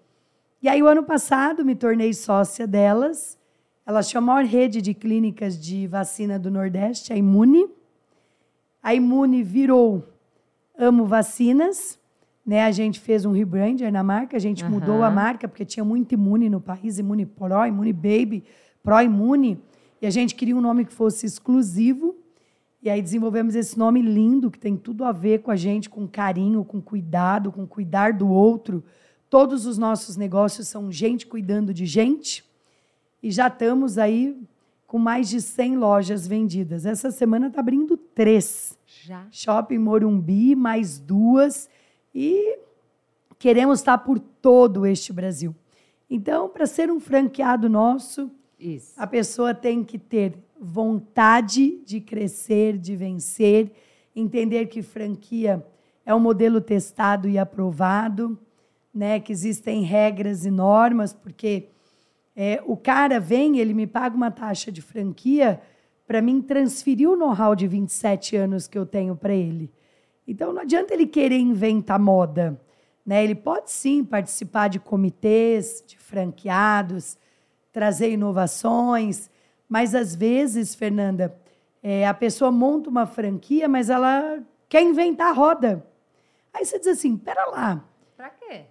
E 0.65 0.67
aí, 0.67 0.81
o 0.81 0.87
ano 0.87 1.03
passado, 1.03 1.63
me 1.63 1.75
tornei 1.75 2.11
sócia 2.11 2.65
delas. 2.65 3.37
Elas 3.85 4.09
tinham 4.09 4.23
a 4.23 4.25
maior 4.25 4.43
rede 4.43 4.81
de 4.81 4.95
clínicas 4.95 5.61
de 5.61 5.85
vacina 5.85 6.39
do 6.39 6.49
Nordeste, 6.49 7.13
a 7.13 7.15
Imune. 7.15 7.67
A 8.81 8.95
Imune 8.95 9.43
virou 9.43 10.03
Amo 10.75 11.05
Vacinas. 11.05 11.99
né? 12.43 12.63
A 12.63 12.71
gente 12.71 12.99
fez 12.99 13.25
um 13.25 13.31
rebrander 13.31 13.91
na 13.91 14.01
marca, 14.01 14.37
a 14.37 14.39
gente 14.39 14.63
Aham. 14.63 14.71
mudou 14.71 15.03
a 15.03 15.11
marca 15.11 15.47
porque 15.47 15.63
tinha 15.65 15.83
muito 15.83 16.15
Imune 16.15 16.49
no 16.49 16.59
país, 16.59 16.97
Imune 16.97 17.27
Pro, 17.27 17.67
Imune 17.67 17.93
Baby, 17.93 18.43
Pro 18.81 18.99
Imune, 18.99 19.61
e 20.01 20.07
a 20.07 20.09
gente 20.09 20.33
queria 20.33 20.57
um 20.57 20.61
nome 20.61 20.83
que 20.83 20.93
fosse 20.93 21.27
exclusivo. 21.27 22.15
E 22.81 22.89
aí 22.89 23.03
desenvolvemos 23.03 23.53
esse 23.53 23.77
nome 23.77 24.01
lindo 24.01 24.49
que 24.49 24.57
tem 24.57 24.75
tudo 24.75 25.03
a 25.03 25.11
ver 25.11 25.43
com 25.43 25.51
a 25.51 25.55
gente, 25.55 25.91
com 25.91 26.07
carinho, 26.07 26.65
com 26.65 26.81
cuidado, 26.81 27.51
com 27.51 27.67
cuidar 27.67 28.13
do 28.13 28.27
outro. 28.27 28.83
Todos 29.35 29.65
os 29.65 29.77
nossos 29.77 30.15
negócios 30.15 30.65
são 30.69 30.89
gente 30.89 31.27
cuidando 31.27 31.73
de 31.73 31.85
gente. 31.85 32.41
E 33.21 33.29
já 33.29 33.47
estamos 33.47 33.97
aí 33.97 34.33
com 34.87 34.97
mais 34.97 35.27
de 35.27 35.41
100 35.41 35.75
lojas 35.75 36.25
vendidas. 36.25 36.85
Essa 36.85 37.11
semana 37.11 37.47
está 37.47 37.59
abrindo 37.59 37.97
três. 37.97 38.79
Já. 38.85 39.27
Shopping 39.29 39.77
Morumbi, 39.77 40.55
mais 40.55 40.99
duas. 40.99 41.69
E 42.13 42.59
queremos 43.37 43.79
estar 43.79 43.97
por 43.97 44.19
todo 44.19 44.85
este 44.85 45.11
Brasil. 45.11 45.53
Então, 46.09 46.47
para 46.47 46.65
ser 46.65 46.89
um 46.89 47.01
franqueado 47.01 47.67
nosso, 47.67 48.31
Isso. 48.57 48.93
a 48.95 49.05
pessoa 49.05 49.53
tem 49.53 49.83
que 49.83 49.99
ter 49.99 50.37
vontade 50.57 51.81
de 51.85 51.99
crescer, 51.99 52.77
de 52.77 52.95
vencer, 52.95 53.69
entender 54.15 54.67
que 54.67 54.81
franquia 54.81 55.61
é 56.05 56.15
um 56.15 56.21
modelo 56.21 56.61
testado 56.61 57.27
e 57.27 57.37
aprovado, 57.37 58.39
né? 58.95 59.19
Que 59.19 59.33
existem 59.33 59.83
regras 59.83 60.45
e 60.45 60.49
normas, 60.49 61.11
porque 61.11 61.67
é, 62.33 62.63
o 62.65 62.77
cara 62.77 63.19
vem, 63.19 63.59
ele 63.59 63.73
me 63.73 63.85
paga 63.85 64.15
uma 64.15 64.31
taxa 64.31 64.71
de 64.71 64.81
franquia 64.81 65.61
para 66.07 66.21
mim 66.21 66.41
transferir 66.41 67.09
o 67.09 67.15
know-how 67.15 67.53
de 67.55 67.67
27 67.67 68.37
anos 68.37 68.67
que 68.67 68.77
eu 68.77 68.85
tenho 68.85 69.15
para 69.15 69.33
ele. 69.33 69.69
Então 70.25 70.53
não 70.53 70.61
adianta 70.61 70.93
ele 70.93 71.05
querer 71.05 71.37
inventar 71.37 71.99
moda, 71.99 72.59
né? 73.05 73.23
Ele 73.23 73.35
pode 73.35 73.69
sim 73.69 74.03
participar 74.03 74.69
de 74.69 74.79
comitês, 74.79 75.83
de 75.85 75.97
franqueados, 75.97 77.17
trazer 77.71 78.11
inovações, 78.11 79.29
mas 79.67 79.93
às 79.93 80.15
vezes, 80.15 80.73
Fernanda, 80.73 81.35
é, 81.83 82.07
a 82.07 82.13
pessoa 82.13 82.51
monta 82.51 82.89
uma 82.89 83.05
franquia, 83.05 83.67
mas 83.67 83.89
ela 83.89 84.39
quer 84.69 84.81
inventar 84.81 85.29
a 85.29 85.33
roda. 85.33 85.85
Aí 86.53 86.65
você 86.65 86.79
diz 86.79 86.87
assim: 86.87 87.17
pera 87.17 87.45
lá, 87.47 87.83
Pra 88.15 88.29
quê? 88.29 88.65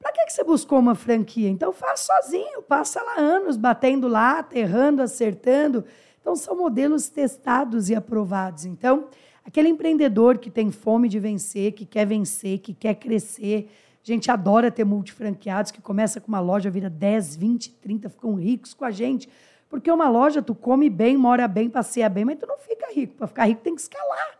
Para 0.00 0.12
que, 0.12 0.24
que 0.24 0.32
você 0.32 0.42
buscou 0.42 0.78
uma 0.78 0.94
franquia? 0.94 1.50
Então 1.50 1.72
faz 1.72 2.00
sozinho, 2.00 2.62
passa 2.62 3.02
lá 3.02 3.16
anos 3.16 3.58
batendo 3.58 4.08
lá, 4.08 4.46
errando, 4.50 5.02
acertando. 5.02 5.84
Então 6.20 6.34
são 6.34 6.56
modelos 6.56 7.10
testados 7.10 7.90
e 7.90 7.94
aprovados. 7.94 8.64
Então, 8.64 9.08
aquele 9.44 9.68
empreendedor 9.68 10.38
que 10.38 10.50
tem 10.50 10.70
fome 10.70 11.06
de 11.06 11.20
vencer, 11.20 11.72
que 11.72 11.84
quer 11.84 12.06
vencer, 12.06 12.60
que 12.60 12.72
quer 12.72 12.94
crescer. 12.94 13.70
A 14.02 14.06
gente 14.06 14.30
adora 14.30 14.70
ter 14.70 14.84
multifranqueados 14.84 15.70
que 15.70 15.82
começa 15.82 16.18
com 16.18 16.28
uma 16.28 16.40
loja, 16.40 16.70
vira 16.70 16.88
10, 16.88 17.36
20, 17.36 17.70
30, 17.72 18.08
ficam 18.08 18.34
ricos 18.36 18.72
com 18.72 18.86
a 18.86 18.90
gente. 18.90 19.28
Porque 19.68 19.90
uma 19.92 20.08
loja, 20.08 20.40
tu 20.40 20.54
come 20.54 20.88
bem, 20.88 21.14
mora 21.16 21.46
bem, 21.46 21.68
passeia 21.68 22.08
bem, 22.08 22.24
mas 22.24 22.38
tu 22.38 22.46
não 22.46 22.56
fica 22.58 22.90
rico. 22.90 23.16
Para 23.16 23.26
ficar 23.26 23.44
rico 23.44 23.60
tem 23.60 23.74
que 23.74 23.82
escalar. 23.82 24.38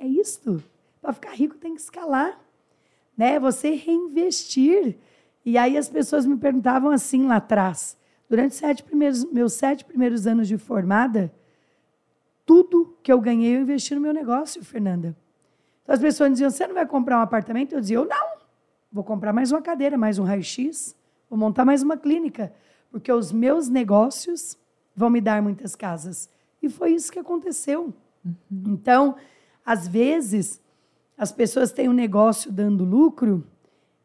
É 0.00 0.06
isto. 0.06 0.62
Para 1.00 1.12
ficar 1.12 1.30
rico 1.30 1.56
tem 1.56 1.76
que 1.76 1.80
escalar 1.80 2.42
né? 3.16 3.38
Você 3.38 3.74
reinvestir. 3.74 4.96
E 5.44 5.58
aí 5.58 5.76
as 5.76 5.88
pessoas 5.88 6.24
me 6.24 6.36
perguntavam 6.36 6.90
assim 6.90 7.26
lá 7.26 7.36
atrás. 7.36 7.96
Durante 8.28 8.52
os 8.52 8.56
sete 8.58 8.82
primeiros, 8.82 9.24
meus 9.30 9.52
sete 9.52 9.84
primeiros 9.84 10.26
anos 10.26 10.48
de 10.48 10.56
formada, 10.56 11.32
tudo 12.46 12.96
que 13.02 13.12
eu 13.12 13.20
ganhei 13.20 13.56
eu 13.56 13.60
investi 13.60 13.94
no 13.94 14.00
meu 14.00 14.12
negócio, 14.12 14.64
Fernanda. 14.64 15.16
Então 15.82 15.94
as 15.94 16.00
pessoas 16.00 16.30
diziam: 16.30 16.50
você 16.50 16.66
não 16.66 16.74
vai 16.74 16.86
comprar 16.86 17.18
um 17.18 17.22
apartamento? 17.22 17.74
Eu 17.74 17.80
dizia: 17.80 17.96
eu 17.96 18.06
não. 18.06 18.42
Vou 18.90 19.02
comprar 19.02 19.32
mais 19.32 19.50
uma 19.50 19.62
cadeira, 19.62 19.96
mais 19.96 20.18
um 20.18 20.24
raio-x, 20.24 20.94
vou 21.28 21.38
montar 21.38 21.64
mais 21.64 21.82
uma 21.82 21.96
clínica, 21.96 22.52
porque 22.90 23.10
os 23.10 23.32
meus 23.32 23.68
negócios 23.68 24.58
vão 24.94 25.08
me 25.08 25.20
dar 25.20 25.40
muitas 25.42 25.74
casas. 25.74 26.28
E 26.62 26.68
foi 26.68 26.92
isso 26.92 27.10
que 27.10 27.18
aconteceu. 27.18 27.92
Então, 28.50 29.16
às 29.64 29.88
vezes, 29.88 30.61
as 31.22 31.30
pessoas 31.30 31.70
têm 31.70 31.88
um 31.88 31.92
negócio 31.92 32.50
dando 32.50 32.84
lucro 32.84 33.46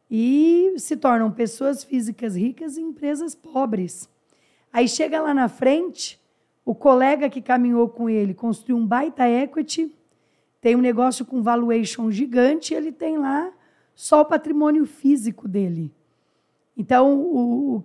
e 0.10 0.76
se 0.78 0.96
tornam 0.96 1.32
pessoas 1.32 1.84
físicas 1.84 2.36
ricas 2.36 2.78
e 2.78 2.82
empresas 2.82 3.34
pobres. 3.34 4.08
Aí 4.72 4.88
chega 4.88 5.20
lá 5.20 5.34
na 5.34 5.50
frente, 5.50 6.22
o 6.64 6.76
colega 6.76 7.28
que 7.28 7.42
caminhou 7.42 7.90
com 7.90 8.08
ele 8.08 8.36
construiu 8.36 8.78
um 8.78 8.86
baita 8.86 9.28
equity, 9.28 9.92
tem 10.62 10.76
um 10.76 10.80
negócio 10.80 11.26
com 11.26 11.42
valuation 11.42 12.12
gigante, 12.12 12.76
ele 12.76 12.92
tem 12.92 13.18
lá 13.18 13.52
só 13.96 14.22
o 14.22 14.26
patrimônio 14.26 14.86
físico 14.86 15.48
dele. 15.48 15.92
Então, 16.78 17.20
o- 17.20 17.78
o 17.78 17.84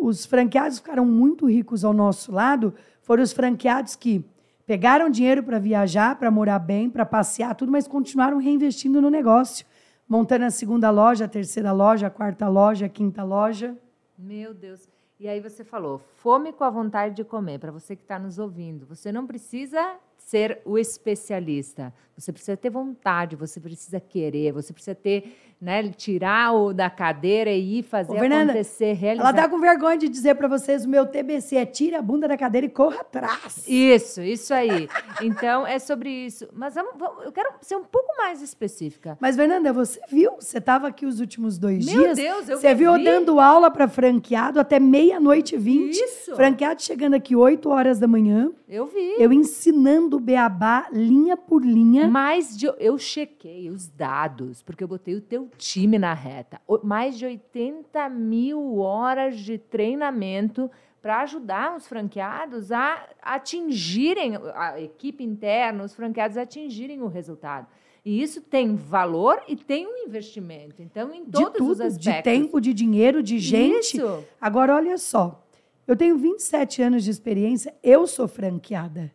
os 0.00 0.26
franqueados 0.26 0.78
ficaram 0.78 1.06
muito 1.06 1.46
ricos 1.48 1.84
ao 1.84 1.92
nosso 1.92 2.32
lado, 2.32 2.74
foram 3.00 3.22
os 3.22 3.32
franqueados 3.32 3.94
que 3.94 4.24
pegaram 4.72 5.10
dinheiro 5.10 5.42
para 5.42 5.58
viajar, 5.58 6.18
para 6.18 6.30
morar 6.30 6.58
bem, 6.58 6.88
para 6.88 7.04
passear, 7.04 7.54
tudo, 7.54 7.70
mas 7.70 7.86
continuaram 7.86 8.38
reinvestindo 8.38 9.02
no 9.02 9.10
negócio, 9.10 9.66
montando 10.08 10.46
a 10.46 10.50
segunda 10.50 10.88
loja, 10.88 11.26
a 11.26 11.28
terceira 11.28 11.72
loja, 11.72 12.06
a 12.06 12.10
quarta 12.10 12.48
loja, 12.48 12.86
a 12.86 12.88
quinta 12.88 13.22
loja. 13.22 13.76
Meu 14.16 14.54
Deus. 14.54 14.88
E 15.20 15.28
aí 15.28 15.40
você 15.40 15.62
falou, 15.62 15.98
fome 15.98 16.54
com 16.54 16.64
a 16.64 16.70
vontade 16.70 17.14
de 17.14 17.22
comer. 17.22 17.58
Para 17.58 17.70
você 17.70 17.94
que 17.94 18.00
está 18.00 18.18
nos 18.18 18.38
ouvindo, 18.38 18.86
você 18.86 19.12
não 19.12 19.26
precisa 19.26 19.96
ser 20.16 20.62
o 20.64 20.78
especialista. 20.78 21.92
Você 22.16 22.32
precisa 22.32 22.56
ter 22.56 22.70
vontade, 22.70 23.36
você 23.36 23.60
precisa 23.60 24.00
querer, 24.00 24.52
você 24.52 24.72
precisa 24.72 24.94
ter, 24.94 25.51
né, 25.62 25.88
tirar 25.90 26.52
o 26.52 26.72
da 26.74 26.90
cadeira 26.90 27.48
e 27.52 27.78
ir 27.78 27.82
fazer 27.84 28.12
Ô, 28.12 28.18
Fernanda, 28.18 28.50
acontecer, 28.52 28.94
realizar. 28.94 29.28
Ela 29.28 29.32
tá 29.32 29.48
com 29.48 29.60
vergonha 29.60 29.96
de 29.96 30.08
dizer 30.08 30.34
para 30.34 30.48
vocês, 30.48 30.84
o 30.84 30.88
meu 30.88 31.06
TBC 31.06 31.54
é 31.56 31.64
tira 31.64 32.00
a 32.00 32.02
bunda 32.02 32.26
da 32.26 32.36
cadeira 32.36 32.66
e 32.66 32.68
corra 32.68 33.00
atrás. 33.02 33.62
Isso, 33.68 34.20
isso 34.20 34.52
aí. 34.52 34.88
Então 35.22 35.64
é 35.64 35.78
sobre 35.78 36.10
isso. 36.10 36.48
Mas 36.52 36.74
vamos- 36.74 36.94
eu 37.24 37.30
quero 37.30 37.50
ser 37.60 37.76
um 37.76 37.84
pouco 37.84 38.12
mais 38.18 38.42
específica. 38.42 39.16
Mas, 39.20 39.36
Fernanda, 39.36 39.72
você 39.72 40.00
viu? 40.10 40.32
Você 40.40 40.58
estava 40.58 40.88
aqui 40.88 41.06
os 41.06 41.20
últimos 41.20 41.58
dois 41.58 41.86
Meu 41.86 42.02
dias. 42.02 42.16
Deus, 42.16 42.48
eu 42.48 42.58
Você 42.58 42.74
viu 42.74 42.90
eu 42.92 42.98
vi. 42.98 43.04
dando 43.04 43.38
aula 43.38 43.70
para 43.70 43.86
franqueado 43.86 44.58
até 44.58 44.80
meia-noite 44.80 45.54
e 45.54 45.58
vinte. 45.58 45.94
Isso. 45.96 46.34
Franqueado 46.34 46.82
chegando 46.82 47.14
aqui 47.14 47.36
8 47.36 47.68
horas 47.70 48.00
da 48.00 48.08
manhã. 48.08 48.50
Eu 48.68 48.86
vi. 48.86 49.14
Eu 49.18 49.32
ensinando 49.32 50.16
o 50.16 50.20
beabá 50.20 50.86
linha 50.90 51.36
por 51.36 51.64
linha. 51.64 52.08
Mais 52.08 52.56
de. 52.56 52.66
Eu 52.80 52.98
chequei 52.98 53.68
os 53.70 53.86
dados, 53.88 54.62
porque 54.62 54.82
eu 54.82 54.88
botei 54.88 55.14
o 55.14 55.20
teu 55.20 55.48
time 55.56 55.98
na 55.98 56.14
reta. 56.14 56.60
Mais 56.82 57.18
de 57.18 57.26
80 57.26 58.08
mil 58.08 58.78
horas 58.78 59.38
de 59.38 59.58
treinamento 59.58 60.70
para 61.00 61.20
ajudar 61.22 61.76
os 61.76 61.86
franqueados 61.88 62.70
a 62.70 63.08
atingirem, 63.20 64.36
a 64.54 64.80
equipe 64.80 65.24
interna, 65.24 65.82
os 65.82 65.94
franqueados 65.94 66.36
a 66.36 66.42
atingirem 66.42 67.02
o 67.02 67.08
resultado. 67.08 67.66
E 68.04 68.22
isso 68.22 68.40
tem 68.40 68.74
valor 68.74 69.42
e 69.46 69.56
tem 69.56 69.86
um 69.86 70.06
investimento. 70.06 70.82
Então, 70.82 71.12
em 71.12 71.24
de 71.24 71.30
todos 71.30 71.60
os 71.60 71.76
tudo, 71.76 71.82
aspectos. 71.82 72.04
de 72.04 72.22
tempo, 72.22 72.60
de 72.60 72.74
dinheiro, 72.74 73.22
de 73.22 73.38
gente. 73.38 73.96
Isso. 73.96 74.24
Agora, 74.40 74.74
olha 74.74 74.98
só. 74.98 75.44
Eu 75.86 75.96
tenho 75.96 76.16
27 76.16 76.82
anos 76.82 77.04
de 77.04 77.10
experiência, 77.10 77.74
eu 77.82 78.06
sou 78.06 78.28
franqueada. 78.28 79.12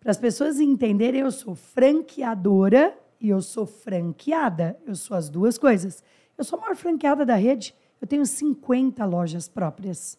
Para 0.00 0.10
as 0.10 0.18
pessoas 0.18 0.58
entenderem, 0.58 1.20
eu 1.20 1.30
sou 1.30 1.54
franqueadora 1.54 2.96
e 3.22 3.28
eu 3.28 3.40
sou 3.40 3.64
franqueada. 3.64 4.76
Eu 4.84 4.96
sou 4.96 5.16
as 5.16 5.30
duas 5.30 5.56
coisas. 5.56 6.02
Eu 6.36 6.42
sou 6.42 6.58
a 6.58 6.62
maior 6.62 6.76
franqueada 6.76 7.24
da 7.24 7.36
rede. 7.36 7.72
Eu 8.00 8.06
tenho 8.08 8.26
50 8.26 9.04
lojas 9.04 9.46
próprias. 9.46 10.18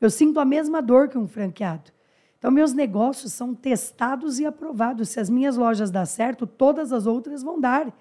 Eu 0.00 0.08
sinto 0.08 0.38
a 0.38 0.44
mesma 0.44 0.80
dor 0.80 1.08
que 1.08 1.18
um 1.18 1.26
franqueado. 1.26 1.90
Então, 2.38 2.52
meus 2.52 2.72
negócios 2.72 3.32
são 3.32 3.52
testados 3.52 4.38
e 4.38 4.46
aprovados. 4.46 5.08
Se 5.08 5.18
as 5.18 5.28
minhas 5.28 5.56
lojas 5.56 5.90
dão 5.90 6.06
certo, 6.06 6.46
todas 6.46 6.92
as 6.92 7.06
outras 7.06 7.42
vão 7.42 7.60
dar. 7.60 7.92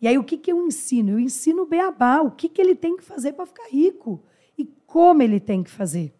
E 0.00 0.08
aí, 0.08 0.18
o 0.18 0.24
que, 0.24 0.36
que 0.36 0.50
eu 0.50 0.66
ensino? 0.66 1.12
Eu 1.12 1.20
ensino 1.20 1.62
o 1.62 1.66
beabá, 1.66 2.20
o 2.20 2.32
que, 2.32 2.48
que 2.48 2.60
ele 2.60 2.74
tem 2.74 2.96
que 2.96 3.04
fazer 3.04 3.34
para 3.34 3.46
ficar 3.46 3.68
rico 3.70 4.20
e 4.58 4.64
como 4.84 5.22
ele 5.22 5.38
tem 5.38 5.62
que 5.62 5.70
fazer. 5.70 6.12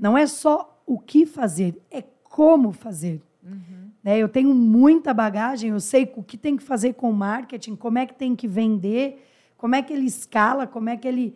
Não 0.00 0.16
é 0.16 0.26
só 0.26 0.82
o 0.86 0.98
que 0.98 1.26
fazer, 1.26 1.78
é 1.90 2.00
como 2.22 2.72
fazer. 2.72 3.20
Né? 3.42 3.79
Eu 4.04 4.28
tenho 4.28 4.54
muita 4.54 5.12
bagagem, 5.12 5.70
eu 5.70 5.80
sei 5.80 6.10
o 6.16 6.22
que 6.22 6.36
tem 6.36 6.56
que 6.56 6.62
fazer 6.62 6.94
com 6.94 7.10
o 7.10 7.14
marketing, 7.14 7.76
como 7.76 7.98
é 7.98 8.06
que 8.06 8.14
tem 8.14 8.34
que 8.34 8.48
vender, 8.48 9.26
como 9.56 9.74
é 9.74 9.82
que 9.82 9.92
ele 9.92 10.06
escala, 10.06 10.66
como 10.66 10.88
é 10.88 10.96
que 10.96 11.06
ele 11.06 11.34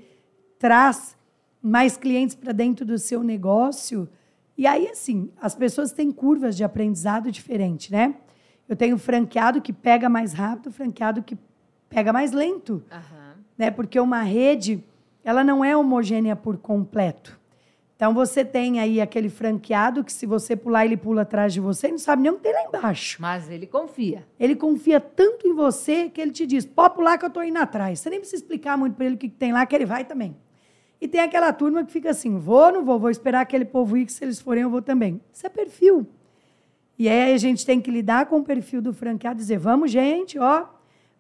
traz 0.59 1.17
mais 1.63 1.97
clientes 1.97 2.35
para 2.35 2.53
dentro 2.53 2.87
do 2.87 2.99
seu 2.99 3.23
negócio. 3.23 4.09
E 4.57 4.67
aí, 4.67 4.89
assim, 4.89 5.31
as 5.41 5.55
pessoas 5.55 5.93
têm 5.93 6.11
curvas 6.11 6.57
de 6.57 6.65
aprendizado 6.65 7.31
diferente, 7.31 7.93
né? 7.93 8.15
Eu 8.67 8.77
tenho 8.77 8.97
franqueado 8.97 9.61
que 9.61 9.73
pega 9.73 10.09
mais 10.09 10.33
rápido, 10.33 10.73
franqueado 10.73 11.23
que 11.23 11.37
pega 11.89 12.13
mais 12.13 12.33
lento 12.33 12.83
Aham. 12.91 13.35
né? 13.59 13.71
Porque 13.71 14.01
uma 14.01 14.23
rede, 14.23 14.83
ela 15.23 15.45
não 15.45 15.65
é 15.65 15.77
homogênea 15.77 16.35
por 16.35 16.57
completo. 16.57 17.39
Então 17.97 18.13
você 18.13 18.45
tem 18.45 18.81
aí 18.81 19.01
aquele 19.01 19.29
franqueado 19.29 20.03
que 20.03 20.13
se 20.13 20.27
você 20.27 20.57
pular, 20.57 20.85
ele 20.85 20.97
pula 20.97 21.23
atrás 21.23 21.53
de 21.53 21.61
você, 21.61 21.89
não 21.89 21.99
sabe 21.99 22.23
nem 22.23 22.33
o 22.33 22.37
que 22.37 22.43
tem 22.43 22.53
lá 22.53 22.65
embaixo. 22.65 23.23
Mas 23.23 23.49
ele 23.49 23.67
confia. 23.67 24.27
Ele 24.39 24.57
confia 24.57 24.99
tanto 24.99 25.47
em 25.47 25.55
você 25.55 26.09
que 26.09 26.21
ele 26.21 26.33
te 26.33 26.45
diz: 26.45 26.67
pode 26.67 26.95
pular 26.95 27.17
que 27.17 27.25
eu 27.25 27.31
tô 27.31 27.43
indo 27.43 27.59
atrás. 27.59 28.01
Você 28.01 28.11
nem 28.11 28.19
precisa 28.19 28.43
explicar 28.43 28.77
muito 28.77 28.97
para 28.97 29.07
ele 29.07 29.15
o 29.15 29.19
que 29.19 29.29
tem 29.29 29.53
lá, 29.53 29.65
que 29.65 29.75
ele 29.77 29.87
vai 29.87 30.05
também. 30.05 30.37
E 31.01 31.07
tem 31.07 31.21
aquela 31.21 31.53
turma 31.53 31.85
que 31.85 31.93
fica 31.93 32.11
assim: 32.11 32.37
vou, 32.37 32.73
não 32.73 32.85
vou, 32.85 32.99
vou 32.99 33.11
esperar 33.11 33.43
aquele 33.43 33.65
povo 33.65 33.97
ir, 33.97 34.07
que 34.07 34.13
se 34.13 34.25
eles 34.25 34.41
forem, 34.41 34.65
eu 34.65 34.71
vou 34.71 34.83
também. 34.83 35.21
Isso 35.33 35.47
é 35.47 35.51
perfil. 35.51 36.07
E 36.99 37.09
aí 37.09 37.33
a 37.33 37.37
gente 37.37 37.65
tem 37.65 37.81
que 37.81 37.91
lidar 37.91 38.27
com 38.27 38.39
o 38.39 38.45
perfil 38.45 38.83
do 38.83 38.93
franqueado, 38.93 39.39
dizer: 39.39 39.59
vamos, 39.59 39.91
gente, 39.91 40.37
ó, 40.39 40.67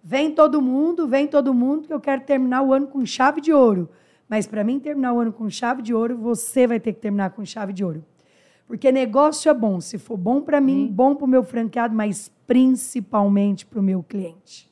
vem 0.03 0.33
todo 0.33 0.61
mundo, 0.61 1.07
vem 1.07 1.27
todo 1.29 1.55
mundo, 1.55 1.87
que 1.87 1.95
eu 1.95 2.01
quero 2.01 2.22
terminar 2.22 2.62
o 2.62 2.72
ano 2.72 2.89
com 2.89 3.05
chave 3.07 3.41
de 3.41 3.53
ouro. 3.53 3.89
Mas 4.35 4.49
para 4.49 4.64
mim 4.64 4.80
terminar 4.80 5.12
o 5.12 5.20
ano 5.20 5.32
com 5.32 5.49
chave 5.49 5.80
de 5.80 5.95
ouro, 5.95 6.18
você 6.18 6.66
vai 6.66 6.80
ter 6.80 6.93
que 6.93 6.99
terminar 6.99 7.30
com 7.30 7.45
chave 7.45 7.72
de 7.72 7.85
ouro. 7.85 8.05
Porque 8.66 8.91
negócio 8.91 9.49
é 9.49 9.55
bom, 9.55 9.80
se 9.80 9.97
for 9.97 10.16
bom 10.16 10.41
para 10.41 10.61
mim, 10.61 10.89
bom 10.89 11.14
para 11.14 11.24
o 11.24 11.28
meu 11.28 11.45
franqueado, 11.45 11.95
mas 11.95 12.32
principalmente 12.45 13.64
para 13.64 13.78
o 13.78 13.82
meu 13.82 14.03
cliente. 14.03 14.68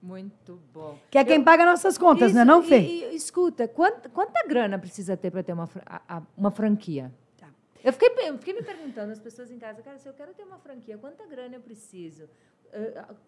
Muito 0.00 0.58
bom. 0.72 0.96
Que 1.10 1.18
é 1.18 1.24
quem 1.24 1.36
Eu, 1.36 1.44
paga 1.44 1.66
nossas 1.66 1.98
contas, 1.98 2.28
isso, 2.28 2.34
não 2.34 2.40
é 2.40 2.44
não, 2.46 2.62
Fê? 2.62 2.80
E, 2.80 3.12
e, 3.12 3.14
escuta, 3.14 3.68
quanta, 3.68 4.08
quanta 4.08 4.42
grana 4.48 4.78
precisa 4.78 5.18
ter 5.18 5.30
para 5.30 5.42
ter 5.42 5.52
uma, 5.52 5.68
uma 6.34 6.50
franquia? 6.50 7.12
Tá. 7.36 7.48
Eu 7.84 7.92
fiquei, 7.92 8.08
eu 8.26 8.38
fiquei 8.38 8.54
me 8.54 8.62
perguntando, 8.62 9.12
as 9.12 9.20
pessoas 9.20 9.50
em 9.50 9.58
casa, 9.58 9.82
cara, 9.82 9.98
se 9.98 10.08
eu 10.08 10.14
quero 10.14 10.32
ter 10.32 10.44
uma 10.44 10.56
franquia, 10.56 10.96
quanta 10.96 11.26
grana 11.26 11.56
eu 11.56 11.60
preciso? 11.60 12.26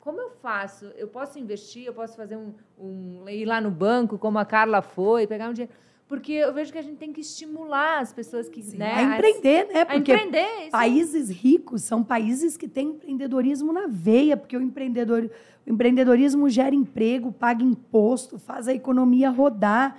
Como 0.01 0.21
eu 0.21 0.31
faço? 0.31 0.87
Eu 0.97 1.09
posso 1.09 1.39
investir, 1.39 1.87
eu 1.87 1.95
posso 1.95 2.17
fazer 2.17 2.37
um, 2.37 2.53
um, 2.79 3.29
ir 3.29 3.45
lá 3.45 3.61
no 3.61 3.71
banco, 3.71 4.19
como 4.19 4.39
a 4.39 4.45
Carla 4.45 4.83
foi, 4.83 5.27
pegar 5.27 5.49
um 5.49 5.53
dinheiro. 5.53 5.73
Porque 6.09 6.33
eu 6.33 6.55
vejo 6.55 6.71
que 6.71 6.79
a 6.79 6.83
gente 6.83 6.99
tem 6.99 7.13
que 7.13 7.21
estimular 7.21 8.01
as 8.01 8.13
pessoas 8.13 8.49
que. 8.49 8.63
Sim, 8.63 8.79
né, 8.79 8.93
a 8.93 9.03
empreender, 9.03 9.67
né? 9.73 9.85
Porque 9.85 10.13
a 10.13 10.17
empreender, 10.17 10.71
países 10.71 11.29
ricos 11.29 11.83
são 11.83 12.05
países 12.05 12.57
que 12.57 12.69
têm 12.69 12.91
empreendedorismo 12.91 13.73
na 13.73 13.87
veia, 13.89 14.37
porque 14.37 14.57
o, 14.57 14.63
empreendedor, 14.63 15.29
o 15.67 15.71
empreendedorismo 15.71 16.49
gera 16.49 16.75
emprego, 16.75 17.33
paga 17.33 17.65
imposto, 17.65 18.39
faz 18.39 18.69
a 18.69 18.75
economia 18.75 19.31
rodar. 19.31 19.99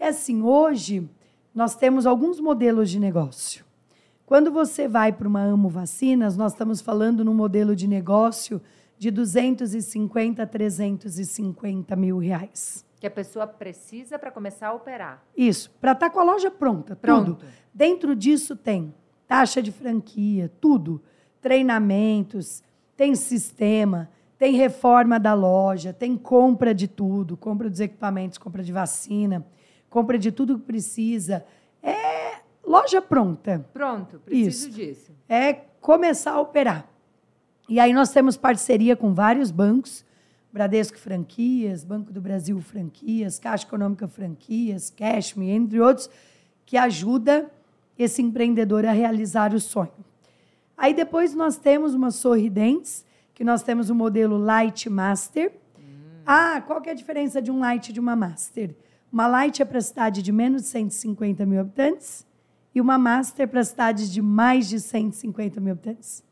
É 0.00 0.08
assim, 0.08 0.42
hoje 0.42 1.08
nós 1.54 1.76
temos 1.76 2.06
alguns 2.06 2.40
modelos 2.40 2.90
de 2.90 2.98
negócio. 2.98 3.64
Quando 4.24 4.50
você 4.50 4.88
vai 4.88 5.12
para 5.12 5.28
uma 5.28 5.42
Amo 5.42 5.68
Vacinas, 5.68 6.34
nós 6.34 6.52
estamos 6.52 6.80
falando 6.80 7.22
num 7.22 7.34
modelo 7.34 7.76
de 7.76 7.86
negócio 7.86 8.58
de 9.02 9.10
250 9.10 10.44
a 10.44 10.46
350 10.46 11.96
mil 11.96 12.18
reais. 12.18 12.86
Que 13.00 13.06
a 13.08 13.10
pessoa 13.10 13.48
precisa 13.48 14.16
para 14.16 14.30
começar 14.30 14.68
a 14.68 14.74
operar. 14.74 15.24
Isso, 15.36 15.72
para 15.80 15.90
estar 15.90 16.08
tá 16.08 16.14
com 16.14 16.20
a 16.20 16.22
loja 16.22 16.52
pronta, 16.52 16.94
Pronto. 16.94 17.34
tudo. 17.34 17.46
Dentro 17.74 18.14
disso 18.14 18.54
tem 18.54 18.94
taxa 19.26 19.60
de 19.60 19.72
franquia, 19.72 20.48
tudo. 20.60 21.02
Treinamentos, 21.40 22.62
tem 22.96 23.16
sistema, 23.16 24.08
tem 24.38 24.54
reforma 24.54 25.18
da 25.18 25.34
loja, 25.34 25.92
tem 25.92 26.16
compra 26.16 26.72
de 26.72 26.86
tudo, 26.86 27.36
compra 27.36 27.68
dos 27.68 27.80
equipamentos, 27.80 28.38
compra 28.38 28.62
de 28.62 28.72
vacina, 28.72 29.44
compra 29.90 30.16
de 30.16 30.30
tudo 30.30 30.60
que 30.60 30.64
precisa. 30.64 31.44
É 31.82 32.36
loja 32.64 33.02
pronta. 33.02 33.66
Pronto, 33.72 34.20
preciso 34.20 34.68
Isso. 34.68 34.70
disso. 34.70 35.12
É 35.28 35.54
começar 35.80 36.34
a 36.34 36.40
operar. 36.40 36.91
E 37.68 37.78
aí 37.78 37.92
nós 37.92 38.10
temos 38.10 38.36
parceria 38.36 38.96
com 38.96 39.14
vários 39.14 39.50
bancos, 39.50 40.04
Bradesco 40.52 40.98
Franquias, 40.98 41.84
Banco 41.84 42.12
do 42.12 42.20
Brasil 42.20 42.60
Franquias, 42.60 43.38
Caixa 43.38 43.66
Econômica 43.66 44.06
Franquias, 44.06 44.90
Cashme, 44.90 45.48
entre 45.50 45.80
outros, 45.80 46.10
que 46.66 46.76
ajuda 46.76 47.50
esse 47.98 48.20
empreendedor 48.20 48.84
a 48.84 48.92
realizar 48.92 49.54
o 49.54 49.60
sonho. 49.60 49.92
Aí 50.76 50.92
depois 50.92 51.34
nós 51.34 51.56
temos 51.56 51.94
uma 51.94 52.10
Sorridentes, 52.10 53.04
que 53.34 53.44
nós 53.44 53.62
temos 53.62 53.88
o 53.88 53.94
modelo 53.94 54.36
Light 54.36 54.90
Master. 54.90 55.52
Hum. 55.78 55.82
Ah, 56.26 56.62
qual 56.66 56.80
que 56.82 56.88
é 56.88 56.92
a 56.92 56.96
diferença 56.96 57.40
de 57.40 57.50
um 57.50 57.60
Light 57.60 57.88
e 57.88 57.92
de 57.92 58.00
uma 58.00 58.14
Master? 58.14 58.74
Uma 59.10 59.26
Light 59.26 59.62
é 59.62 59.64
para 59.64 59.80
cidade 59.80 60.22
de 60.22 60.32
menos 60.32 60.62
de 60.62 60.68
150 60.68 61.46
mil 61.46 61.60
habitantes 61.60 62.26
e 62.74 62.80
uma 62.80 62.98
Master 62.98 63.46
para 63.48 63.62
cidades 63.62 64.10
de 64.10 64.20
mais 64.20 64.68
de 64.68 64.80
150 64.80 65.60
mil 65.60 65.72
habitantes. 65.72 66.22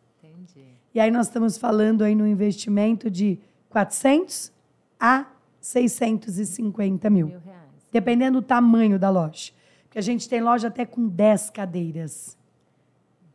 E 0.95 1.01
aí 1.01 1.11
nós 1.11 1.26
estamos 1.26 1.57
falando 1.57 2.03
aí 2.03 2.14
no 2.14 2.26
investimento 2.26 3.11
de 3.11 3.38
400 3.68 4.53
a 4.99 5.26
650 5.61 7.09
mil. 7.11 7.28
mil 7.28 7.38
reais. 7.38 7.61
Dependendo 7.93 8.41
do 8.41 8.47
tamanho 8.47 8.99
da 8.99 9.11
loja. 9.11 9.53
Porque 9.84 9.99
a 9.99 10.03
gente 10.03 10.28
tem 10.28 10.41
loja 10.41 10.68
até 10.68 10.84
com 10.84 11.09
10 11.09 11.51
cadeiras. 11.51 12.36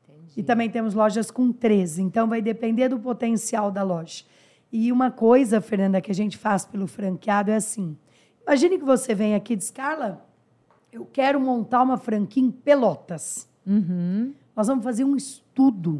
Entendi. 0.03 0.34
E 0.38 0.43
também 0.43 0.70
temos 0.70 0.93
lojas 0.93 1.32
com 1.32 1.51
13. 1.51 2.01
Então 2.01 2.28
vai 2.28 2.41
depender 2.41 2.89
do 2.89 2.99
potencial 2.99 3.72
da 3.72 3.84
loja. 3.84 4.24
E 4.72 4.91
uma 4.91 5.10
coisa, 5.12 5.62
Fernanda, 5.62 6.01
que 6.01 6.12
a 6.12 6.16
gente 6.16 6.38
faz 6.38 6.66
pelo 6.66 6.88
franqueado 6.88 7.51
é 7.51 7.56
assim. 7.56 7.97
Imagine 8.45 8.78
que 8.78 8.86
você 8.86 9.16
vem 9.16 9.34
aqui 9.34 9.56
de 9.56 9.64
Scarla, 9.64 10.26
eu 10.91 11.06
quero 11.06 11.39
montar 11.39 11.82
uma 11.82 11.97
franquia 11.97 12.43
em 12.43 12.51
Pelotas. 12.51 13.49
Uhum. 13.66 14.34
Nós 14.56 14.68
vamos 14.68 14.84
fazer 14.84 15.03
um 15.03 15.16
estudo. 15.16 15.45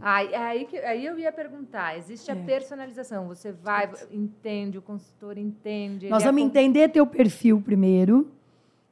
Aí, 0.02 0.36
aí, 0.36 0.68
aí 0.84 1.06
eu 1.06 1.18
ia 1.18 1.32
perguntar: 1.32 1.98
existe 1.98 2.30
a 2.30 2.36
é. 2.36 2.44
personalização? 2.44 3.28
Você 3.28 3.52
vai, 3.52 3.90
entende, 4.12 4.78
o 4.78 4.82
consultor 4.82 5.38
entende. 5.38 6.10
Nós 6.10 6.24
vamos 6.24 6.42
entender 6.42 6.90
teu 6.90 7.08
perfil 7.08 7.62
primeiro. 7.62 8.30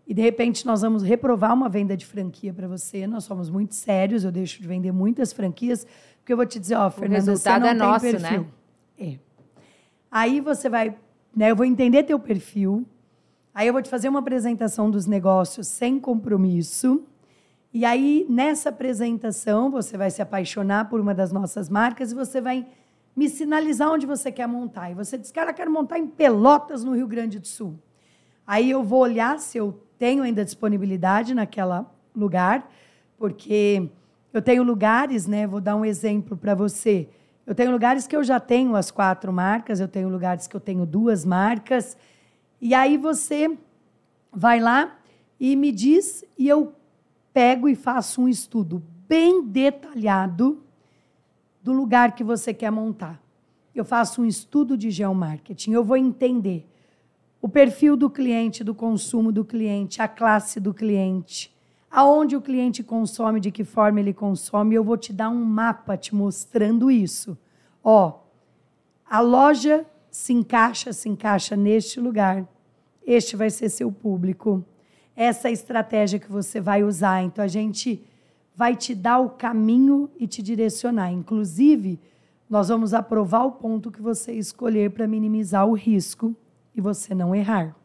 E 0.05 0.13
de 0.13 0.21
repente 0.21 0.65
nós 0.65 0.81
vamos 0.81 1.01
reprovar 1.01 1.53
uma 1.53 1.69
venda 1.69 1.95
de 1.95 2.05
franquia 2.05 2.53
para 2.53 2.67
você. 2.67 3.07
Nós 3.07 3.23
somos 3.23 3.49
muito 3.49 3.73
sérios, 3.73 4.23
eu 4.23 4.31
deixo 4.31 4.61
de 4.61 4.67
vender 4.67 4.91
muitas 4.91 5.31
franquias, 5.31 5.87
porque 6.17 6.33
eu 6.33 6.37
vou 6.37 6.45
te 6.45 6.59
dizer, 6.59 6.75
ó, 6.75 6.89
Fernanda, 6.89 7.13
o 7.13 7.31
resultado 7.31 7.53
você 7.53 7.59
não 7.59 7.67
é 7.67 7.71
tem 7.71 7.79
nosso, 7.79 8.05
perfil. 8.05 8.41
né? 8.41 8.47
É. 8.99 9.19
Aí 10.11 10.41
você 10.41 10.69
vai, 10.69 10.95
né, 11.35 11.51
eu 11.51 11.55
vou 11.55 11.65
entender 11.65 12.03
teu 12.03 12.19
perfil. 12.19 12.85
Aí 13.53 13.67
eu 13.67 13.73
vou 13.73 13.81
te 13.81 13.89
fazer 13.89 14.09
uma 14.09 14.19
apresentação 14.19 14.91
dos 14.91 15.05
negócios 15.05 15.67
sem 15.67 15.99
compromisso. 15.99 17.03
E 17.73 17.85
aí, 17.85 18.25
nessa 18.29 18.69
apresentação, 18.69 19.71
você 19.71 19.97
vai 19.97 20.11
se 20.11 20.21
apaixonar 20.21 20.89
por 20.89 20.99
uma 20.99 21.13
das 21.13 21.31
nossas 21.31 21.69
marcas 21.69 22.11
e 22.11 22.15
você 22.15 22.39
vai 22.39 22.67
me 23.15 23.27
sinalizar 23.27 23.89
onde 23.89 24.05
você 24.05 24.31
quer 24.31 24.47
montar. 24.47 24.91
E 24.91 24.93
você 24.93 25.17
diz, 25.17 25.31
cara, 25.31 25.51
quero 25.51 25.71
montar 25.71 25.97
em 25.97 26.05
Pelotas, 26.05 26.83
no 26.83 26.93
Rio 26.93 27.07
Grande 27.07 27.39
do 27.39 27.47
Sul. 27.47 27.79
Aí 28.45 28.69
eu 28.69 28.83
vou 28.83 28.99
olhar 28.99 29.39
se 29.39 29.57
eu 29.57 29.81
tenho 29.97 30.21
ainda 30.21 30.45
disponibilidade 30.45 31.33
naquela 31.33 31.91
lugar, 32.15 32.69
porque 33.17 33.89
eu 34.31 34.41
tenho 34.41 34.61
lugares, 34.61 35.25
né? 35.25 35.47
Vou 35.47 35.59
dar 35.59 35.75
um 35.75 35.83
exemplo 35.83 36.37
para 36.37 36.53
você. 36.53 37.09
Eu 37.45 37.55
tenho 37.55 37.71
lugares 37.71 38.05
que 38.05 38.15
eu 38.15 38.23
já 38.23 38.39
tenho 38.39 38.75
as 38.75 38.91
quatro 38.91 39.33
marcas, 39.33 39.79
eu 39.79 39.87
tenho 39.87 40.09
lugares 40.09 40.45
que 40.45 40.55
eu 40.55 40.61
tenho 40.61 40.85
duas 40.85 41.25
marcas. 41.25 41.97
E 42.61 42.75
aí 42.75 42.97
você 42.97 43.57
vai 44.31 44.59
lá 44.59 44.95
e 45.39 45.55
me 45.55 45.71
diz, 45.71 46.23
e 46.37 46.47
eu 46.47 46.73
pego 47.33 47.67
e 47.67 47.75
faço 47.75 48.21
um 48.21 48.29
estudo 48.29 48.83
bem 49.07 49.43
detalhado 49.43 50.63
do 51.61 51.73
lugar 51.73 52.13
que 52.13 52.23
você 52.23 52.53
quer 52.53 52.71
montar. 52.71 53.21
Eu 53.73 53.83
faço 53.83 54.21
um 54.21 54.25
estudo 54.25 54.77
de 54.77 54.91
geomarketing, 54.91 55.71
eu 55.71 55.83
vou 55.83 55.97
entender 55.97 56.69
o 57.41 57.49
perfil 57.49 57.97
do 57.97 58.09
cliente, 58.09 58.63
do 58.63 58.73
consumo 58.73 59.31
do 59.31 59.43
cliente, 59.43 60.01
a 60.01 60.07
classe 60.07 60.59
do 60.59 60.73
cliente, 60.73 61.53
aonde 61.89 62.35
o 62.35 62.41
cliente 62.41 62.83
consome, 62.83 63.39
de 63.39 63.51
que 63.51 63.63
forma 63.63 63.99
ele 63.99 64.13
consome, 64.13 64.75
eu 64.75 64.83
vou 64.83 64.95
te 64.97 65.11
dar 65.11 65.29
um 65.29 65.43
mapa 65.43 65.97
te 65.97 66.15
mostrando 66.15 66.89
isso. 66.89 67.37
Ó, 67.83 68.19
a 69.05 69.19
loja 69.19 69.85
se 70.09 70.31
encaixa, 70.31 70.93
se 70.93 71.09
encaixa 71.09 71.55
neste 71.55 71.99
lugar. 71.99 72.47
Este 73.05 73.35
vai 73.35 73.49
ser 73.49 73.69
seu 73.69 73.91
público 73.91 74.63
essa 75.15 75.49
estratégia 75.49 76.19
que 76.19 76.31
você 76.31 76.59
vai 76.59 76.83
usar. 76.83 77.23
Então, 77.23 77.43
a 77.43 77.47
gente 77.47 78.03
vai 78.55 78.75
te 78.75 78.93
dar 78.93 79.19
o 79.19 79.29
caminho 79.29 80.09
e 80.19 80.27
te 80.27 80.41
direcionar. 80.41 81.11
Inclusive, 81.11 81.99
nós 82.49 82.69
vamos 82.69 82.93
aprovar 82.93 83.45
o 83.45 83.51
ponto 83.51 83.91
que 83.91 84.01
você 84.01 84.33
escolher 84.33 84.91
para 84.91 85.07
minimizar 85.07 85.67
o 85.67 85.73
risco 85.73 86.35
e 86.75 86.81
você 86.81 87.15
não 87.15 87.33
errar. 87.33 87.75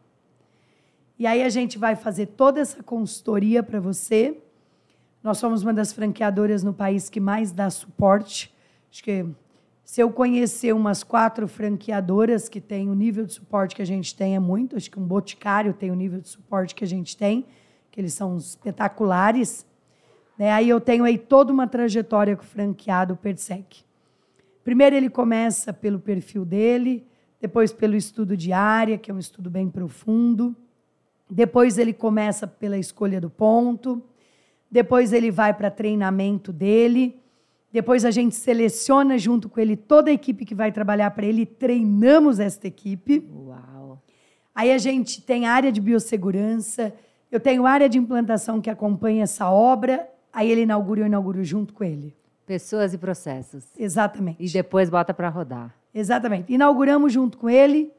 E 1.17 1.27
aí 1.27 1.43
a 1.43 1.49
gente 1.49 1.77
vai 1.77 1.95
fazer 1.95 2.27
toda 2.27 2.61
essa 2.61 2.81
consultoria 2.81 3.61
para 3.61 3.79
você. 3.79 4.37
Nós 5.21 5.37
somos 5.37 5.63
uma 5.63 5.73
das 5.73 5.91
franqueadoras 5.91 6.63
no 6.63 6.73
país 6.73 7.09
que 7.09 7.19
mais 7.19 7.51
dá 7.51 7.69
suporte. 7.69 8.53
Acho 8.89 9.03
que 9.03 9.25
se 9.89 10.01
eu 10.01 10.11
conhecer 10.11 10.71
umas 10.71 11.03
quatro 11.03 11.47
franqueadoras 11.47 12.47
que 12.47 12.61
têm 12.61 12.91
o 12.91 12.93
nível 12.93 13.25
de 13.25 13.33
suporte 13.33 13.75
que 13.75 13.81
a 13.81 13.85
gente 13.85 14.15
tem 14.15 14.35
é 14.35 14.39
muito, 14.39 14.75
acho 14.75 14.91
que 14.91 14.99
um 14.99 15.03
boticário 15.03 15.73
tem 15.73 15.89
o 15.89 15.95
nível 15.95 16.21
de 16.21 16.29
suporte 16.29 16.75
que 16.75 16.83
a 16.83 16.87
gente 16.87 17.17
tem, 17.17 17.43
que 17.89 17.99
eles 17.99 18.13
são 18.13 18.37
espetaculares. 18.37 19.65
Né? 20.37 20.51
Aí 20.51 20.69
eu 20.69 20.79
tenho 20.79 21.03
aí 21.03 21.17
toda 21.17 21.51
uma 21.51 21.65
trajetória 21.65 22.35
que 22.35 22.43
o 22.43 22.45
franqueado 22.45 23.15
persegue. 23.15 23.83
Primeiro 24.63 24.95
ele 24.95 25.09
começa 25.09 25.73
pelo 25.73 25.99
perfil 25.99 26.45
dele, 26.45 27.03
depois 27.41 27.73
pelo 27.73 27.95
estudo 27.95 28.37
de 28.37 28.53
área, 28.53 28.95
que 28.95 29.09
é 29.09 29.13
um 29.13 29.17
estudo 29.17 29.49
bem 29.49 29.67
profundo. 29.67 30.55
Depois 31.27 31.79
ele 31.79 31.93
começa 31.93 32.45
pela 32.45 32.77
escolha 32.77 33.19
do 33.19 33.31
ponto. 33.31 34.03
depois 34.69 35.13
ele 35.13 35.31
vai 35.31 35.51
para 35.51 35.71
treinamento 35.71 36.53
dele, 36.53 37.19
depois 37.71 38.03
a 38.03 38.11
gente 38.11 38.35
seleciona 38.35 39.17
junto 39.17 39.47
com 39.47 39.59
ele 39.59 39.75
toda 39.75 40.09
a 40.09 40.13
equipe 40.13 40.45
que 40.45 40.55
vai 40.55 40.71
trabalhar 40.71 41.11
para 41.11 41.25
ele, 41.25 41.45
treinamos 41.45 42.39
esta 42.39 42.67
equipe. 42.67 43.27
Uau! 43.31 44.01
Aí 44.55 44.71
a 44.71 44.77
gente 44.77 45.21
tem 45.21 45.45
a 45.45 45.53
área 45.53 45.71
de 45.71 45.79
biossegurança, 45.79 46.93
eu 47.31 47.39
tenho 47.39 47.65
área 47.65 47.87
de 47.87 47.97
implantação 47.97 48.59
que 48.59 48.69
acompanha 48.69 49.23
essa 49.23 49.49
obra, 49.49 50.09
aí 50.33 50.49
ele 50.49 50.61
inaugura, 50.61 51.01
eu 51.01 51.05
inauguro 51.05 51.43
junto 51.43 51.73
com 51.73 51.83
ele. 51.83 52.15
Pessoas 52.45 52.93
e 52.93 52.97
processos. 52.97 53.65
Exatamente. 53.77 54.43
E 54.43 54.49
depois 54.49 54.89
bota 54.89 55.13
para 55.13 55.29
rodar. 55.29 55.73
Exatamente. 55.93 56.51
Inauguramos 56.51 57.13
junto 57.13 57.37
com 57.37 57.47
ele, 57.47 57.91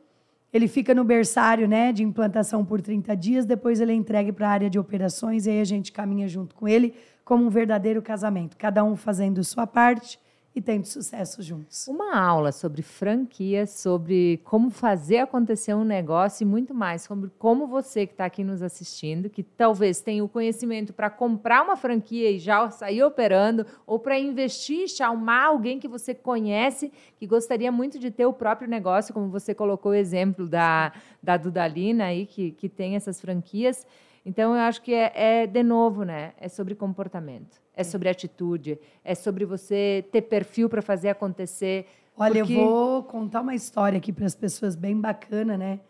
ele 0.52 0.66
fica 0.66 0.94
no 0.94 1.04
berçário 1.04 1.68
né, 1.68 1.92
de 1.92 2.02
implantação 2.02 2.64
por 2.64 2.80
30 2.80 3.16
dias, 3.16 3.46
depois 3.46 3.80
ele 3.80 3.92
é 3.92 3.94
entregue 3.94 4.32
para 4.32 4.48
a 4.48 4.50
área 4.50 4.70
de 4.70 4.78
operações 4.78 5.46
e 5.46 5.50
aí 5.50 5.60
a 5.60 5.64
gente 5.64 5.92
caminha 5.92 6.28
junto 6.28 6.54
com 6.54 6.66
ele 6.66 6.94
como 7.24 7.44
um 7.44 7.50
verdadeiro 7.50 8.02
casamento, 8.02 8.56
cada 8.56 8.82
um 8.82 8.96
fazendo 8.96 9.42
sua 9.44 9.66
parte 9.66 10.18
e 10.54 10.60
tendo 10.60 10.84
sucesso 10.84 11.42
juntos. 11.42 11.86
Uma 11.86 12.18
aula 12.18 12.50
sobre 12.50 12.82
franquias, 12.82 13.70
sobre 13.70 14.40
como 14.42 14.68
fazer 14.68 15.18
acontecer 15.18 15.74
um 15.74 15.84
negócio 15.84 16.42
e 16.42 16.46
muito 16.46 16.74
mais, 16.74 17.02
sobre 17.02 17.30
como 17.38 17.68
você 17.68 18.04
que 18.04 18.12
está 18.12 18.24
aqui 18.24 18.42
nos 18.42 18.60
assistindo, 18.60 19.30
que 19.30 19.44
talvez 19.44 20.00
tenha 20.00 20.24
o 20.24 20.28
conhecimento 20.28 20.92
para 20.92 21.08
comprar 21.08 21.62
uma 21.62 21.76
franquia 21.76 22.30
e 22.30 22.38
já 22.38 22.68
sair 22.70 23.02
operando, 23.02 23.64
ou 23.86 23.98
para 23.98 24.18
investir, 24.18 24.88
chamar 24.88 25.46
alguém 25.46 25.78
que 25.78 25.86
você 25.86 26.14
conhece, 26.14 26.92
que 27.16 27.26
gostaria 27.26 27.70
muito 27.70 27.98
de 27.98 28.10
ter 28.10 28.26
o 28.26 28.32
próprio 28.32 28.68
negócio, 28.68 29.14
como 29.14 29.28
você 29.28 29.54
colocou 29.54 29.92
o 29.92 29.94
exemplo 29.94 30.48
da, 30.48 30.92
da 31.22 31.36
Dudalina 31.36 32.06
aí, 32.06 32.26
que, 32.26 32.50
que 32.52 32.68
tem 32.68 32.96
essas 32.96 33.20
franquias. 33.20 33.86
Então, 34.24 34.54
eu 34.54 34.60
acho 34.60 34.82
que 34.82 34.92
é, 34.92 35.12
é, 35.14 35.46
de 35.46 35.62
novo, 35.62 36.02
né? 36.04 36.32
É 36.38 36.48
sobre 36.48 36.74
comportamento, 36.74 37.60
é 37.74 37.82
sobre 37.82 38.08
atitude, 38.08 38.78
é 39.02 39.14
sobre 39.14 39.44
você 39.44 40.04
ter 40.12 40.22
perfil 40.22 40.68
para 40.68 40.82
fazer 40.82 41.08
acontecer. 41.08 41.86
Olha, 42.16 42.44
porque... 42.44 42.52
eu 42.52 42.66
vou 42.66 43.02
contar 43.04 43.40
uma 43.40 43.54
história 43.54 43.96
aqui 43.96 44.12
para 44.12 44.26
as 44.26 44.34
pessoas 44.34 44.76
bem 44.76 45.00
bacana, 45.00 45.56
né? 45.56 45.80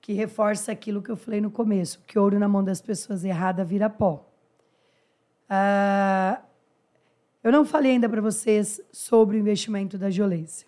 Que 0.00 0.12
reforça 0.12 0.72
aquilo 0.72 1.02
que 1.02 1.10
eu 1.10 1.16
falei 1.16 1.40
no 1.40 1.50
começo, 1.50 2.00
que 2.06 2.18
ouro 2.18 2.38
na 2.38 2.48
mão 2.48 2.64
das 2.64 2.80
pessoas 2.80 3.24
errada 3.24 3.64
vira 3.64 3.90
pó. 3.90 4.26
Ah, 5.48 6.40
eu 7.42 7.52
não 7.52 7.64
falei 7.66 7.92
ainda 7.92 8.08
para 8.08 8.22
vocês 8.22 8.80
sobre 8.90 9.36
o 9.36 9.40
investimento 9.40 9.98
da 9.98 10.08
Geolaser. 10.08 10.66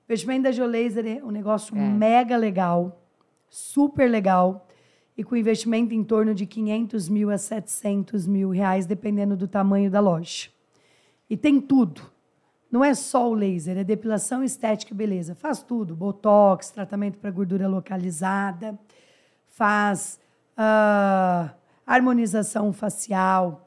O 0.00 0.12
investimento 0.12 0.44
da 0.44 0.52
Geolaser 0.52 1.06
é 1.06 1.22
um 1.22 1.30
negócio 1.30 1.76
é. 1.76 1.80
mega 1.80 2.36
legal, 2.36 3.02
super 3.48 4.10
legal 4.10 4.66
e 5.16 5.22
com 5.22 5.36
investimento 5.36 5.94
em 5.94 6.02
torno 6.02 6.34
de 6.34 6.46
500 6.46 7.08
mil 7.08 7.30
a 7.30 7.38
700 7.38 8.26
mil 8.26 8.50
reais, 8.50 8.86
dependendo 8.86 9.36
do 9.36 9.46
tamanho 9.46 9.90
da 9.90 10.00
loja. 10.00 10.48
E 11.28 11.36
tem 11.36 11.60
tudo. 11.60 12.02
Não 12.70 12.84
é 12.84 12.92
só 12.92 13.30
o 13.30 13.34
laser, 13.34 13.78
é 13.78 13.84
depilação 13.84 14.42
estética 14.42 14.92
e 14.92 14.96
beleza. 14.96 15.34
Faz 15.34 15.62
tudo: 15.62 15.94
botox, 15.94 16.70
tratamento 16.70 17.18
para 17.18 17.30
gordura 17.30 17.68
localizada, 17.68 18.78
faz 19.46 20.18
uh, 20.58 21.54
harmonização 21.86 22.72
facial, 22.72 23.64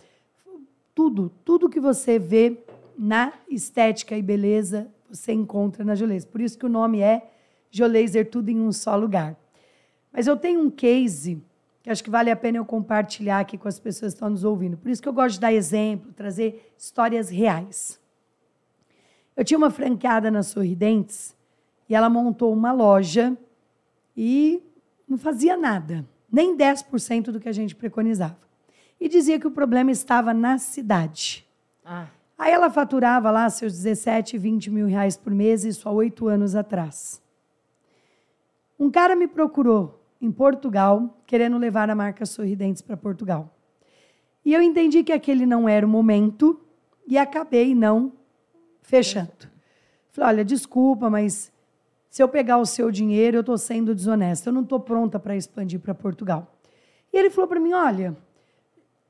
tudo, 0.93 1.31
tudo 1.45 1.69
que 1.69 1.79
você 1.79 2.19
vê 2.19 2.57
na 2.97 3.31
estética 3.49 4.17
e 4.17 4.21
beleza 4.21 4.91
você 5.09 5.31
encontra 5.31 5.83
na 5.83 5.95
Geolaser. 5.95 6.29
Por 6.29 6.41
isso 6.41 6.57
que 6.57 6.65
o 6.65 6.69
nome 6.69 6.99
é 6.99 7.29
Geolaser 7.71 8.29
Tudo 8.29 8.49
em 8.49 8.59
um 8.59 8.71
só 8.71 8.95
lugar. 8.95 9.37
Mas 10.11 10.27
eu 10.27 10.37
tenho 10.37 10.61
um 10.61 10.69
case 10.69 11.41
que 11.83 11.89
acho 11.89 12.03
que 12.03 12.09
vale 12.09 12.29
a 12.29 12.35
pena 12.35 12.57
eu 12.57 12.65
compartilhar 12.65 13.39
aqui 13.39 13.57
com 13.57 13.67
as 13.67 13.79
pessoas 13.79 14.11
que 14.13 14.17
estão 14.17 14.29
nos 14.29 14.43
ouvindo. 14.43 14.75
Por 14.75 14.89
isso 14.89 15.01
que 15.01 15.07
eu 15.07 15.13
gosto 15.13 15.35
de 15.35 15.39
dar 15.39 15.53
exemplo, 15.53 16.11
trazer 16.11 16.73
histórias 16.77 17.29
reais. 17.29 17.99
Eu 19.37 19.45
tinha 19.45 19.57
uma 19.57 19.69
franqueada 19.69 20.29
na 20.29 20.43
Sorridentes 20.43 21.35
e 21.87 21.95
ela 21.95 22.09
montou 22.09 22.51
uma 22.51 22.73
loja 22.73 23.37
e 24.17 24.61
não 25.07 25.17
fazia 25.17 25.55
nada, 25.55 26.05
nem 26.29 26.57
10% 26.57 27.31
do 27.31 27.39
que 27.39 27.47
a 27.47 27.53
gente 27.53 27.75
preconizava. 27.75 28.37
E 28.99 29.07
dizia 29.07 29.39
que 29.39 29.47
o 29.47 29.51
problema 29.51 29.91
estava 29.91 30.33
na 30.33 30.57
cidade. 30.57 31.47
Ah. 31.85 32.07
Aí 32.37 32.51
ela 32.51 32.69
faturava 32.69 33.31
lá 33.31 33.49
seus 33.49 33.73
17, 33.73 34.37
20 34.37 34.69
mil 34.71 34.87
reais 34.87 35.15
por 35.15 35.33
mês, 35.33 35.63
isso 35.63 35.87
há 35.87 35.91
oito 35.91 36.27
anos 36.27 36.55
atrás. 36.55 37.21
Um 38.79 38.91
cara 38.91 39.15
me 39.15 39.27
procurou 39.27 40.03
em 40.21 40.31
Portugal, 40.31 41.21
querendo 41.25 41.57
levar 41.57 41.89
a 41.89 41.95
marca 41.95 42.25
Sorridentes 42.25 42.81
para 42.81 42.97
Portugal. 42.97 43.53
E 44.43 44.53
eu 44.53 44.61
entendi 44.61 45.03
que 45.03 45.11
aquele 45.11 45.45
não 45.45 45.67
era 45.67 45.85
o 45.85 45.89
momento 45.89 46.59
e 47.07 47.17
acabei 47.17 47.75
não 47.75 48.13
fechando. 48.81 49.47
Falei, 50.11 50.29
olha, 50.29 50.45
desculpa, 50.45 51.09
mas 51.09 51.51
se 52.09 52.23
eu 52.23 52.27
pegar 52.27 52.57
o 52.57 52.65
seu 52.65 52.89
dinheiro, 52.89 53.37
eu 53.37 53.41
estou 53.41 53.57
sendo 53.57 53.93
desonesta. 53.93 54.49
Eu 54.49 54.53
não 54.53 54.61
estou 54.63 54.79
pronta 54.79 55.19
para 55.19 55.35
expandir 55.35 55.79
para 55.79 55.93
Portugal. 55.93 56.51
E 57.13 57.17
ele 57.17 57.29
falou 57.29 57.47
para 57.47 57.59
mim, 57.59 57.73
olha, 57.73 58.17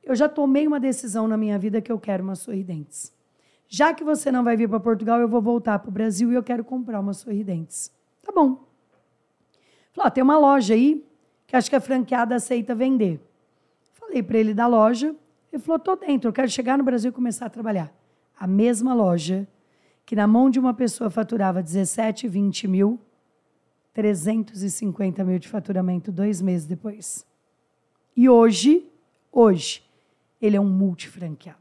eu 0.03 0.15
já 0.15 0.27
tomei 0.27 0.67
uma 0.67 0.79
decisão 0.79 1.27
na 1.27 1.37
minha 1.37 1.57
vida 1.57 1.81
que 1.81 1.91
eu 1.91 1.99
quero 1.99 2.23
uma 2.23 2.35
Sorridentes. 2.35 3.13
Já 3.67 3.93
que 3.93 4.03
você 4.03 4.31
não 4.31 4.43
vai 4.43 4.57
vir 4.57 4.67
para 4.67 4.79
Portugal, 4.79 5.19
eu 5.19 5.27
vou 5.27 5.41
voltar 5.41 5.79
para 5.79 5.89
o 5.89 5.91
Brasil 5.91 6.31
e 6.31 6.35
eu 6.35 6.43
quero 6.43 6.63
comprar 6.63 6.99
uma 6.99 7.13
Sorridentes. 7.13 7.91
Tá 8.21 8.31
bom. 8.31 8.66
Falou, 9.97 10.11
tem 10.11 10.23
uma 10.23 10.37
loja 10.37 10.75
aí 10.75 11.03
que 11.47 11.55
acho 11.55 11.71
que 11.71 11.75
a 11.75 11.81
franqueada 11.81 12.35
aceita 12.35 12.75
vender. 12.75 13.19
Falei 13.93 14.21
para 14.21 14.37
ele 14.37 14.53
da 14.53 14.67
loja, 14.67 15.15
ele 15.51 15.59
falou, 15.59 15.79
tô 15.79 15.95
dentro, 15.95 16.29
eu 16.29 16.33
quero 16.33 16.47
chegar 16.47 16.77
no 16.77 16.83
Brasil 16.83 17.09
e 17.09 17.13
começar 17.13 17.47
a 17.47 17.49
trabalhar. 17.49 17.91
A 18.39 18.45
mesma 18.45 18.93
loja, 18.93 19.47
que 20.05 20.15
na 20.15 20.27
mão 20.27 20.51
de 20.51 20.59
uma 20.59 20.71
pessoa 20.71 21.09
faturava 21.09 21.63
17, 21.63 22.27
20 22.27 22.67
mil, 22.67 22.99
350 23.91 25.23
mil 25.23 25.39
de 25.39 25.47
faturamento 25.47 26.11
dois 26.11 26.43
meses 26.43 26.67
depois. 26.67 27.25
E 28.15 28.29
hoje, 28.29 28.87
hoje, 29.31 29.83
ele 30.39 30.55
é 30.55 30.61
um 30.61 30.69
multifranqueado. 30.69 31.57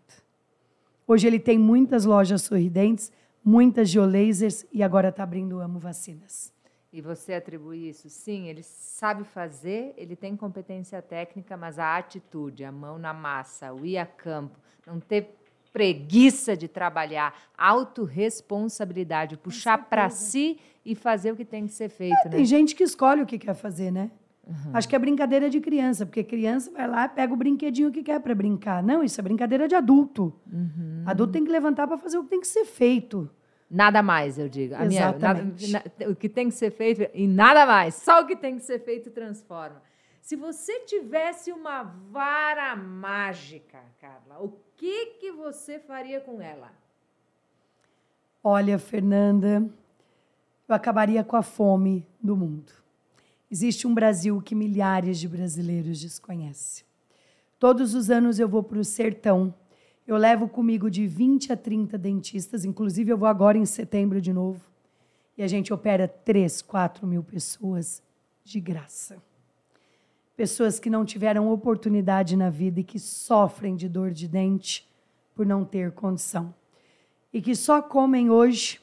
Hoje 1.07 1.27
ele 1.27 1.39
tem 1.39 1.59
muitas 1.59 2.05
lojas 2.05 2.43
sorridentes, 2.43 3.11
muitas 3.43 3.89
geolasers 3.89 4.67
e 4.71 4.83
agora 4.83 5.09
está 5.09 5.23
abrindo 5.23 5.57
o 5.57 5.61
Amo 5.61 5.79
Vacinas. 5.79 6.55
E 6.97 7.01
você 7.03 7.35
atribui 7.35 7.91
isso? 7.91 8.09
Sim, 8.09 8.49
ele 8.49 8.63
sabe 8.63 9.23
fazer, 9.23 9.93
ele 9.99 10.17
tem 10.17 10.35
competência 10.35 11.03
técnica, 11.03 11.55
mas 11.55 11.79
a 11.79 11.95
atitude, 11.99 12.65
a 12.65 12.73
mão 12.73 12.99
na 12.99 13.13
massa, 13.13 13.71
o 13.71 13.85
ir 13.85 13.99
a 13.99 14.07
campo, 14.07 14.59
não 14.87 14.99
ter 14.99 15.37
preguiça 15.75 16.57
de 16.57 16.67
trabalhar, 16.67 17.35
autorresponsabilidade, 17.55 19.37
puxar 19.37 19.77
para 19.77 20.09
si 20.09 20.59
e 20.87 20.95
fazer 20.95 21.33
o 21.33 21.37
que 21.37 21.45
tem 21.45 21.67
que 21.67 21.75
ser 21.75 21.91
feito. 21.91 22.17
É, 22.25 22.31
né? 22.31 22.37
Tem 22.37 22.47
gente 22.47 22.75
que 22.75 22.83
escolhe 22.83 23.21
o 23.21 23.27
que 23.27 23.39
quer 23.39 23.53
fazer, 23.53 23.91
né? 23.91 24.11
Uhum. 24.47 24.71
Acho 24.73 24.89
que 24.89 24.97
é 24.97 24.99
brincadeira 24.99 25.51
de 25.51 25.61
criança, 25.61 26.07
porque 26.07 26.25
criança 26.25 26.71
vai 26.71 26.89
lá, 26.89 27.07
pega 27.07 27.31
o 27.31 27.37
brinquedinho 27.37 27.93
que 27.93 28.03
quer 28.03 28.21
para 28.21 28.35
brincar. 28.35 28.83
Não, 28.83 29.05
isso 29.05 29.21
é 29.21 29.23
brincadeira 29.23 29.69
de 29.69 29.75
adulto. 29.75 30.33
Uhum. 30.51 31.03
Adulto 31.05 31.35
tem 31.35 31.45
que 31.45 31.51
levantar 31.51 31.87
para 31.87 31.99
fazer 31.99 32.17
o 32.17 32.25
que 32.25 32.31
tem 32.31 32.41
que 32.41 32.49
ser 32.49 32.65
feito. 32.65 33.29
Nada 33.71 34.03
mais, 34.03 34.39
eu 34.39 34.49
digo. 34.49 34.77
Minha, 34.87 35.13
nada, 35.13 35.45
o 36.09 36.15
que 36.15 36.29
tem 36.29 36.49
que 36.49 36.55
ser 36.55 36.71
feito 36.71 37.11
e 37.13 37.27
nada 37.27 37.67
mais. 37.67 37.95
Só 37.97 38.23
o 38.23 38.27
que 38.27 38.37
tem 38.37 38.57
que 38.57 38.65
ser 38.65 38.79
feito 38.79 39.11
transforma. 39.11 39.83
Se 40.21 40.37
você 40.37 40.81
tivesse 40.81 41.53
uma 41.53 41.83
vara 41.83 42.75
mágica, 42.75 43.79
Carla, 44.01 44.41
o 44.41 44.53
que, 44.77 45.07
que 45.21 45.33
você 45.33 45.79
faria 45.79 46.21
com 46.21 46.41
ela? 46.41 46.73
Olha, 48.43 48.79
Fernanda, 48.79 49.69
eu 50.69 50.75
acabaria 50.75 51.23
com 51.23 51.37
a 51.37 51.43
fome 51.43 52.07
do 52.21 52.37
mundo. 52.37 52.73
Existe 53.51 53.87
um 53.87 53.95
Brasil 53.95 54.41
que 54.43 54.55
milhares 54.55 55.19
de 55.19 55.29
brasileiros 55.29 56.01
desconhecem. 56.01 56.85
Todos 57.59 57.95
os 57.95 58.11
anos 58.11 58.39
eu 58.39 58.49
vou 58.49 58.63
para 58.63 58.79
o 58.79 58.85
sertão 58.85 59.55
eu 60.07 60.17
levo 60.17 60.49
comigo 60.49 60.89
de 60.89 61.07
20 61.07 61.53
a 61.53 61.57
30 61.57 61.99
dentistas, 61.99 62.65
inclusive 62.65 63.11
eu 63.11 63.19
vou 63.19 63.27
agora 63.27 63.59
em 63.59 63.67
setembro 63.67 64.21
de 64.21 64.33
novo. 64.33 64.61
E 65.37 65.43
a 65.43 65.49
gente 65.49 65.73
opera 65.73 66.07
3, 66.07 66.63
4 66.63 67.07
mil 67.07 67.23
pessoas 67.23 68.03
de 68.45 68.61
graça. 68.61 69.21
Pessoas 70.37 70.79
que 70.79 70.89
não 70.89 71.05
tiveram 71.05 71.51
oportunidade 71.51 72.37
na 72.37 72.49
vida 72.49 72.81
e 72.81 72.85
que 72.85 72.99
sofrem 72.99 73.75
de 73.75 73.89
dor 73.89 74.13
de 74.13 74.29
dente 74.29 74.89
por 75.35 75.45
não 75.45 75.65
ter 75.65 75.93
condição. 75.93 76.55
E 77.33 77.43
que 77.43 77.55
só 77.55 77.83
comem 77.83 78.31
hoje 78.31 78.81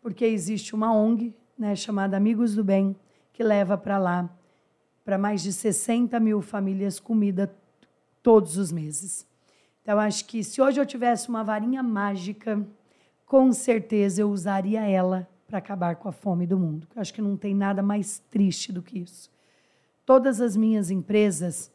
porque 0.00 0.24
existe 0.24 0.74
uma 0.74 0.92
ONG 0.92 1.34
né, 1.56 1.76
chamada 1.76 2.16
Amigos 2.16 2.54
do 2.54 2.64
Bem 2.64 2.96
que 3.32 3.42
leva 3.42 3.76
para 3.76 3.98
lá, 3.98 4.28
para 5.04 5.18
mais 5.18 5.42
de 5.42 5.52
60 5.52 6.18
mil 6.18 6.40
famílias, 6.40 6.98
comida 6.98 7.54
todos 8.22 8.56
os 8.56 8.72
meses. 8.72 9.26
Então, 9.82 9.98
acho 9.98 10.24
que 10.26 10.44
se 10.44 10.62
hoje 10.62 10.80
eu 10.80 10.86
tivesse 10.86 11.28
uma 11.28 11.42
varinha 11.42 11.82
mágica, 11.82 12.64
com 13.26 13.52
certeza 13.52 14.22
eu 14.22 14.30
usaria 14.30 14.88
ela 14.88 15.28
para 15.46 15.58
acabar 15.58 15.96
com 15.96 16.08
a 16.08 16.12
fome 16.12 16.46
do 16.46 16.58
mundo. 16.58 16.86
Eu 16.94 17.02
acho 17.02 17.12
que 17.12 17.20
não 17.20 17.36
tem 17.36 17.54
nada 17.54 17.82
mais 17.82 18.20
triste 18.30 18.72
do 18.72 18.80
que 18.80 19.00
isso. 19.00 19.30
Todas 20.06 20.40
as 20.40 20.56
minhas 20.56 20.90
empresas 20.90 21.70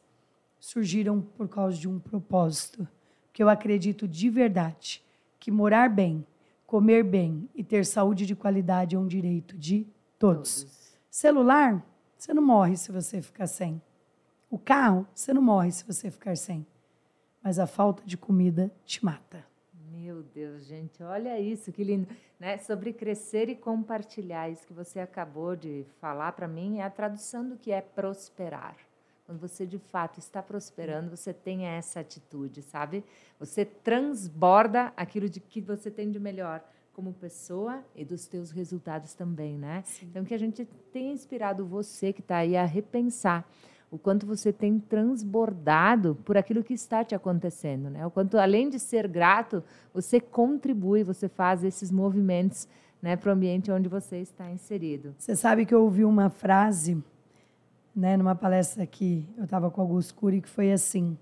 surgiram 0.59 1.21
por 1.21 1.47
causa 1.47 1.77
de 1.77 1.87
um 1.87 1.99
propósito. 1.99 2.87
porque 3.27 3.43
eu 3.43 3.49
acredito 3.49 4.07
de 4.07 4.31
verdade 4.31 5.03
que 5.39 5.51
morar 5.51 5.89
bem, 5.89 6.25
comer 6.65 7.03
bem 7.03 7.47
e 7.53 7.63
ter 7.63 7.85
saúde 7.85 8.25
de 8.25 8.35
qualidade 8.35 8.95
é 8.95 8.99
um 8.99 9.07
direito 9.07 9.55
de 9.55 9.85
todos. 10.17 10.63
todos. 10.63 10.97
Celular, 11.09 11.85
você 12.17 12.33
não 12.33 12.41
morre 12.41 12.75
se 12.75 12.91
você 12.91 13.21
ficar 13.21 13.47
sem. 13.47 13.79
O 14.49 14.57
carro, 14.57 15.07
você 15.13 15.33
não 15.33 15.41
morre 15.41 15.71
se 15.71 15.85
você 15.85 16.09
ficar 16.09 16.35
sem. 16.35 16.65
Mas 17.41 17.59
a 17.59 17.67
falta 17.67 18.03
de 18.05 18.17
comida 18.17 18.71
te 18.85 19.03
mata. 19.03 19.45
Meu 19.91 20.23
Deus, 20.23 20.65
gente, 20.65 21.01
olha 21.03 21.39
isso, 21.39 21.71
que 21.71 21.83
lindo. 21.83 22.07
Né? 22.39 22.57
Sobre 22.57 22.93
crescer 22.93 23.49
e 23.49 23.55
compartilhar, 23.55 24.49
isso 24.49 24.65
que 24.65 24.73
você 24.73 24.99
acabou 24.99 25.55
de 25.55 25.85
falar 25.99 26.31
para 26.33 26.47
mim 26.47 26.79
é 26.79 26.83
a 26.83 26.89
tradução 26.89 27.47
do 27.47 27.57
que 27.57 27.71
é 27.71 27.81
prosperar. 27.81 28.75
Quando 29.25 29.39
você 29.39 29.65
de 29.65 29.77
fato 29.77 30.19
está 30.19 30.41
prosperando, 30.41 31.09
você 31.09 31.33
tem 31.33 31.65
essa 31.65 31.99
atitude, 31.99 32.61
sabe? 32.61 33.03
Você 33.37 33.65
transborda 33.65 34.93
aquilo 34.95 35.27
de 35.27 35.41
que 35.41 35.59
você 35.59 35.91
tem 35.91 36.09
de 36.09 36.17
melhor 36.17 36.63
como 36.93 37.11
pessoa 37.11 37.83
e 37.93 38.05
dos 38.05 38.25
teus 38.25 38.51
resultados 38.51 39.13
também, 39.13 39.57
né? 39.57 39.83
Sim. 39.85 40.05
Então 40.05 40.23
que 40.23 40.33
a 40.33 40.39
gente 40.39 40.65
tenha 40.93 41.11
inspirado 41.11 41.65
você 41.65 42.13
que 42.13 42.21
está 42.21 42.37
aí 42.37 42.55
a 42.55 42.63
repensar 42.63 43.45
o 43.89 43.97
quanto 43.97 44.25
você 44.25 44.51
tem 44.51 44.79
transbordado 44.79 46.15
por 46.25 46.37
aquilo 46.37 46.63
que 46.63 46.73
está 46.73 47.03
te 47.03 47.15
acontecendo, 47.15 47.89
né? 47.89 48.05
O 48.05 48.11
quanto 48.11 48.37
além 48.37 48.69
de 48.69 48.79
ser 48.79 49.07
grato, 49.07 49.63
você 49.93 50.19
contribui, 50.19 51.03
você 51.03 51.29
faz 51.29 51.63
esses 51.63 51.89
movimentos, 51.89 52.67
né, 53.01 53.15
para 53.15 53.29
o 53.29 53.33
ambiente 53.33 53.71
onde 53.71 53.87
você 53.87 54.17
está 54.17 54.49
inserido. 54.49 55.15
Você 55.17 55.35
sabe 55.35 55.65
que 55.65 55.73
eu 55.73 55.83
ouvi 55.83 56.03
uma 56.03 56.29
frase 56.29 57.01
né, 57.95 58.17
numa 58.17 58.35
palestra 58.35 58.85
que 58.85 59.27
eu 59.37 59.45
estava 59.45 59.71
com 59.71 59.81
Augusto 59.81 60.15
Cury, 60.15 60.41
que 60.41 60.49
foi 60.49 60.71
assim: 60.71 61.17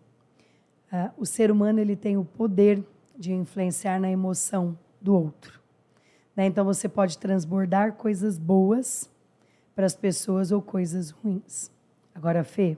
uh, 0.91 1.11
o 1.17 1.25
ser 1.25 1.51
humano 1.51 1.79
ele 1.79 1.95
tem 1.95 2.17
o 2.17 2.25
poder 2.25 2.83
de 3.17 3.31
influenciar 3.33 3.99
na 3.99 4.09
emoção 4.09 4.77
do 4.99 5.13
outro. 5.13 5.59
Né? 6.35 6.47
Então 6.47 6.65
você 6.65 6.89
pode 6.89 7.17
transbordar 7.17 7.93
coisas 7.93 8.37
boas 8.37 9.09
para 9.75 9.85
as 9.85 9.95
pessoas 9.95 10.51
ou 10.51 10.61
coisas 10.61 11.11
ruins. 11.11 11.74
Agora, 12.15 12.43
Fê, 12.43 12.75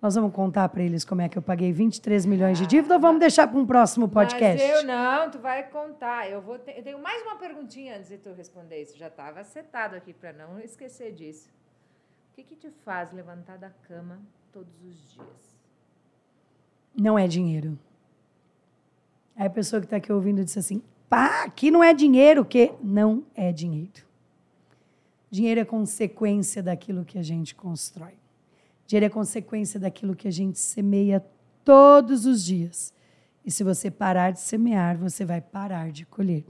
nós 0.00 0.14
vamos 0.14 0.32
contar 0.32 0.70
para 0.70 0.82
eles 0.82 1.04
como 1.04 1.20
é 1.20 1.28
que 1.28 1.36
eu 1.36 1.42
paguei 1.42 1.72
23 1.72 2.24
milhões 2.24 2.56
de 2.56 2.66
dívida 2.66 2.94
ou 2.94 3.00
vamos 3.00 3.20
deixar 3.20 3.46
para 3.46 3.58
um 3.58 3.66
próximo 3.66 4.08
podcast? 4.08 4.64
Mas 4.64 4.78
eu 4.78 4.86
não, 4.86 5.30
tu 5.30 5.38
vai 5.38 5.68
contar. 5.68 6.30
Eu 6.30 6.40
vou 6.40 6.58
ter, 6.58 6.78
eu 6.78 6.82
tenho 6.82 7.02
mais 7.02 7.20
uma 7.22 7.36
perguntinha 7.36 7.96
antes 7.96 8.08
de 8.08 8.16
tu 8.16 8.32
responder 8.32 8.80
isso. 8.80 8.96
Já 8.96 9.08
estava 9.08 9.44
setado 9.44 9.94
aqui 9.94 10.14
para 10.14 10.32
não 10.32 10.58
esquecer 10.60 11.12
disso 11.12 11.50
que, 12.36 12.42
que 12.42 12.56
te 12.56 12.70
faz 12.84 13.10
levantar 13.12 13.56
da 13.56 13.70
cama 13.70 14.20
todos 14.52 14.74
os 14.84 15.12
dias? 15.14 15.56
Não 16.94 17.18
é 17.18 17.26
dinheiro. 17.26 17.78
Aí 19.34 19.46
a 19.46 19.50
pessoa 19.50 19.80
que 19.80 19.86
está 19.86 19.96
aqui 19.96 20.12
ouvindo 20.12 20.44
disse 20.44 20.58
assim: 20.58 20.82
pá, 21.08 21.44
aqui 21.44 21.70
não 21.70 21.82
é 21.82 21.94
dinheiro, 21.94 22.42
o 22.42 22.44
quê? 22.44 22.74
Não 22.82 23.24
é 23.34 23.52
dinheiro. 23.52 24.04
Dinheiro 25.30 25.60
é 25.60 25.64
consequência 25.64 26.62
daquilo 26.62 27.04
que 27.04 27.18
a 27.18 27.22
gente 27.22 27.54
constrói. 27.54 28.14
Dinheiro 28.86 29.06
é 29.06 29.10
consequência 29.10 29.80
daquilo 29.80 30.14
que 30.14 30.28
a 30.28 30.30
gente 30.30 30.58
semeia 30.58 31.24
todos 31.64 32.24
os 32.26 32.44
dias. 32.44 32.94
E 33.44 33.50
se 33.50 33.64
você 33.64 33.90
parar 33.90 34.30
de 34.30 34.40
semear, 34.40 34.96
você 34.96 35.24
vai 35.24 35.40
parar 35.40 35.90
de 35.90 36.04
colher. 36.06 36.44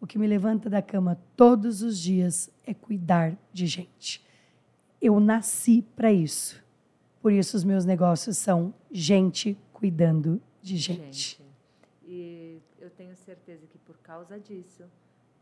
O 0.00 0.06
que 0.06 0.18
me 0.18 0.26
levanta 0.26 0.68
da 0.68 0.82
cama 0.82 1.18
todos 1.36 1.82
os 1.82 1.98
dias 1.98 2.50
é 2.66 2.74
cuidar 2.74 3.36
de 3.52 3.66
gente. 3.66 4.24
Eu 5.00 5.18
nasci 5.20 5.82
para 5.94 6.12
isso. 6.12 6.62
Por 7.20 7.32
isso 7.32 7.56
os 7.56 7.64
meus 7.64 7.84
negócios 7.84 8.36
são 8.36 8.74
gente 8.90 9.56
cuidando 9.72 10.40
de 10.60 10.76
gente. 10.76 11.38
gente. 11.38 11.42
E 12.06 12.60
eu 12.78 12.90
tenho 12.90 13.16
certeza 13.16 13.66
que 13.66 13.78
por 13.78 13.96
causa 13.98 14.38
disso, 14.38 14.84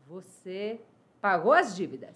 você 0.07 0.79
pagou 1.19 1.51
as 1.53 1.75
dívidas. 1.75 2.15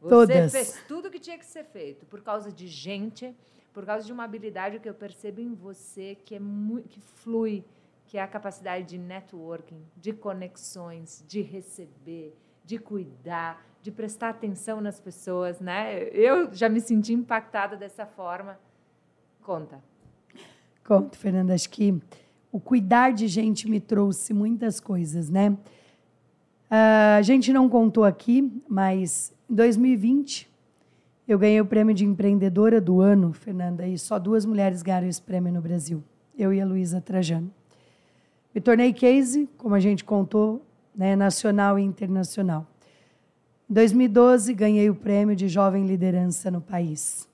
Você 0.00 0.10
Todas. 0.10 0.52
fez 0.52 0.84
tudo 0.86 1.10
que 1.10 1.18
tinha 1.18 1.38
que 1.38 1.46
ser 1.46 1.64
feito 1.64 2.04
por 2.06 2.20
causa 2.20 2.52
de 2.52 2.66
gente, 2.66 3.34
por 3.72 3.84
causa 3.84 4.06
de 4.06 4.12
uma 4.12 4.24
habilidade 4.24 4.78
que 4.78 4.88
eu 4.88 4.94
percebo 4.94 5.40
em 5.40 5.54
você 5.54 6.16
que 6.24 6.34
é 6.34 6.40
muito, 6.40 6.88
que 6.88 7.00
flui, 7.00 7.64
que 8.06 8.18
é 8.18 8.22
a 8.22 8.26
capacidade 8.26 8.86
de 8.86 8.98
networking, 8.98 9.82
de 9.96 10.12
conexões, 10.12 11.24
de 11.26 11.40
receber, 11.40 12.36
de 12.64 12.78
cuidar, 12.78 13.64
de 13.82 13.90
prestar 13.90 14.30
atenção 14.30 14.80
nas 14.80 15.00
pessoas, 15.00 15.60
né? 15.60 16.04
Eu 16.12 16.52
já 16.52 16.68
me 16.68 16.80
senti 16.80 17.12
impactada 17.12 17.76
dessa 17.76 18.06
forma. 18.06 18.58
Conta. 19.42 19.82
Conto, 20.84 21.16
Fernanda. 21.16 21.54
Acho 21.54 21.70
que 21.70 22.00
o 22.50 22.60
cuidar 22.60 23.12
de 23.12 23.28
gente 23.28 23.68
me 23.68 23.80
trouxe 23.80 24.32
muitas 24.32 24.80
coisas, 24.80 25.28
né? 25.28 25.50
Uh, 26.70 27.18
a 27.18 27.22
gente 27.22 27.52
não 27.52 27.68
contou 27.68 28.04
aqui, 28.04 28.50
mas 28.68 29.32
em 29.48 29.54
2020 29.54 30.50
eu 31.28 31.38
ganhei 31.38 31.60
o 31.60 31.66
prêmio 31.66 31.92
de 31.92 32.04
empreendedora 32.04 32.80
do 32.80 33.00
ano, 33.00 33.32
Fernanda, 33.32 33.86
e 33.86 33.98
só 33.98 34.16
duas 34.18 34.46
mulheres 34.46 34.80
ganharam 34.80 35.08
esse 35.08 35.20
prêmio 35.20 35.52
no 35.52 35.60
Brasil. 35.60 36.02
Eu 36.38 36.52
e 36.52 36.60
a 36.60 36.64
Luísa 36.64 37.00
Trajano. 37.00 37.50
Me 38.54 38.60
tornei 38.60 38.92
case, 38.92 39.48
como 39.58 39.74
a 39.74 39.80
gente 39.80 40.04
contou, 40.04 40.64
né, 40.94 41.16
nacional 41.16 41.78
e 41.78 41.82
internacional. 41.82 42.66
Em 43.68 43.74
2012, 43.74 44.54
ganhei 44.54 44.88
o 44.88 44.94
prêmio 44.94 45.34
de 45.34 45.48
jovem 45.48 45.84
liderança 45.84 46.48
no 46.48 46.60
país. 46.60 47.28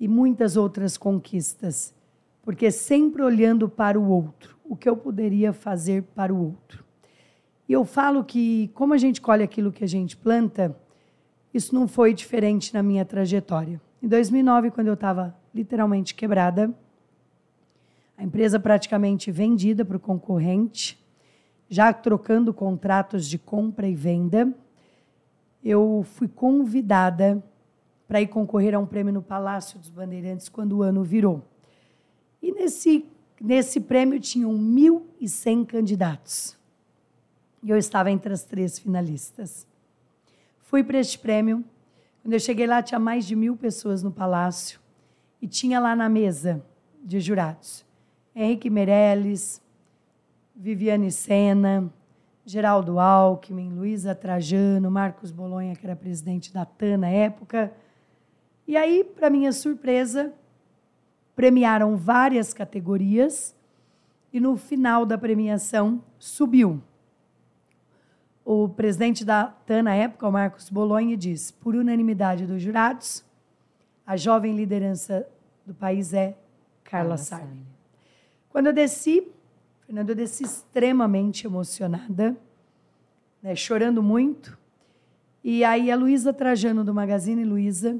E 0.00 0.08
muitas 0.08 0.56
outras 0.56 0.96
conquistas, 0.96 1.94
porque 2.42 2.70
sempre 2.70 3.22
olhando 3.22 3.68
para 3.68 4.00
o 4.00 4.08
outro, 4.08 4.56
o 4.64 4.74
que 4.74 4.88
eu 4.88 4.96
poderia 4.96 5.52
fazer 5.52 6.02
para 6.14 6.32
o 6.32 6.42
outro. 6.42 6.82
E 7.68 7.72
eu 7.74 7.84
falo 7.84 8.24
que, 8.24 8.68
como 8.74 8.94
a 8.94 8.98
gente 8.98 9.20
colhe 9.20 9.42
aquilo 9.42 9.70
que 9.70 9.84
a 9.84 9.88
gente 9.88 10.16
planta, 10.16 10.74
isso 11.52 11.74
não 11.74 11.86
foi 11.86 12.14
diferente 12.14 12.72
na 12.72 12.82
minha 12.82 13.04
trajetória. 13.04 13.80
Em 14.02 14.08
2009, 14.08 14.70
quando 14.70 14.88
eu 14.88 14.94
estava 14.94 15.36
literalmente 15.54 16.14
quebrada, 16.14 16.72
a 18.16 18.24
empresa 18.24 18.58
praticamente 18.58 19.30
vendida 19.30 19.84
para 19.84 19.96
o 19.96 20.00
concorrente, 20.00 20.98
já 21.68 21.92
trocando 21.92 22.52
contratos 22.52 23.26
de 23.26 23.38
compra 23.38 23.88
e 23.88 23.94
venda, 23.94 24.52
eu 25.64 26.04
fui 26.04 26.28
convidada 26.28 27.42
para 28.06 28.20
ir 28.20 28.26
concorrer 28.26 28.74
a 28.74 28.78
um 28.78 28.86
prêmio 28.86 29.12
no 29.12 29.22
Palácio 29.22 29.78
dos 29.78 29.88
Bandeirantes 29.88 30.48
quando 30.48 30.78
o 30.78 30.82
ano 30.82 31.02
virou. 31.02 31.42
E 32.42 32.52
nesse, 32.52 33.06
nesse 33.40 33.80
prêmio 33.80 34.18
tinham 34.18 34.52
1.100 34.52 35.64
candidatos. 35.64 36.56
E 37.62 37.70
eu 37.70 37.76
estava 37.78 38.10
entre 38.10 38.32
as 38.32 38.42
três 38.42 38.78
finalistas. 38.78 39.66
Fui 40.72 40.82
para 40.82 40.98
este 40.98 41.18
prêmio. 41.18 41.62
Quando 42.22 42.32
eu 42.32 42.40
cheguei 42.40 42.66
lá, 42.66 42.82
tinha 42.82 42.98
mais 42.98 43.26
de 43.26 43.36
mil 43.36 43.54
pessoas 43.54 44.02
no 44.02 44.10
palácio. 44.10 44.80
E 45.38 45.46
tinha 45.46 45.78
lá 45.78 45.94
na 45.94 46.08
mesa 46.08 46.64
de 47.04 47.20
jurados 47.20 47.84
Henrique 48.34 48.70
Meirelles, 48.70 49.60
Viviane 50.56 51.12
Sena, 51.12 51.92
Geraldo 52.46 52.98
Alckmin, 52.98 53.68
Luísa 53.68 54.14
Trajano, 54.14 54.90
Marcos 54.90 55.30
Bolonha, 55.30 55.76
que 55.76 55.84
era 55.84 55.94
presidente 55.94 56.50
da 56.54 56.64
TAN 56.64 56.96
na 56.96 57.08
época. 57.10 57.70
E 58.66 58.74
aí, 58.74 59.04
para 59.04 59.28
minha 59.28 59.52
surpresa, 59.52 60.32
premiaram 61.36 61.98
várias 61.98 62.54
categorias 62.54 63.54
e 64.32 64.40
no 64.40 64.56
final 64.56 65.04
da 65.04 65.18
premiação 65.18 66.02
subiu. 66.18 66.82
O 68.44 68.68
presidente 68.68 69.24
da 69.24 69.44
TAN 69.44 69.84
na 69.84 69.94
época, 69.94 70.26
o 70.26 70.32
Marcos 70.32 70.68
Bolonha, 70.68 71.16
disse: 71.16 71.52
por 71.52 71.74
unanimidade 71.74 72.46
dos 72.46 72.60
jurados, 72.60 73.24
a 74.06 74.16
jovem 74.16 74.56
liderança 74.56 75.26
do 75.64 75.72
país 75.72 76.12
é 76.12 76.36
Carla 76.82 77.16
Sarne. 77.16 77.64
Quando 78.50 78.66
eu 78.66 78.72
desci, 78.72 79.26
Fernando, 79.86 80.10
eu 80.10 80.16
desci 80.16 80.44
extremamente 80.44 81.46
emocionada, 81.46 82.36
né, 83.42 83.54
chorando 83.54 84.02
muito. 84.02 84.58
E 85.44 85.64
aí 85.64 85.90
a 85.90 85.96
Luísa 85.96 86.32
Trajano, 86.32 86.84
do 86.84 86.92
Magazine 86.92 87.44
Luiza, 87.44 87.98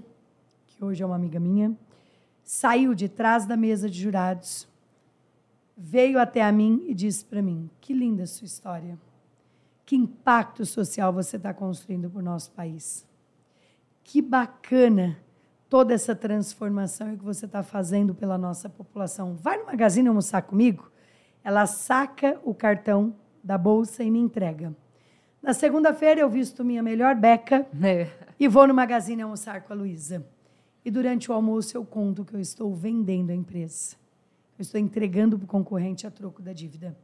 que 0.66 0.84
hoje 0.84 1.02
é 1.02 1.06
uma 1.06 1.16
amiga 1.16 1.40
minha, 1.40 1.76
saiu 2.42 2.94
de 2.94 3.08
trás 3.08 3.46
da 3.46 3.56
mesa 3.56 3.88
de 3.88 4.00
jurados, 4.00 4.68
veio 5.76 6.18
até 6.18 6.42
a 6.42 6.52
mim 6.52 6.84
e 6.86 6.94
disse 6.94 7.24
para 7.24 7.40
mim: 7.40 7.70
Que 7.80 7.94
linda 7.94 8.26
sua 8.26 8.44
história. 8.44 8.98
Que 9.92 9.96
impacto 9.96 10.64
social 10.64 11.12
você 11.12 11.36
está 11.36 11.52
construindo 11.52 12.08
para 12.08 12.20
o 12.20 12.24
nosso 12.24 12.50
país. 12.52 13.06
Que 14.02 14.22
bacana 14.22 15.18
toda 15.68 15.92
essa 15.92 16.16
transformação 16.16 17.14
que 17.14 17.22
você 17.22 17.44
está 17.44 17.62
fazendo 17.62 18.14
pela 18.14 18.38
nossa 18.38 18.70
população. 18.70 19.34
Vai 19.34 19.58
no 19.58 19.66
Magazine 19.66 20.08
almoçar 20.08 20.40
comigo? 20.40 20.90
Ela 21.44 21.66
saca 21.66 22.40
o 22.42 22.54
cartão 22.54 23.14
da 23.44 23.58
bolsa 23.58 24.02
e 24.02 24.10
me 24.10 24.18
entrega. 24.18 24.74
Na 25.42 25.52
segunda-feira 25.52 26.22
eu 26.22 26.30
visto 26.30 26.64
minha 26.64 26.82
melhor 26.82 27.14
beca 27.14 27.66
é. 27.84 28.08
e 28.40 28.48
vou 28.48 28.66
no 28.66 28.72
Magazine 28.72 29.20
almoçar 29.20 29.60
com 29.60 29.74
a 29.74 29.76
Luísa. 29.76 30.26
E 30.82 30.90
durante 30.90 31.30
o 31.30 31.34
almoço 31.34 31.76
eu 31.76 31.84
conto 31.84 32.24
que 32.24 32.34
eu 32.34 32.40
estou 32.40 32.74
vendendo 32.74 33.28
a 33.28 33.34
empresa. 33.34 33.94
Eu 34.58 34.62
estou 34.62 34.80
entregando 34.80 35.36
para 35.36 35.44
o 35.44 35.48
concorrente 35.48 36.06
a 36.06 36.10
troco 36.10 36.40
da 36.40 36.54
dívida. 36.54 36.96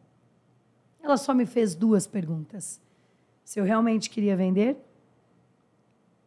Ela 1.09 1.17
só 1.17 1.33
me 1.33 1.47
fez 1.47 1.75
duas 1.75 2.07
perguntas: 2.07 2.81
se 3.43 3.59
eu 3.59 3.65
realmente 3.65 4.11
queria 4.11 4.37
vender 4.37 4.77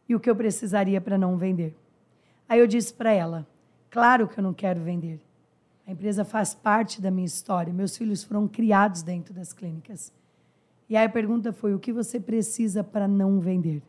e 0.08 0.14
o 0.14 0.20
que 0.20 0.28
eu 0.28 0.34
precisaria 0.34 1.00
para 1.00 1.16
não 1.16 1.36
vender. 1.36 1.76
Aí 2.48 2.58
eu 2.58 2.66
disse 2.66 2.92
para 2.92 3.12
ela: 3.12 3.46
claro 3.88 4.26
que 4.26 4.38
eu 4.38 4.42
não 4.42 4.52
quero 4.52 4.80
vender. 4.80 5.20
A 5.86 5.92
empresa 5.92 6.24
faz 6.24 6.52
parte 6.52 7.00
da 7.00 7.10
minha 7.10 7.26
história. 7.26 7.72
Meus 7.72 7.96
filhos 7.96 8.24
foram 8.24 8.48
criados 8.48 9.02
dentro 9.02 9.32
das 9.32 9.52
clínicas. 9.52 10.12
E 10.88 10.96
aí 10.96 11.06
a 11.06 11.10
pergunta 11.10 11.52
foi: 11.52 11.74
o 11.74 11.78
que 11.78 11.92
você 11.92 12.18
precisa 12.18 12.82
para 12.82 13.06
não 13.06 13.38
vender? 13.38 13.82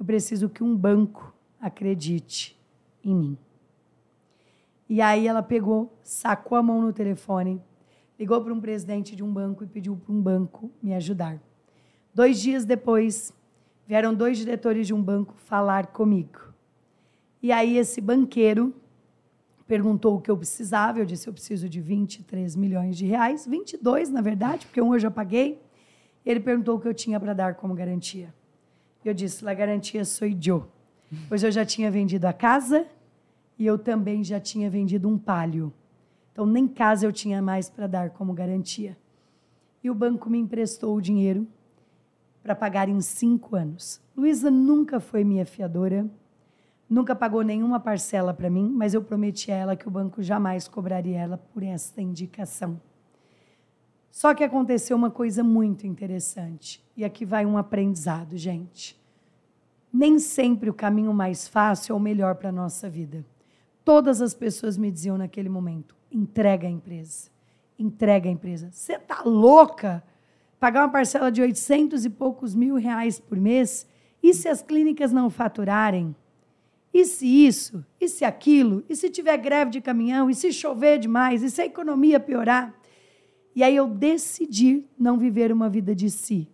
Eu 0.00 0.04
preciso 0.06 0.48
que 0.48 0.64
um 0.64 0.74
banco 0.74 1.34
acredite 1.60 2.58
em 3.04 3.14
mim. 3.14 3.38
E 4.88 5.00
aí 5.00 5.26
ela 5.26 5.42
pegou, 5.42 5.92
sacou 6.02 6.56
a 6.56 6.62
mão 6.62 6.80
no 6.80 6.92
telefone, 6.92 7.62
ligou 8.22 8.40
para 8.40 8.54
um 8.54 8.60
presidente 8.60 9.16
de 9.16 9.24
um 9.24 9.32
banco 9.32 9.64
e 9.64 9.66
pediu 9.66 9.96
para 9.96 10.14
um 10.14 10.22
banco 10.22 10.70
me 10.80 10.94
ajudar. 10.94 11.42
Dois 12.14 12.40
dias 12.40 12.64
depois, 12.64 13.34
vieram 13.84 14.14
dois 14.14 14.38
diretores 14.38 14.86
de 14.86 14.94
um 14.94 15.02
banco 15.02 15.34
falar 15.38 15.88
comigo. 15.88 16.38
E 17.42 17.50
aí 17.50 17.76
esse 17.76 18.00
banqueiro 18.00 18.72
perguntou 19.66 20.14
o 20.14 20.20
que 20.20 20.30
eu 20.30 20.36
precisava, 20.36 21.00
eu 21.00 21.04
disse 21.04 21.26
eu 21.26 21.32
preciso 21.32 21.68
de 21.68 21.80
23 21.80 22.54
milhões 22.54 22.96
de 22.96 23.06
reais, 23.06 23.44
22 23.44 24.10
na 24.10 24.20
verdade, 24.20 24.66
porque 24.66 24.80
um 24.80 24.94
eu 24.94 25.00
já 25.00 25.10
paguei. 25.10 25.60
Ele 26.24 26.38
perguntou 26.38 26.76
o 26.76 26.80
que 26.80 26.86
eu 26.86 26.94
tinha 26.94 27.18
para 27.18 27.32
dar 27.32 27.56
como 27.56 27.74
garantia. 27.74 28.32
Eu 29.04 29.12
disse, 29.12 29.44
a 29.48 29.52
garantia 29.52 30.04
sou 30.04 30.28
eu. 30.28 30.68
Pois 31.28 31.42
eu 31.42 31.50
já 31.50 31.64
tinha 31.64 31.90
vendido 31.90 32.28
a 32.28 32.32
casa 32.32 32.86
e 33.58 33.66
eu 33.66 33.76
também 33.76 34.22
já 34.22 34.38
tinha 34.38 34.70
vendido 34.70 35.08
um 35.08 35.18
palio. 35.18 35.72
Então, 36.32 36.46
nem 36.46 36.66
casa 36.66 37.06
eu 37.06 37.12
tinha 37.12 37.42
mais 37.42 37.68
para 37.68 37.86
dar 37.86 38.10
como 38.10 38.32
garantia. 38.32 38.96
E 39.84 39.90
o 39.90 39.94
banco 39.94 40.30
me 40.30 40.38
emprestou 40.38 40.96
o 40.96 41.00
dinheiro 41.00 41.46
para 42.42 42.54
pagar 42.54 42.88
em 42.88 43.00
cinco 43.00 43.54
anos. 43.54 44.00
Luísa 44.16 44.50
nunca 44.50 44.98
foi 44.98 45.22
minha 45.24 45.46
fiadora, 45.46 46.08
nunca 46.88 47.14
pagou 47.14 47.42
nenhuma 47.42 47.78
parcela 47.78 48.34
para 48.34 48.50
mim, 48.50 48.70
mas 48.74 48.94
eu 48.94 49.02
prometi 49.02 49.52
a 49.52 49.56
ela 49.56 49.76
que 49.76 49.86
o 49.86 49.90
banco 49.90 50.22
jamais 50.22 50.66
cobraria 50.66 51.18
ela 51.18 51.38
por 51.38 51.62
esta 51.62 52.02
indicação. 52.02 52.80
Só 54.10 54.34
que 54.34 54.44
aconteceu 54.44 54.96
uma 54.96 55.10
coisa 55.10 55.42
muito 55.42 55.86
interessante, 55.86 56.84
e 56.96 57.04
aqui 57.04 57.24
vai 57.24 57.46
um 57.46 57.56
aprendizado, 57.56 58.36
gente. 58.36 59.00
Nem 59.90 60.18
sempre 60.18 60.68
o 60.68 60.74
caminho 60.74 61.14
mais 61.14 61.48
fácil 61.48 61.94
é 61.94 61.96
o 61.96 62.00
melhor 62.00 62.34
para 62.34 62.50
a 62.50 62.52
nossa 62.52 62.90
vida. 62.90 63.24
Todas 63.84 64.20
as 64.20 64.34
pessoas 64.34 64.76
me 64.76 64.90
diziam 64.90 65.16
naquele 65.16 65.48
momento: 65.48 65.96
entrega 66.12 66.66
a 66.66 66.70
empresa. 66.70 67.30
Entrega 67.78 68.28
a 68.28 68.32
empresa. 68.32 68.70
Você 68.70 68.98
tá 68.98 69.22
louca? 69.24 70.02
Pagar 70.60 70.82
uma 70.82 70.92
parcela 70.92 71.32
de 71.32 71.42
800 71.42 72.04
e 72.04 72.10
poucos 72.10 72.54
mil 72.54 72.76
reais 72.76 73.18
por 73.18 73.38
mês? 73.38 73.86
E 74.22 74.32
se 74.32 74.48
as 74.48 74.62
clínicas 74.62 75.10
não 75.12 75.28
faturarem? 75.28 76.14
E 76.94 77.04
se 77.04 77.26
isso? 77.26 77.84
E 78.00 78.08
se 78.08 78.24
aquilo? 78.24 78.84
E 78.88 78.94
se 78.94 79.10
tiver 79.10 79.36
greve 79.38 79.70
de 79.70 79.80
caminhão? 79.80 80.28
E 80.28 80.34
se 80.34 80.52
chover 80.52 80.98
demais? 80.98 81.42
E 81.42 81.50
se 81.50 81.62
a 81.62 81.66
economia 81.66 82.20
piorar? 82.20 82.74
E 83.54 83.62
aí 83.62 83.74
eu 83.74 83.88
decidi 83.88 84.84
não 84.98 85.18
viver 85.18 85.52
uma 85.52 85.68
vida 85.68 85.94
de 85.94 86.10
si. 86.10 86.48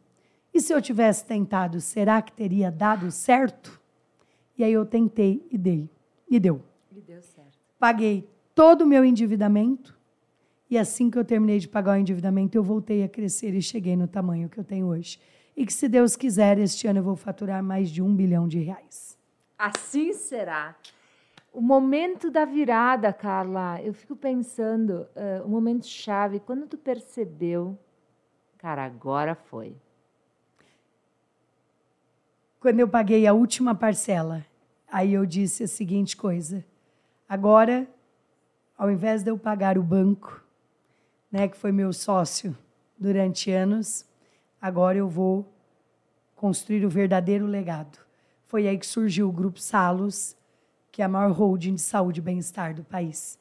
E 0.54 0.60
se 0.60 0.72
eu 0.72 0.80
tivesse 0.80 1.24
tentado, 1.24 1.80
será 1.80 2.22
que 2.22 2.32
teria 2.32 2.70
dado 2.70 3.10
certo? 3.10 3.80
E 4.56 4.64
aí 4.64 4.72
eu 4.72 4.86
tentei 4.86 5.46
e 5.50 5.58
dei. 5.58 5.88
E 6.28 6.40
deu. 6.40 6.62
E 6.90 7.00
deu 7.00 7.22
certo. 7.22 7.58
Paguei 7.78 8.28
todo 8.58 8.82
o 8.82 8.86
meu 8.88 9.04
endividamento. 9.04 9.96
E 10.68 10.76
assim 10.76 11.08
que 11.08 11.16
eu 11.16 11.24
terminei 11.24 11.60
de 11.60 11.68
pagar 11.68 11.92
o 11.92 11.96
endividamento, 11.96 12.58
eu 12.58 12.62
voltei 12.64 13.04
a 13.04 13.08
crescer 13.08 13.54
e 13.54 13.62
cheguei 13.62 13.96
no 13.96 14.08
tamanho 14.08 14.48
que 14.48 14.58
eu 14.58 14.64
tenho 14.64 14.88
hoje. 14.88 15.20
E 15.56 15.64
que, 15.64 15.72
se 15.72 15.88
Deus 15.88 16.16
quiser, 16.16 16.58
este 16.58 16.88
ano 16.88 16.98
eu 16.98 17.04
vou 17.04 17.14
faturar 17.14 17.62
mais 17.62 17.88
de 17.88 18.02
um 18.02 18.12
bilhão 18.12 18.48
de 18.48 18.58
reais. 18.58 19.16
Assim 19.56 20.12
será. 20.12 20.74
O 21.52 21.60
momento 21.60 22.32
da 22.32 22.44
virada, 22.44 23.12
Carla, 23.12 23.80
eu 23.80 23.94
fico 23.94 24.16
pensando, 24.16 25.06
uh, 25.14 25.46
o 25.46 25.48
momento 25.48 25.86
chave, 25.86 26.40
quando 26.40 26.66
tu 26.66 26.76
percebeu, 26.76 27.78
cara, 28.56 28.84
agora 28.84 29.36
foi. 29.36 29.76
Quando 32.58 32.80
eu 32.80 32.88
paguei 32.88 33.24
a 33.24 33.32
última 33.32 33.72
parcela, 33.72 34.44
aí 34.90 35.12
eu 35.12 35.24
disse 35.24 35.62
a 35.62 35.68
seguinte 35.68 36.16
coisa: 36.16 36.64
agora 37.28 37.88
ao 38.78 38.88
invés 38.88 39.24
de 39.24 39.30
eu 39.30 39.36
pagar 39.36 39.76
o 39.76 39.82
banco, 39.82 40.40
né, 41.32 41.48
que 41.48 41.56
foi 41.56 41.72
meu 41.72 41.92
sócio 41.92 42.56
durante 42.96 43.50
anos, 43.50 44.06
agora 44.62 44.96
eu 44.96 45.08
vou 45.08 45.44
construir 46.36 46.86
o 46.86 46.88
verdadeiro 46.88 47.44
legado. 47.44 47.98
Foi 48.46 48.68
aí 48.68 48.78
que 48.78 48.86
surgiu 48.86 49.28
o 49.28 49.32
Grupo 49.32 49.60
Salos, 49.60 50.36
que 50.92 51.02
é 51.02 51.04
a 51.04 51.08
maior 51.08 51.32
holding 51.32 51.74
de 51.74 51.80
saúde 51.80 52.20
e 52.20 52.22
bem-estar 52.22 52.72
do 52.72 52.84
país. 52.84 53.36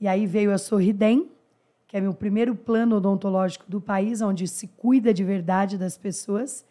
E 0.00 0.08
aí 0.08 0.26
veio 0.26 0.52
a 0.52 0.58
Sorridem, 0.58 1.30
que 1.86 1.96
é 1.96 2.00
meu 2.00 2.14
primeiro 2.14 2.54
plano 2.54 2.96
odontológico 2.96 3.66
do 3.68 3.80
país, 3.80 4.22
onde 4.22 4.48
se 4.48 4.66
cuida 4.66 5.12
de 5.12 5.22
verdade 5.22 5.76
das 5.76 5.98
pessoas. 5.98 6.64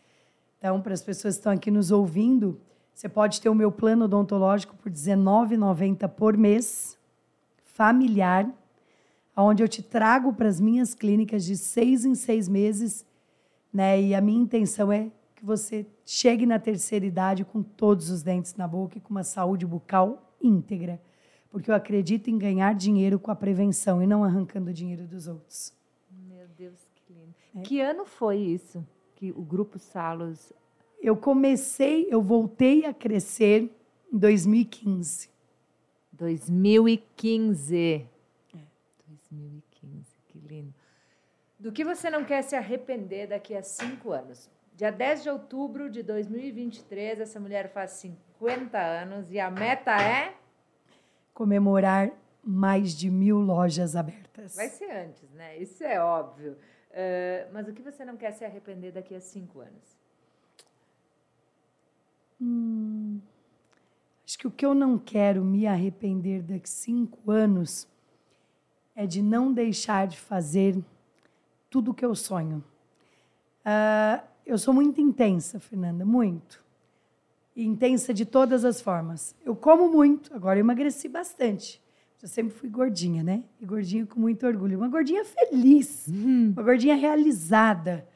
Então, 0.57 0.81
para 0.81 0.93
as 0.93 1.03
pessoas 1.03 1.35
que 1.35 1.39
estão 1.39 1.53
aqui 1.53 1.69
nos 1.69 1.91
ouvindo, 1.91 2.59
você 2.93 3.07
pode 3.07 3.39
ter 3.39 3.47
o 3.47 3.55
meu 3.55 3.71
plano 3.71 4.05
odontológico 4.05 4.75
por 4.75 4.89
R$19,90 4.89 6.07
por 6.09 6.35
mês 6.35 6.97
familiar, 7.74 8.49
onde 9.36 9.63
eu 9.63 9.67
te 9.67 9.82
trago 9.82 10.34
para 10.34 10.47
as 10.47 10.59
minhas 10.59 10.93
clínicas 10.93 11.43
de 11.45 11.57
seis 11.57 12.05
em 12.05 12.15
seis 12.15 12.47
meses, 12.47 13.05
né? 13.74 14.01
E 14.01 14.13
a 14.13 14.22
minha 14.22 14.41
intenção 14.41 14.91
é 14.91 15.11
que 15.36 15.45
você 15.45 15.86
chegue 16.05 16.45
na 16.45 16.59
terceira 16.59 17.05
idade 17.05 17.43
com 17.43 17.63
todos 17.63 18.09
os 18.09 18.22
dentes 18.22 18.55
na 18.55 18.67
boca 18.67 18.97
e 18.97 19.01
com 19.01 19.09
uma 19.09 19.24
saúde 19.24 19.65
bucal 19.65 20.36
íntegra, 20.41 21.01
porque 21.49 21.72
eu 21.72 21.76
acredito 21.76 22.30
em 22.30 22.38
ganhar 22.38 22.74
dinheiro 22.76 23.19
com 23.19 23.32
a 23.32 23.36
prevenção 23.36 24.01
e 24.01 24.07
não 24.07 24.24
arrancando 24.24 24.74
dinheiro 24.74 25.07
dos 25.07 25.28
outros. 25.28 25.74
Meu 26.11 26.47
Deus, 26.57 26.80
que 26.95 27.13
lindo. 27.13 27.34
É. 27.55 27.61
Que 27.61 27.82
ano 27.82 28.05
foi 28.05 28.38
isso 28.38 28.86
que 29.15 29.32
o 29.32 29.41
grupo 29.41 29.80
Salos? 29.80 30.51
Eu 31.01 31.16
comecei, 31.16 32.08
eu 32.09 32.21
voltei 32.21 32.86
a 32.86 32.93
crescer 32.93 33.71
em 34.12 34.17
2015. 34.17 35.29
2015. 36.21 38.07
É. 38.53 38.59
2015, 39.07 40.05
que 40.27 40.37
lindo. 40.37 40.71
Do 41.59 41.71
que 41.71 41.83
você 41.83 42.11
não 42.11 42.23
quer 42.23 42.43
se 42.43 42.55
arrepender 42.55 43.27
daqui 43.27 43.55
a 43.55 43.63
cinco 43.63 44.11
anos? 44.11 44.47
Dia 44.75 44.91
10 44.91 45.23
de 45.23 45.29
outubro 45.31 45.89
de 45.89 46.03
2023, 46.03 47.21
essa 47.21 47.39
mulher 47.39 47.71
faz 47.73 47.91
50 47.91 48.77
anos 48.77 49.31
e 49.31 49.39
a 49.39 49.49
meta 49.49 49.99
é? 49.99 50.35
Comemorar 51.33 52.11
mais 52.43 52.93
de 52.95 53.09
mil 53.09 53.39
lojas 53.39 53.95
abertas. 53.95 54.55
Vai 54.55 54.69
ser 54.69 54.91
antes, 54.91 55.27
né? 55.31 55.57
Isso 55.57 55.83
é 55.83 55.99
óbvio. 55.99 56.51
Uh, 56.91 57.51
mas 57.51 57.67
o 57.67 57.73
que 57.73 57.81
você 57.81 58.05
não 58.05 58.15
quer 58.15 58.31
se 58.31 58.45
arrepender 58.45 58.91
daqui 58.91 59.15
a 59.15 59.19
cinco 59.19 59.59
anos? 59.59 59.97
Hum, 62.39 63.21
Acho 64.32 64.37
que 64.37 64.47
o 64.47 64.51
que 64.51 64.66
eu 64.66 64.74
não 64.74 64.97
quero 64.97 65.43
me 65.43 65.67
arrepender 65.67 66.41
daqui 66.41 66.70
cinco 66.70 67.29
anos 67.29 67.86
é 68.95 69.05
de 69.05 69.21
não 69.21 69.51
deixar 69.51 70.08
de 70.08 70.17
fazer 70.17 70.82
tudo 71.70 71.91
o 71.91 71.93
que 71.93 72.05
eu 72.05 72.16
sonho. 72.16 72.63
Uh, 73.66 74.24
eu 74.45 74.58
sou 74.58 74.74
muito 74.74 75.01
intensa, 75.01 75.59
Fernanda, 75.59 76.05
muito. 76.05 76.63
E 77.53 77.66
intensa 77.66 78.13
de 78.13 78.25
todas 78.25 78.63
as 78.63 78.79
formas. 78.79 79.36
Eu 79.45 79.53
como 79.53 79.91
muito, 79.91 80.33
agora 80.33 80.58
eu 80.58 80.62
emagreci 80.62 81.09
bastante. 81.09 81.82
Eu 82.21 82.29
sempre 82.29 82.53
fui 82.53 82.70
gordinha, 82.70 83.21
né? 83.24 83.43
E 83.59 83.66
gordinha 83.66 84.05
com 84.05 84.17
muito 84.17 84.47
orgulho. 84.47 84.78
Uma 84.78 84.87
gordinha 84.87 85.25
feliz, 85.25 86.08
uhum. 86.08 86.53
uma 86.53 86.63
gordinha 86.63 86.95
realizada. 86.95 88.08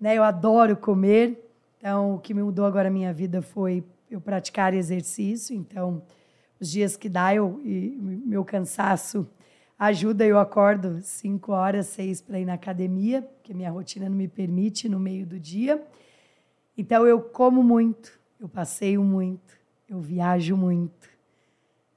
Né? 0.00 0.18
Eu 0.18 0.24
adoro 0.24 0.76
comer. 0.76 1.48
Então, 1.78 2.16
o 2.16 2.18
que 2.18 2.34
me 2.34 2.42
mudou 2.42 2.66
agora 2.66 2.88
a 2.88 2.90
minha 2.90 3.12
vida 3.12 3.40
foi 3.40 3.84
eu 4.10 4.20
praticar 4.20 4.74
exercício, 4.74 5.54
então 5.54 6.02
os 6.58 6.70
dias 6.70 6.96
que 6.96 7.08
dá 7.08 7.34
eu 7.34 7.60
e 7.64 7.96
meu 7.98 8.44
cansaço 8.44 9.26
ajuda, 9.78 10.26
eu 10.26 10.38
acordo 10.38 11.00
5 11.00 11.52
horas, 11.52 11.86
6 11.86 12.20
para 12.20 12.38
ir 12.38 12.44
na 12.44 12.54
academia, 12.54 13.22
porque 13.22 13.54
minha 13.54 13.70
rotina 13.70 14.08
não 14.08 14.16
me 14.16 14.28
permite 14.28 14.88
no 14.88 15.00
meio 15.00 15.24
do 15.24 15.40
dia. 15.40 15.82
Então 16.76 17.06
eu 17.06 17.20
como 17.20 17.62
muito, 17.62 18.18
eu 18.38 18.48
passeio 18.48 19.02
muito, 19.02 19.58
eu 19.88 20.00
viajo 20.00 20.56
muito. 20.56 21.08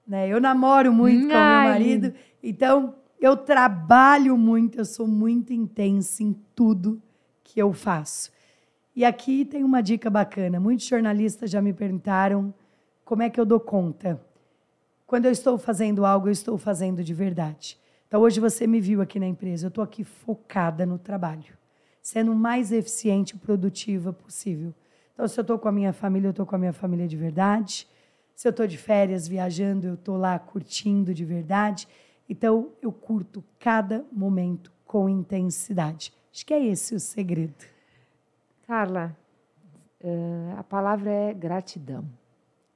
Né? 0.07 0.29
Eu 0.29 0.39
namoro 0.39 0.93
muito 0.93 1.25
Ai. 1.25 1.31
com 1.31 1.47
meu 1.49 1.71
marido, 1.71 2.13
então 2.41 2.95
eu 3.19 3.37
trabalho 3.37 4.37
muito, 4.37 4.77
eu 4.77 4.85
sou 4.85 5.07
muito 5.07 5.53
intensa 5.53 6.23
em 6.23 6.33
tudo 6.53 7.01
que 7.43 7.59
eu 7.59 7.71
faço. 7.71 8.32
E 8.95 9.03
aqui 9.03 9.43
tem 9.43 9.63
uma 9.63 9.81
dica 9.81 10.09
bacana. 10.09 10.59
Muitos 10.59 10.85
jornalistas 10.85 11.49
já 11.49 11.61
me 11.61 11.73
perguntaram 11.73 12.53
como 13.03 13.23
é 13.23 13.29
que 13.29 13.39
eu 13.39 13.45
dou 13.45 13.59
conta. 13.59 14.21
Quando 15.07 15.25
eu 15.25 15.31
estou 15.31 15.57
fazendo 15.57 16.05
algo, 16.05 16.27
eu 16.27 16.31
estou 16.31 16.57
fazendo 16.57 17.03
de 17.03 17.13
verdade. 17.13 17.79
Então, 18.07 18.21
hoje 18.21 18.39
você 18.39 18.67
me 18.67 18.79
viu 18.79 19.01
aqui 19.01 19.19
na 19.19 19.25
empresa, 19.25 19.65
eu 19.65 19.69
estou 19.69 19.83
aqui 19.83 20.03
focada 20.03 20.85
no 20.85 20.99
trabalho, 20.99 21.57
sendo 22.01 22.31
o 22.31 22.35
mais 22.35 22.71
eficiente 22.71 23.35
e 23.35 23.39
produtiva 23.39 24.13
possível. 24.13 24.73
Então, 25.13 25.27
se 25.27 25.39
eu 25.39 25.41
estou 25.41 25.57
com 25.57 25.67
a 25.67 25.71
minha 25.71 25.91
família, 25.91 26.27
eu 26.27 26.31
estou 26.31 26.45
com 26.45 26.55
a 26.55 26.59
minha 26.59 26.73
família 26.73 27.07
de 27.07 27.17
verdade. 27.17 27.87
Se 28.35 28.47
eu 28.47 28.51
estou 28.51 28.67
de 28.67 28.77
férias, 28.77 29.27
viajando, 29.27 29.87
eu 29.87 29.93
estou 29.95 30.17
lá 30.17 30.37
curtindo 30.37 31.13
de 31.13 31.25
verdade. 31.25 31.87
Então, 32.29 32.71
eu 32.81 32.91
curto 32.91 33.43
cada 33.59 34.05
momento 34.11 34.71
com 34.85 35.09
intensidade. 35.09 36.13
Acho 36.31 36.45
que 36.45 36.53
é 36.53 36.63
esse 36.63 36.93
o 36.93 36.99
segredo. 36.99 37.72
Carla, 38.65 39.15
uh, 40.01 40.57
a 40.57 40.63
palavra 40.63 41.11
é 41.11 41.33
gratidão. 41.33 42.05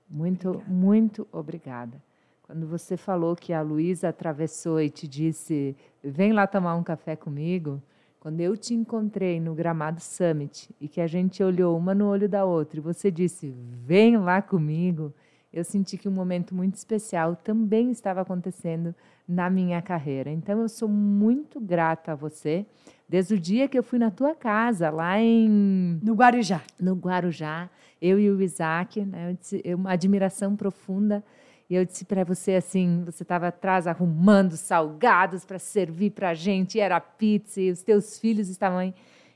Muito, 0.09 0.49
obrigada. 0.49 0.73
muito 0.73 1.27
obrigada. 1.31 2.03
Quando 2.43 2.68
você 2.68 2.95
falou 2.95 3.35
que 3.35 3.53
a 3.53 3.61
Luísa 3.61 4.09
atravessou 4.09 4.81
e 4.81 4.89
te 4.89 5.07
disse: 5.07 5.76
vem 6.03 6.34
lá 6.34 6.45
tomar 6.45 6.76
um 6.76 6.84
café 6.84 7.15
comigo. 7.15 7.81
Quando 8.19 8.41
eu 8.41 8.57
te 8.57 8.73
encontrei 8.73 9.39
no 9.39 9.53
Gramado 9.53 10.01
Summit 10.01 10.69
e 10.81 10.88
que 10.89 10.99
a 10.99 11.07
gente 11.07 11.41
olhou 11.41 11.77
uma 11.77 11.93
no 11.95 12.07
olho 12.07 12.27
da 12.27 12.43
outra 12.43 12.80
e 12.80 12.84
você 12.84 13.09
disse: 13.09 13.53
vem 13.85 14.18
lá 14.18 14.41
comigo, 14.41 15.14
eu 15.53 15.64
senti 15.64 15.97
que 15.97 16.09
um 16.09 16.11
momento 16.11 16.53
muito 16.53 16.76
especial 16.76 17.35
também 17.35 17.91
estava 17.91 18.22
acontecendo 18.22 18.93
na 19.27 19.49
minha 19.49 19.81
carreira. 19.81 20.30
Então 20.30 20.61
eu 20.61 20.68
sou 20.68 20.89
muito 20.89 21.59
grata 21.61 22.11
a 22.11 22.15
você 22.15 22.65
desde 23.08 23.34
o 23.34 23.40
dia 23.40 23.68
que 23.68 23.78
eu 23.78 23.84
fui 23.84 24.00
na 24.00 24.12
tua 24.12 24.36
casa 24.36 24.90
lá 24.90 25.20
em 25.20 26.00
no 26.02 26.14
Guarujá. 26.14 26.62
No 26.80 26.94
Guarujá, 26.94 27.70
eu 28.02 28.20
e 28.20 28.30
o 28.30 28.42
Isaac, 28.42 29.02
né, 29.06 29.32
eu 29.32 29.34
disse, 29.36 29.64
uma 29.74 29.92
admiração 29.92 30.56
profunda 30.56 31.24
e 31.70 31.76
eu 31.76 31.86
disse 31.86 32.06
para 32.06 32.24
você 32.24 32.54
assim, 32.54 33.04
você 33.06 33.24
estava 33.24 33.48
atrás 33.48 33.88
arrumando 33.88 34.56
salgados 34.56 35.44
para 35.44 35.60
servir 35.60 36.12
para 36.12 36.30
a 36.30 36.34
gente, 36.34 36.80
era 36.80 37.00
pizza, 37.00 37.60
e 37.60 37.72
os 37.72 37.84
teus 37.84 38.18
filhos 38.18 38.48
estavam 38.48 38.78
aí. 38.78 38.94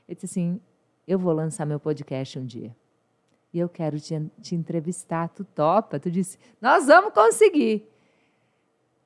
Eu 0.08 0.14
disse 0.14 0.26
assim, 0.26 0.60
eu 1.06 1.18
vou 1.18 1.32
lançar 1.32 1.66
meu 1.66 1.78
podcast 1.78 2.38
um 2.38 2.46
dia. 2.46 2.74
E 3.52 3.58
eu 3.58 3.68
quero 3.68 4.00
te, 4.00 4.18
te 4.40 4.54
entrevistar, 4.54 5.28
tu 5.28 5.44
topa? 5.44 6.00
Tu 6.00 6.10
disse, 6.10 6.38
nós 6.58 6.86
vamos 6.86 7.12
conseguir. 7.12 7.86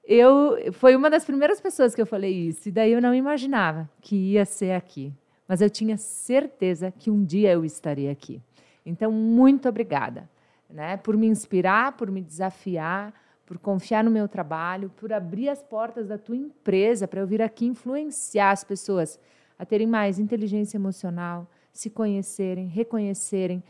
Eu, 0.09 0.73
foi 0.73 0.95
uma 0.95 1.11
das 1.11 1.25
primeiras 1.25 1.61
pessoas 1.61 1.93
que 1.93 2.01
eu 2.01 2.07
falei 2.07 2.33
isso, 2.33 2.69
e 2.69 2.73
daí 2.73 2.93
eu 2.93 3.03
não 3.03 3.13
imaginava 3.13 3.91
que 4.01 4.15
ia 4.15 4.45
ser 4.45 4.73
aqui. 4.73 5.13
Mas 5.49 5.61
eu 5.61 5.69
tinha 5.69 5.97
certeza 5.97 6.93
que 6.97 7.11
um 7.11 7.25
dia 7.25 7.53
eu 7.53 7.65
estaria 7.65 8.11
aqui. 8.11 8.41
Então, 8.85 9.11
muito 9.11 9.69
obrigada 9.69 10.29
né? 10.71 10.97
por 10.97 11.17
me 11.17 11.27
inspirar, 11.27 11.97
por 11.97 12.11
me 12.11 12.23
desafiar, 12.23 13.13
por 13.45 13.59
confiar 13.59 14.03
no 14.05 14.11
meu 14.11 14.29
trabalho, 14.29 14.91
por 14.97 15.13
abrir 15.13 15.49
as 15.49 15.63
portas 15.63 16.07
da 16.09 16.19
tua 16.19 16.37
empresa 16.37 17.07
para 17.07 17.21
eu 17.21 17.27
vir 17.27 17.43
aqui 17.43 17.67
influenciar 17.67 18.51
as 18.51 18.65
pessoas 18.65 19.19
a 19.59 19.65
terem 19.65 19.87
mais 19.87 20.19
inteligência 20.19 20.77
emocional, 20.77 21.49
se 21.73 21.89
conhecerem, 21.89 22.67
reconhecerem. 22.67 23.63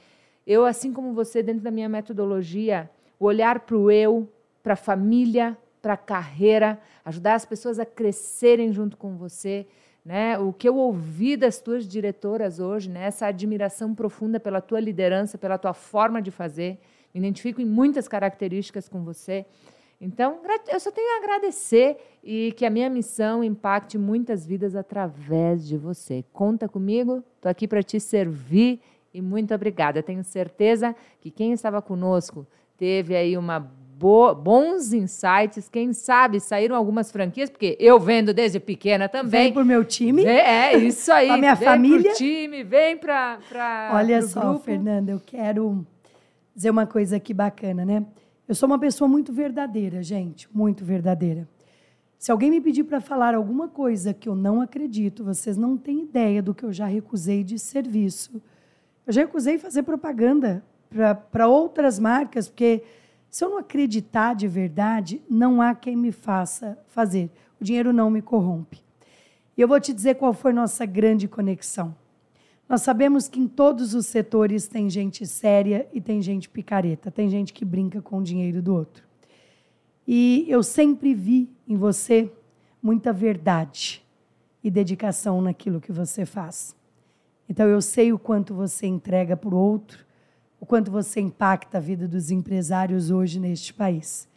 Eu, 0.46 0.64
assim 0.64 0.92
como 0.92 1.12
você, 1.12 1.42
dentro 1.42 1.62
da 1.62 1.70
minha 1.70 1.88
metodologia, 1.88 2.90
o 3.18 3.26
olhar 3.26 3.60
para 3.60 3.76
o 3.76 3.90
eu, 3.90 4.28
para 4.62 4.72
a 4.72 4.76
família, 4.76 5.56
para 5.86 5.94
a 5.94 5.96
carreira, 5.96 6.80
ajudar 7.04 7.34
as 7.34 7.44
pessoas 7.44 7.78
a 7.78 7.86
crescerem 7.86 8.72
junto 8.72 8.96
com 8.96 9.16
você. 9.16 9.68
Né? 10.04 10.36
O 10.36 10.52
que 10.52 10.68
eu 10.68 10.74
ouvi 10.74 11.36
das 11.36 11.60
tuas 11.60 11.86
diretoras 11.86 12.58
hoje, 12.58 12.90
né? 12.90 13.04
essa 13.04 13.26
admiração 13.26 13.94
profunda 13.94 14.40
pela 14.40 14.60
tua 14.60 14.80
liderança, 14.80 15.38
pela 15.38 15.56
tua 15.56 15.72
forma 15.72 16.20
de 16.20 16.32
fazer. 16.32 16.76
Me 17.14 17.20
identifico 17.20 17.60
em 17.60 17.64
muitas 17.64 18.08
características 18.08 18.88
com 18.88 19.04
você. 19.04 19.46
Então, 20.00 20.40
eu 20.66 20.80
só 20.80 20.90
tenho 20.90 21.08
a 21.14 21.24
agradecer 21.24 21.96
e 22.20 22.52
que 22.56 22.66
a 22.66 22.70
minha 22.70 22.90
missão 22.90 23.44
impacte 23.44 23.96
muitas 23.96 24.44
vidas 24.44 24.74
através 24.74 25.64
de 25.64 25.76
você. 25.76 26.24
Conta 26.32 26.68
comigo, 26.68 27.22
estou 27.36 27.48
aqui 27.48 27.68
para 27.68 27.80
te 27.80 28.00
servir 28.00 28.80
e 29.14 29.22
muito 29.22 29.54
obrigada. 29.54 30.02
tenho 30.02 30.24
certeza 30.24 30.96
que 31.20 31.30
quem 31.30 31.52
estava 31.52 31.80
conosco 31.80 32.44
teve 32.76 33.14
aí 33.14 33.38
uma 33.38 33.70
bons 33.98 34.93
insights. 34.93 35.68
Quem 35.68 35.93
sabe 35.93 36.39
saíram 36.39 36.77
algumas 36.77 37.10
franquias, 37.10 37.48
porque 37.48 37.77
eu 37.81 37.98
vendo 37.98 38.35
desde 38.35 38.60
pequena 38.60 39.09
também. 39.09 39.44
Vem 39.44 39.52
pro 39.52 39.64
meu 39.64 39.85
time. 39.85 40.23
Vem, 40.24 40.39
é, 40.39 40.77
isso 40.77 41.10
aí. 41.10 41.28
a 41.31 41.36
minha 41.36 41.55
vem 41.55 41.68
família. 41.68 42.10
Pro 42.10 42.18
time, 42.18 42.62
vem 42.62 42.97
para. 42.97 43.39
Olha 43.93 44.20
só, 44.23 44.40
grupo. 44.40 44.64
Fernanda, 44.64 45.12
eu 45.12 45.20
quero 45.24 45.86
dizer 46.55 46.70
uma 46.70 46.86
coisa 46.86 47.16
aqui 47.16 47.32
bacana, 47.32 47.85
né? 47.85 48.05
Eu 48.47 48.55
sou 48.55 48.66
uma 48.66 48.78
pessoa 48.78 49.09
muito 49.09 49.32
verdadeira, 49.32 50.02
gente, 50.02 50.48
muito 50.55 50.85
verdadeira. 50.85 51.48
Se 52.18 52.31
alguém 52.31 52.51
me 52.51 52.60
pedir 52.60 52.85
para 52.85 53.01
falar 53.01 53.35
alguma 53.35 53.68
coisa 53.68 54.14
que 54.14 54.28
eu 54.28 54.35
não 54.35 54.60
acredito, 54.60 55.24
vocês 55.24 55.56
não 55.56 55.77
têm 55.77 56.02
ideia 56.02 56.43
do 56.43 56.55
que 56.55 56.64
eu 56.64 56.73
já 56.73 56.86
recusei 56.86 57.43
de 57.43 57.59
serviço. 57.59 58.43
Eu 59.06 59.12
já 59.12 59.23
recusei 59.23 59.59
fazer 59.59 59.82
propaganda 59.82 60.64
para 61.31 61.47
outras 61.48 61.98
marcas, 61.98 62.48
porque 62.48 62.82
se 63.36 63.44
eu 63.44 63.50
não 63.50 63.58
acreditar 63.58 64.34
de 64.34 64.48
verdade, 64.48 65.20
não 65.28 65.60
há 65.60 65.74
quem 65.74 65.94
me 65.94 66.10
faça 66.10 66.78
fazer. 66.86 67.30
O 67.60 67.64
dinheiro 67.64 67.92
não 67.92 68.08
me 68.08 68.22
corrompe. 68.22 68.82
E 69.54 69.60
eu 69.60 69.68
vou 69.68 69.78
te 69.78 69.92
dizer 69.92 70.14
qual 70.14 70.32
foi 70.32 70.54
nossa 70.54 70.86
grande 70.86 71.28
conexão. 71.28 71.94
Nós 72.66 72.80
sabemos 72.80 73.28
que 73.28 73.38
em 73.38 73.46
todos 73.46 73.92
os 73.92 74.06
setores 74.06 74.66
tem 74.66 74.88
gente 74.88 75.26
séria 75.26 75.86
e 75.92 76.00
tem 76.00 76.22
gente 76.22 76.48
picareta, 76.48 77.10
tem 77.10 77.28
gente 77.28 77.52
que 77.52 77.62
brinca 77.62 78.00
com 78.00 78.20
o 78.20 78.22
dinheiro 78.22 78.62
do 78.62 78.74
outro. 78.74 79.04
E 80.08 80.46
eu 80.48 80.62
sempre 80.62 81.12
vi 81.12 81.50
em 81.68 81.76
você 81.76 82.32
muita 82.82 83.12
verdade 83.12 84.02
e 84.64 84.70
dedicação 84.70 85.42
naquilo 85.42 85.78
que 85.78 85.92
você 85.92 86.24
faz. 86.24 86.74
Então 87.46 87.68
eu 87.68 87.82
sei 87.82 88.14
o 88.14 88.18
quanto 88.18 88.54
você 88.54 88.86
entrega 88.86 89.36
para 89.36 89.54
o 89.54 89.58
outro 89.58 90.05
o 90.60 90.66
quanto 90.66 90.90
você 90.90 91.20
impacta 91.20 91.78
a 91.78 91.80
vida 91.80 92.08
dos 92.08 92.30
empresários 92.30 93.10
hoje 93.10 93.38
neste 93.38 93.72
país. 93.74 94.28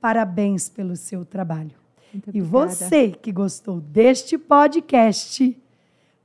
Parabéns 0.00 0.68
pelo 0.68 0.96
seu 0.96 1.24
trabalho. 1.24 1.72
e 2.32 2.40
você 2.40 3.10
que 3.10 3.30
gostou 3.30 3.80
deste 3.80 4.38
podcast, 4.38 5.56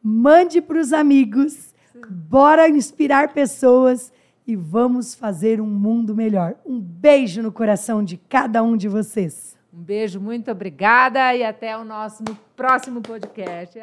mande 0.01 0.61
para 0.61 0.79
os 0.79 0.93
amigos, 0.93 1.73
bora 2.09 2.69
inspirar 2.69 3.33
pessoas 3.33 4.11
e 4.45 4.55
vamos 4.55 5.15
fazer 5.15 5.59
um 5.61 5.67
mundo 5.67 6.15
melhor. 6.15 6.55
Um 6.65 6.79
beijo 6.79 7.41
no 7.41 7.51
coração 7.51 8.03
de 8.03 8.17
cada 8.17 8.61
um 8.61 8.77
de 8.77 8.87
vocês. 8.87 9.57
Um 9.73 9.81
beijo, 9.81 10.19
muito 10.19 10.51
obrigada 10.51 11.33
e 11.35 11.43
até 11.43 11.75
o 11.77 11.83
nosso 11.83 12.23
próximo 12.55 13.01
podcast. 13.01 13.79